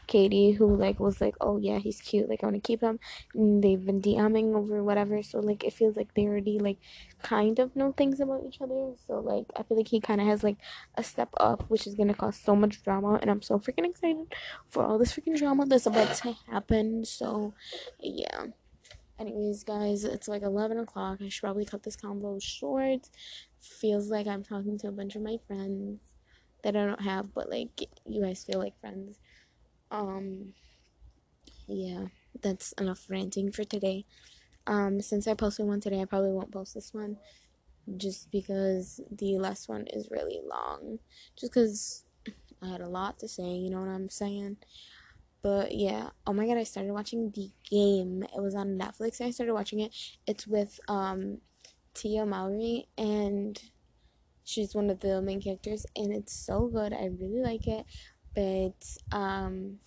Katie, 0.07 0.51
who 0.51 0.75
like 0.75 0.99
was 0.99 1.19
like, 1.19 1.35
oh 1.41 1.57
yeah, 1.57 1.79
he's 1.79 2.01
cute, 2.01 2.29
like 2.29 2.43
I 2.43 2.47
want 2.47 2.55
to 2.55 2.67
keep 2.67 2.81
him. 2.81 2.99
And 3.33 3.63
they've 3.63 3.83
been 3.83 4.01
DMing 4.01 4.55
over 4.55 4.83
whatever, 4.83 5.21
so 5.23 5.39
like 5.39 5.63
it 5.63 5.73
feels 5.73 5.95
like 5.95 6.13
they 6.13 6.25
already 6.25 6.59
like 6.59 6.77
kind 7.21 7.59
of 7.59 7.75
know 7.75 7.91
things 7.91 8.19
about 8.19 8.43
each 8.45 8.61
other. 8.61 8.93
So 9.07 9.19
like 9.19 9.45
I 9.55 9.63
feel 9.63 9.77
like 9.77 9.87
he 9.87 9.99
kind 9.99 10.21
of 10.21 10.27
has 10.27 10.43
like 10.43 10.57
a 10.95 11.03
step 11.03 11.29
up, 11.37 11.69
which 11.69 11.87
is 11.87 11.95
gonna 11.95 12.13
cause 12.13 12.37
so 12.37 12.55
much 12.55 12.83
drama, 12.83 13.19
and 13.21 13.29
I'm 13.29 13.41
so 13.41 13.59
freaking 13.59 13.89
excited 13.89 14.33
for 14.69 14.83
all 14.85 14.97
this 14.97 15.13
freaking 15.13 15.37
drama 15.37 15.65
that's 15.65 15.85
about 15.85 16.15
to 16.17 16.35
happen. 16.51 17.05
So 17.05 17.53
yeah. 17.99 18.47
Anyways, 19.17 19.63
guys, 19.63 20.03
it's 20.03 20.27
like 20.27 20.41
11 20.41 20.77
o'clock. 20.77 21.19
I 21.21 21.29
should 21.29 21.39
probably 21.39 21.63
cut 21.63 21.83
this 21.83 21.95
convo 21.95 22.43
short. 22.43 23.09
Feels 23.61 24.09
like 24.09 24.27
I'm 24.27 24.43
talking 24.43 24.77
to 24.79 24.89
a 24.89 24.91
bunch 24.91 25.15
of 25.15 25.21
my 25.21 25.37
friends 25.47 26.01
that 26.65 26.75
I 26.75 26.83
don't 26.83 27.01
have, 27.01 27.31
but 27.33 27.49
like 27.49 27.87
you 28.07 28.23
guys 28.23 28.43
feel 28.43 28.57
like 28.57 28.79
friends. 28.79 29.19
Um, 29.91 30.53
yeah, 31.67 32.05
that's 32.41 32.71
enough 32.73 33.05
ranting 33.07 33.51
for 33.51 33.63
today. 33.63 34.05
Um, 34.65 34.99
since 34.99 35.27
I 35.27 35.35
posted 35.35 35.67
one 35.67 35.79
today, 35.79 36.01
I 36.01 36.05
probably 36.05 36.31
won't 36.31 36.51
post 36.51 36.73
this 36.73 36.91
one 36.91 37.17
just 37.97 38.31
because 38.31 38.99
the 39.11 39.37
last 39.37 39.69
one 39.69 39.85
is 39.93 40.09
really 40.09 40.39
long. 40.43 40.97
Just 41.39 41.53
because 41.53 42.03
I 42.63 42.69
had 42.69 42.81
a 42.81 42.89
lot 42.89 43.19
to 43.19 43.27
say, 43.27 43.43
you 43.43 43.69
know 43.69 43.81
what 43.81 43.89
I'm 43.89 44.09
saying? 44.09 44.57
But 45.43 45.75
yeah, 45.75 46.09
oh 46.25 46.33
my 46.33 46.47
god, 46.47 46.57
I 46.57 46.63
started 46.63 46.93
watching 46.93 47.29
The 47.29 47.51
Game. 47.69 48.23
It 48.35 48.41
was 48.41 48.55
on 48.55 48.79
Netflix. 48.79 49.21
I 49.21 49.29
started 49.29 49.53
watching 49.53 49.81
it. 49.81 49.93
It's 50.25 50.47
with 50.47 50.79
um, 50.87 51.41
Tia 51.93 52.25
Mowry, 52.25 52.87
and 52.97 53.61
she's 54.45 54.73
one 54.73 54.89
of 54.89 55.01
the 55.01 55.21
main 55.21 55.41
characters, 55.41 55.85
and 55.95 56.13
it's 56.13 56.33
so 56.33 56.67
good. 56.67 56.93
I 56.93 57.09
really 57.19 57.41
like 57.41 57.67
it 57.67 57.85
but 58.35 58.97
um, 59.11 59.79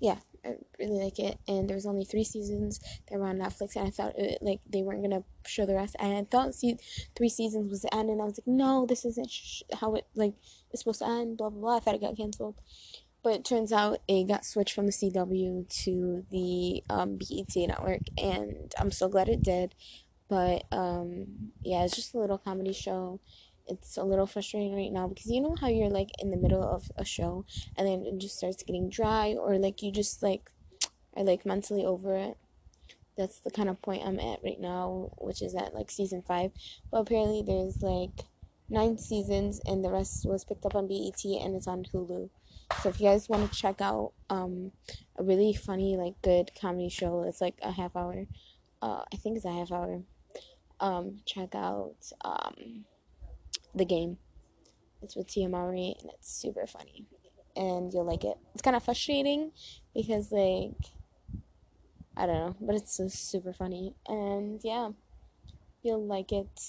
yeah, 0.00 0.18
I 0.44 0.54
really 0.78 1.02
like 1.02 1.18
it. 1.18 1.38
And 1.48 1.68
there 1.68 1.76
was 1.76 1.86
only 1.86 2.04
three 2.04 2.24
seasons 2.24 2.78
that 3.10 3.18
were 3.18 3.26
on 3.26 3.38
Netflix, 3.38 3.74
and 3.74 3.86
I 3.86 3.90
thought 3.90 4.12
it, 4.16 4.38
like 4.42 4.60
they 4.70 4.82
weren't 4.82 5.02
gonna 5.02 5.24
show 5.46 5.66
the 5.66 5.74
rest. 5.74 5.96
And 5.98 6.12
I 6.12 6.24
thought 6.30 6.54
see, 6.54 6.76
three 7.16 7.30
seasons 7.30 7.70
was 7.70 7.82
the 7.82 7.94
end, 7.94 8.10
and 8.10 8.20
I 8.20 8.26
was 8.26 8.38
like, 8.38 8.46
no, 8.46 8.86
this 8.86 9.04
isn't 9.04 9.30
sh- 9.30 9.62
how 9.80 9.94
it 9.94 10.06
like 10.14 10.34
it's 10.70 10.82
supposed 10.82 11.00
to 11.00 11.08
end. 11.08 11.38
Blah 11.38 11.48
blah 11.50 11.60
blah. 11.60 11.76
I 11.76 11.80
thought 11.80 11.94
it 11.94 12.02
got 12.02 12.16
canceled, 12.16 12.60
but 13.22 13.32
it 13.34 13.44
turns 13.44 13.72
out 13.72 14.00
it 14.08 14.28
got 14.28 14.44
switched 14.44 14.74
from 14.74 14.86
the 14.86 14.92
CW 14.92 15.68
to 15.84 16.24
the 16.30 16.82
um, 16.90 17.16
BET 17.16 17.56
network, 17.56 18.02
and 18.18 18.74
I'm 18.78 18.90
so 18.90 19.08
glad 19.08 19.28
it 19.28 19.42
did. 19.42 19.74
But 20.32 20.64
um, 20.72 21.26
yeah, 21.62 21.84
it's 21.84 21.94
just 21.94 22.14
a 22.14 22.18
little 22.18 22.38
comedy 22.38 22.72
show. 22.72 23.20
It's 23.68 23.98
a 23.98 24.02
little 24.02 24.24
frustrating 24.24 24.74
right 24.74 24.90
now 24.90 25.06
because 25.06 25.26
you 25.26 25.42
know 25.42 25.54
how 25.60 25.68
you're 25.68 25.90
like 25.90 26.08
in 26.20 26.30
the 26.30 26.38
middle 26.38 26.64
of 26.64 26.90
a 26.96 27.04
show 27.04 27.44
and 27.76 27.86
then 27.86 28.06
it 28.06 28.16
just 28.18 28.38
starts 28.38 28.62
getting 28.62 28.88
dry 28.88 29.34
or 29.34 29.58
like 29.58 29.82
you 29.82 29.92
just 29.92 30.22
like 30.22 30.50
are 31.14 31.22
like 31.22 31.44
mentally 31.44 31.84
over 31.84 32.16
it? 32.16 32.38
That's 33.14 33.40
the 33.40 33.50
kind 33.50 33.68
of 33.68 33.82
point 33.82 34.04
i'm 34.06 34.18
at 34.18 34.38
right 34.42 34.58
now 34.58 35.10
which 35.18 35.42
is 35.42 35.54
at 35.54 35.74
like 35.74 35.90
season 35.90 36.22
five. 36.22 36.52
But 36.90 37.00
apparently 37.00 37.42
there's 37.42 37.82
like 37.82 38.24
nine 38.70 38.96
seasons 38.96 39.60
and 39.66 39.84
the 39.84 39.90
rest 39.90 40.24
was 40.24 40.46
picked 40.46 40.64
up 40.64 40.74
on 40.74 40.88
bet 40.88 41.24
and 41.26 41.54
it's 41.54 41.66
on 41.66 41.84
hulu. 41.92 42.30
So 42.82 42.88
if 42.88 42.98
you 42.98 43.08
guys 43.08 43.28
want 43.28 43.52
to 43.52 43.58
check 43.58 43.82
out 43.82 44.12
um 44.30 44.72
a 45.18 45.22
really 45.22 45.52
funny 45.52 45.98
like 45.98 46.14
good 46.22 46.52
comedy 46.58 46.88
show 46.88 47.22
it's 47.24 47.42
like 47.42 47.58
a 47.60 47.72
half 47.72 47.94
hour. 47.94 48.24
Uh 48.80 49.04
i 49.12 49.16
think 49.16 49.36
it's 49.36 49.44
a 49.44 49.52
half 49.52 49.70
hour 49.70 50.00
um 50.82 51.20
check 51.24 51.54
out 51.54 51.96
um 52.22 52.84
the 53.74 53.84
game. 53.86 54.18
It's 55.00 55.16
with 55.16 55.28
Tia 55.28 55.46
and 55.46 56.10
it's 56.14 56.30
super 56.30 56.66
funny. 56.66 57.06
And 57.56 57.92
you'll 57.92 58.04
like 58.04 58.24
it. 58.24 58.38
It's 58.54 58.62
kind 58.62 58.76
of 58.76 58.82
frustrating 58.82 59.52
because, 59.94 60.30
like, 60.30 60.76
I 62.16 62.26
don't 62.26 62.34
know, 62.34 62.56
but 62.60 62.76
it's 62.76 63.00
super 63.12 63.52
funny. 63.52 63.94
And 64.06 64.60
yeah, 64.62 64.90
you'll 65.82 66.06
like 66.06 66.32
it. 66.32 66.60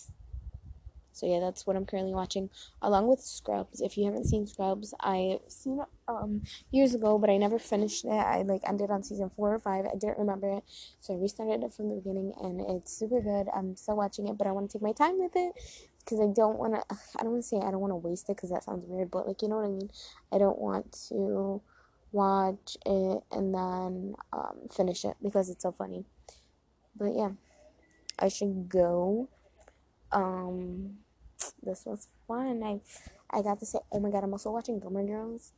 So 1.14 1.26
yeah, 1.26 1.40
that's 1.40 1.66
what 1.66 1.76
I'm 1.76 1.86
currently 1.86 2.14
watching, 2.14 2.50
along 2.82 3.08
with 3.08 3.22
Scrubs. 3.22 3.82
If 3.82 3.98
you 3.98 4.06
haven't 4.06 4.26
seen 4.26 4.48
Scrubs, 4.48 4.94
I've 5.00 5.40
seen 5.48 5.80
it 5.80 5.88
um 6.08 6.42
years 6.72 6.94
ago, 6.94 7.18
but 7.18 7.30
I 7.30 7.38
never 7.38 7.60
finished 7.60 8.04
it. 8.06 8.10
I 8.10 8.42
like 8.42 8.62
ended 8.68 8.90
on 8.92 9.04
season 9.04 9.32
four 9.36 9.54
or 9.54 9.60
five. 9.60 9.86
I 9.86 9.96
didn't 9.96 10.18
remember 10.18 10.58
it, 10.58 10.64
so 11.00 11.14
I 11.14 11.18
restarted 11.18 11.64
it 11.64 11.74
from 11.74 11.90
the 11.90 11.96
beginning, 11.96 12.34
and 12.42 12.62
it's 12.62 12.92
super 12.98 13.22
good. 13.22 13.48
I'm 13.56 13.76
still 13.76 13.96
watching 13.96 14.28
it, 14.28 14.38
but 14.38 14.48
I 14.48 14.52
want 14.52 14.70
to 14.72 14.78
take 14.78 14.84
my 14.84 14.94
time 14.94 15.20
with 15.20 15.36
it 15.36 15.54
because 16.00 16.20
I 16.20 16.28
don't 16.34 16.58
want 16.58 16.76
to. 16.76 16.96
I 17.20 17.24
don't 17.24 17.32
want 17.32 17.44
to 17.44 17.48
say 17.48 17.58
I 17.58 17.72
don't 17.72 17.80
want 17.80 17.92
to 17.92 17.98
waste 17.98 18.30
it 18.30 18.36
because 18.36 18.50
that 18.50 18.64
sounds 18.64 18.84
weird, 18.88 19.12
but 19.12 19.28
like 19.28 19.42
you 19.42 19.48
know 19.48 19.58
what 19.58 19.66
I 19.66 19.70
mean. 19.70 19.90
I 20.32 20.38
don't 20.38 20.60
want 20.60 20.92
to 21.10 21.62
watch 22.12 22.78
it 22.86 23.24
and 23.32 23.54
then 23.54 24.16
um, 24.32 24.70
finish 24.72 25.04
it 25.04 25.18
because 25.22 25.50
it's 25.50 25.64
so 25.64 25.72
funny. 25.72 26.06
But 26.96 27.16
yeah, 27.16 27.32
I 28.20 28.30
should 28.30 28.70
go. 28.70 29.30
Um, 30.12 31.00
this 31.62 31.84
was 31.86 32.08
fun. 32.28 32.64
I 32.64 32.80
I 33.30 33.42
got 33.42 33.60
to 33.60 33.66
say, 33.66 33.80
oh 33.92 34.00
my 34.00 34.12
god, 34.12 34.24
I'm 34.24 34.34
also 34.34 34.52
watching 34.52 34.80
Gilmore 34.80 35.06
Girls, 35.06 35.54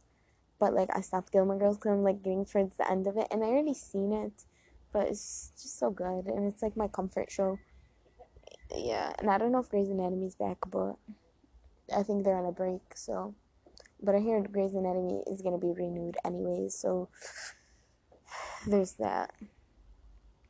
but 0.59 0.73
like 0.73 0.89
I 0.95 1.01
stopped 1.01 1.31
Gilmore 1.31 1.59
Girls 1.59 1.77
because 1.77 1.91
I'm 1.91 2.03
like 2.03 2.23
getting 2.23 2.45
towards 2.45 2.77
the 2.77 2.89
end 2.89 3.07
of 3.07 3.17
it, 3.17 3.27
and 3.31 3.43
I 3.43 3.47
already 3.47 3.73
seen 3.73 4.11
it, 4.13 4.43
but 4.91 5.07
it's 5.07 5.51
just 5.61 5.79
so 5.79 5.89
good, 5.89 6.25
and 6.27 6.45
it's 6.51 6.61
like 6.61 6.77
my 6.77 6.87
comfort 6.87 7.31
show 7.31 7.59
yeah, 8.73 9.13
and 9.19 9.29
I 9.29 9.37
don't 9.37 9.51
know 9.51 9.59
if 9.59 9.69
Grey's 9.69 9.89
Anatomy's 9.89 10.35
back, 10.35 10.57
but 10.69 10.95
I 11.95 12.03
think 12.03 12.23
they're 12.23 12.37
on 12.37 12.45
a 12.45 12.51
break, 12.51 12.81
so. 12.95 13.35
But 14.01 14.15
I 14.15 14.19
hear 14.19 14.41
Grey's 14.41 14.75
Anatomy 14.75 15.23
is 15.27 15.41
gonna 15.41 15.57
be 15.57 15.71
renewed 15.71 16.17
anyways, 16.25 16.75
so 16.75 17.09
there's 18.67 18.93
that. 18.93 19.33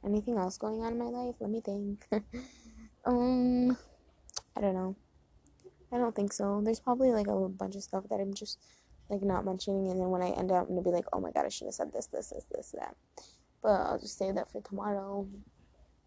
Anything 0.04 0.38
else 0.38 0.58
going 0.58 0.82
on 0.82 0.94
in 0.94 1.00
my 1.00 1.06
life? 1.06 1.36
Let 1.40 1.50
me 1.50 1.62
think. 1.62 2.06
um, 3.06 3.76
I 4.56 4.62
don't 4.62 4.76
know. 4.76 4.96
I 5.96 5.98
don't 5.98 6.14
think 6.14 6.34
so. 6.34 6.62
There's 6.62 6.82
probably 6.82 7.12
like 7.12 7.28
a 7.28 7.48
bunch 7.48 7.76
of 7.78 7.84
stuff 7.84 8.04
that 8.10 8.20
I'm 8.20 8.34
just 8.34 8.60
like 9.10 9.22
not 9.22 9.46
mentioning, 9.46 9.90
and 9.90 10.00
then 10.00 10.10
when 10.10 10.22
I 10.22 10.32
end 10.32 10.52
up, 10.52 10.68
I'm 10.68 10.76
gonna 10.76 10.82
be 10.82 10.90
like, 10.90 11.06
oh 11.14 11.22
my 11.22 11.32
god, 11.32 11.46
I 11.46 11.50
should 11.50 11.68
have 11.68 11.74
said 11.74 11.94
this, 11.94 12.08
this, 12.08 12.32
this, 12.32 12.46
this, 12.54 12.76
that. 12.78 12.98
But 13.64 13.82
I'll 13.82 14.00
just 14.00 14.18
save 14.18 14.36
that 14.36 14.52
for 14.52 14.60
tomorrow. 14.60 15.26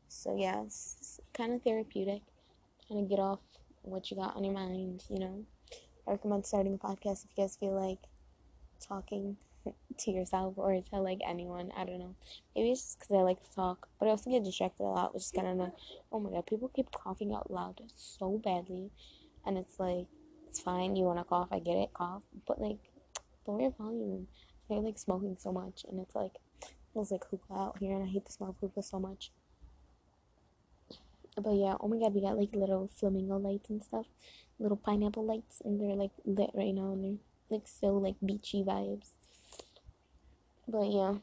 So 0.08 0.36
yeah, 0.36 0.62
it's, 0.62 0.96
it's 1.00 1.20
kind 1.32 1.54
of 1.54 1.62
therapeutic. 1.62 2.20
kind 2.86 3.02
of 3.02 3.08
get 3.08 3.18
off 3.18 3.38
what 3.80 4.10
you 4.10 4.18
got 4.18 4.36
on 4.36 4.44
your 4.44 4.52
mind, 4.52 5.04
you 5.08 5.20
know. 5.20 5.44
I 6.06 6.10
recommend 6.10 6.44
starting 6.44 6.74
a 6.74 6.86
podcast 6.86 7.24
if 7.24 7.30
you 7.34 7.44
guys 7.44 7.56
feel 7.56 7.72
like 7.72 8.00
talking 8.86 9.38
to 9.98 10.10
yourself 10.10 10.54
or 10.58 10.82
to 10.90 10.96
like 11.00 11.20
anyone. 11.26 11.72
I 11.74 11.84
don't 11.84 11.98
know. 11.98 12.14
Maybe 12.54 12.72
it's 12.72 12.82
just 12.82 12.98
because 12.98 13.16
I 13.16 13.20
like 13.20 13.42
to 13.42 13.54
talk, 13.54 13.88
but 13.98 14.06
I 14.06 14.10
also 14.10 14.30
get 14.30 14.44
distracted 14.44 14.82
a 14.82 14.86
lot, 14.86 15.14
which 15.14 15.22
is 15.22 15.32
kind 15.32 15.46
of 15.46 15.56
like, 15.56 15.72
oh 16.12 16.20
my 16.20 16.30
god, 16.30 16.46
people 16.46 16.68
keep 16.68 16.90
coughing 16.90 17.32
out 17.32 17.50
loud 17.50 17.80
so 17.96 18.36
badly, 18.44 18.90
and 19.48 19.56
it's 19.56 19.80
like, 19.80 20.06
it's 20.46 20.60
fine. 20.60 20.94
You 20.94 21.04
want 21.04 21.18
to 21.18 21.24
cough, 21.24 21.48
I 21.50 21.58
get 21.58 21.76
it, 21.76 21.92
cough, 21.94 22.22
but 22.46 22.60
like, 22.60 22.78
lower 23.46 23.62
your 23.62 23.70
volume. 23.70 24.28
They're 24.68 24.78
like 24.80 24.98
smoking 24.98 25.36
so 25.40 25.50
much, 25.50 25.86
and 25.88 25.98
it's 25.98 26.14
like, 26.14 26.34
it 26.62 26.68
smells 26.92 27.10
like 27.10 27.24
hookah 27.30 27.54
out 27.54 27.78
here, 27.80 27.94
and 27.94 28.04
I 28.04 28.06
hate 28.06 28.26
the 28.26 28.32
smell 28.32 28.50
of 28.50 28.56
hookah 28.60 28.82
so 28.82 29.00
much. 29.00 29.32
But 31.34 31.54
yeah, 31.54 31.76
oh 31.80 31.88
my 31.88 31.98
god, 31.98 32.14
we 32.14 32.20
got 32.20 32.36
like 32.36 32.54
little 32.54 32.90
flamingo 32.94 33.38
lights 33.38 33.70
and 33.70 33.82
stuff, 33.82 34.06
little 34.58 34.76
pineapple 34.76 35.24
lights, 35.24 35.62
and 35.64 35.80
they're 35.80 35.96
like 35.96 36.10
lit 36.26 36.50
right 36.52 36.74
now, 36.74 36.92
and 36.92 37.02
they're 37.02 37.58
like 37.58 37.66
so 37.66 37.94
like 37.94 38.16
beachy 38.24 38.62
vibes. 38.62 39.12
But 40.66 40.92
yeah, 40.92 41.14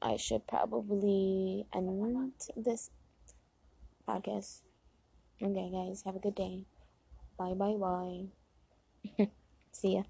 I 0.00 0.16
should 0.16 0.46
probably 0.46 1.66
end 1.74 2.32
this 2.56 2.90
podcast 4.06 4.60
Okay, 5.42 5.70
guys, 5.70 6.02
have 6.04 6.16
a 6.16 6.18
good 6.18 6.34
day. 6.34 6.66
Bye, 7.38 7.54
bye, 7.54 7.76
bye. 7.78 8.28
See 9.72 9.94
ya. 9.96 10.04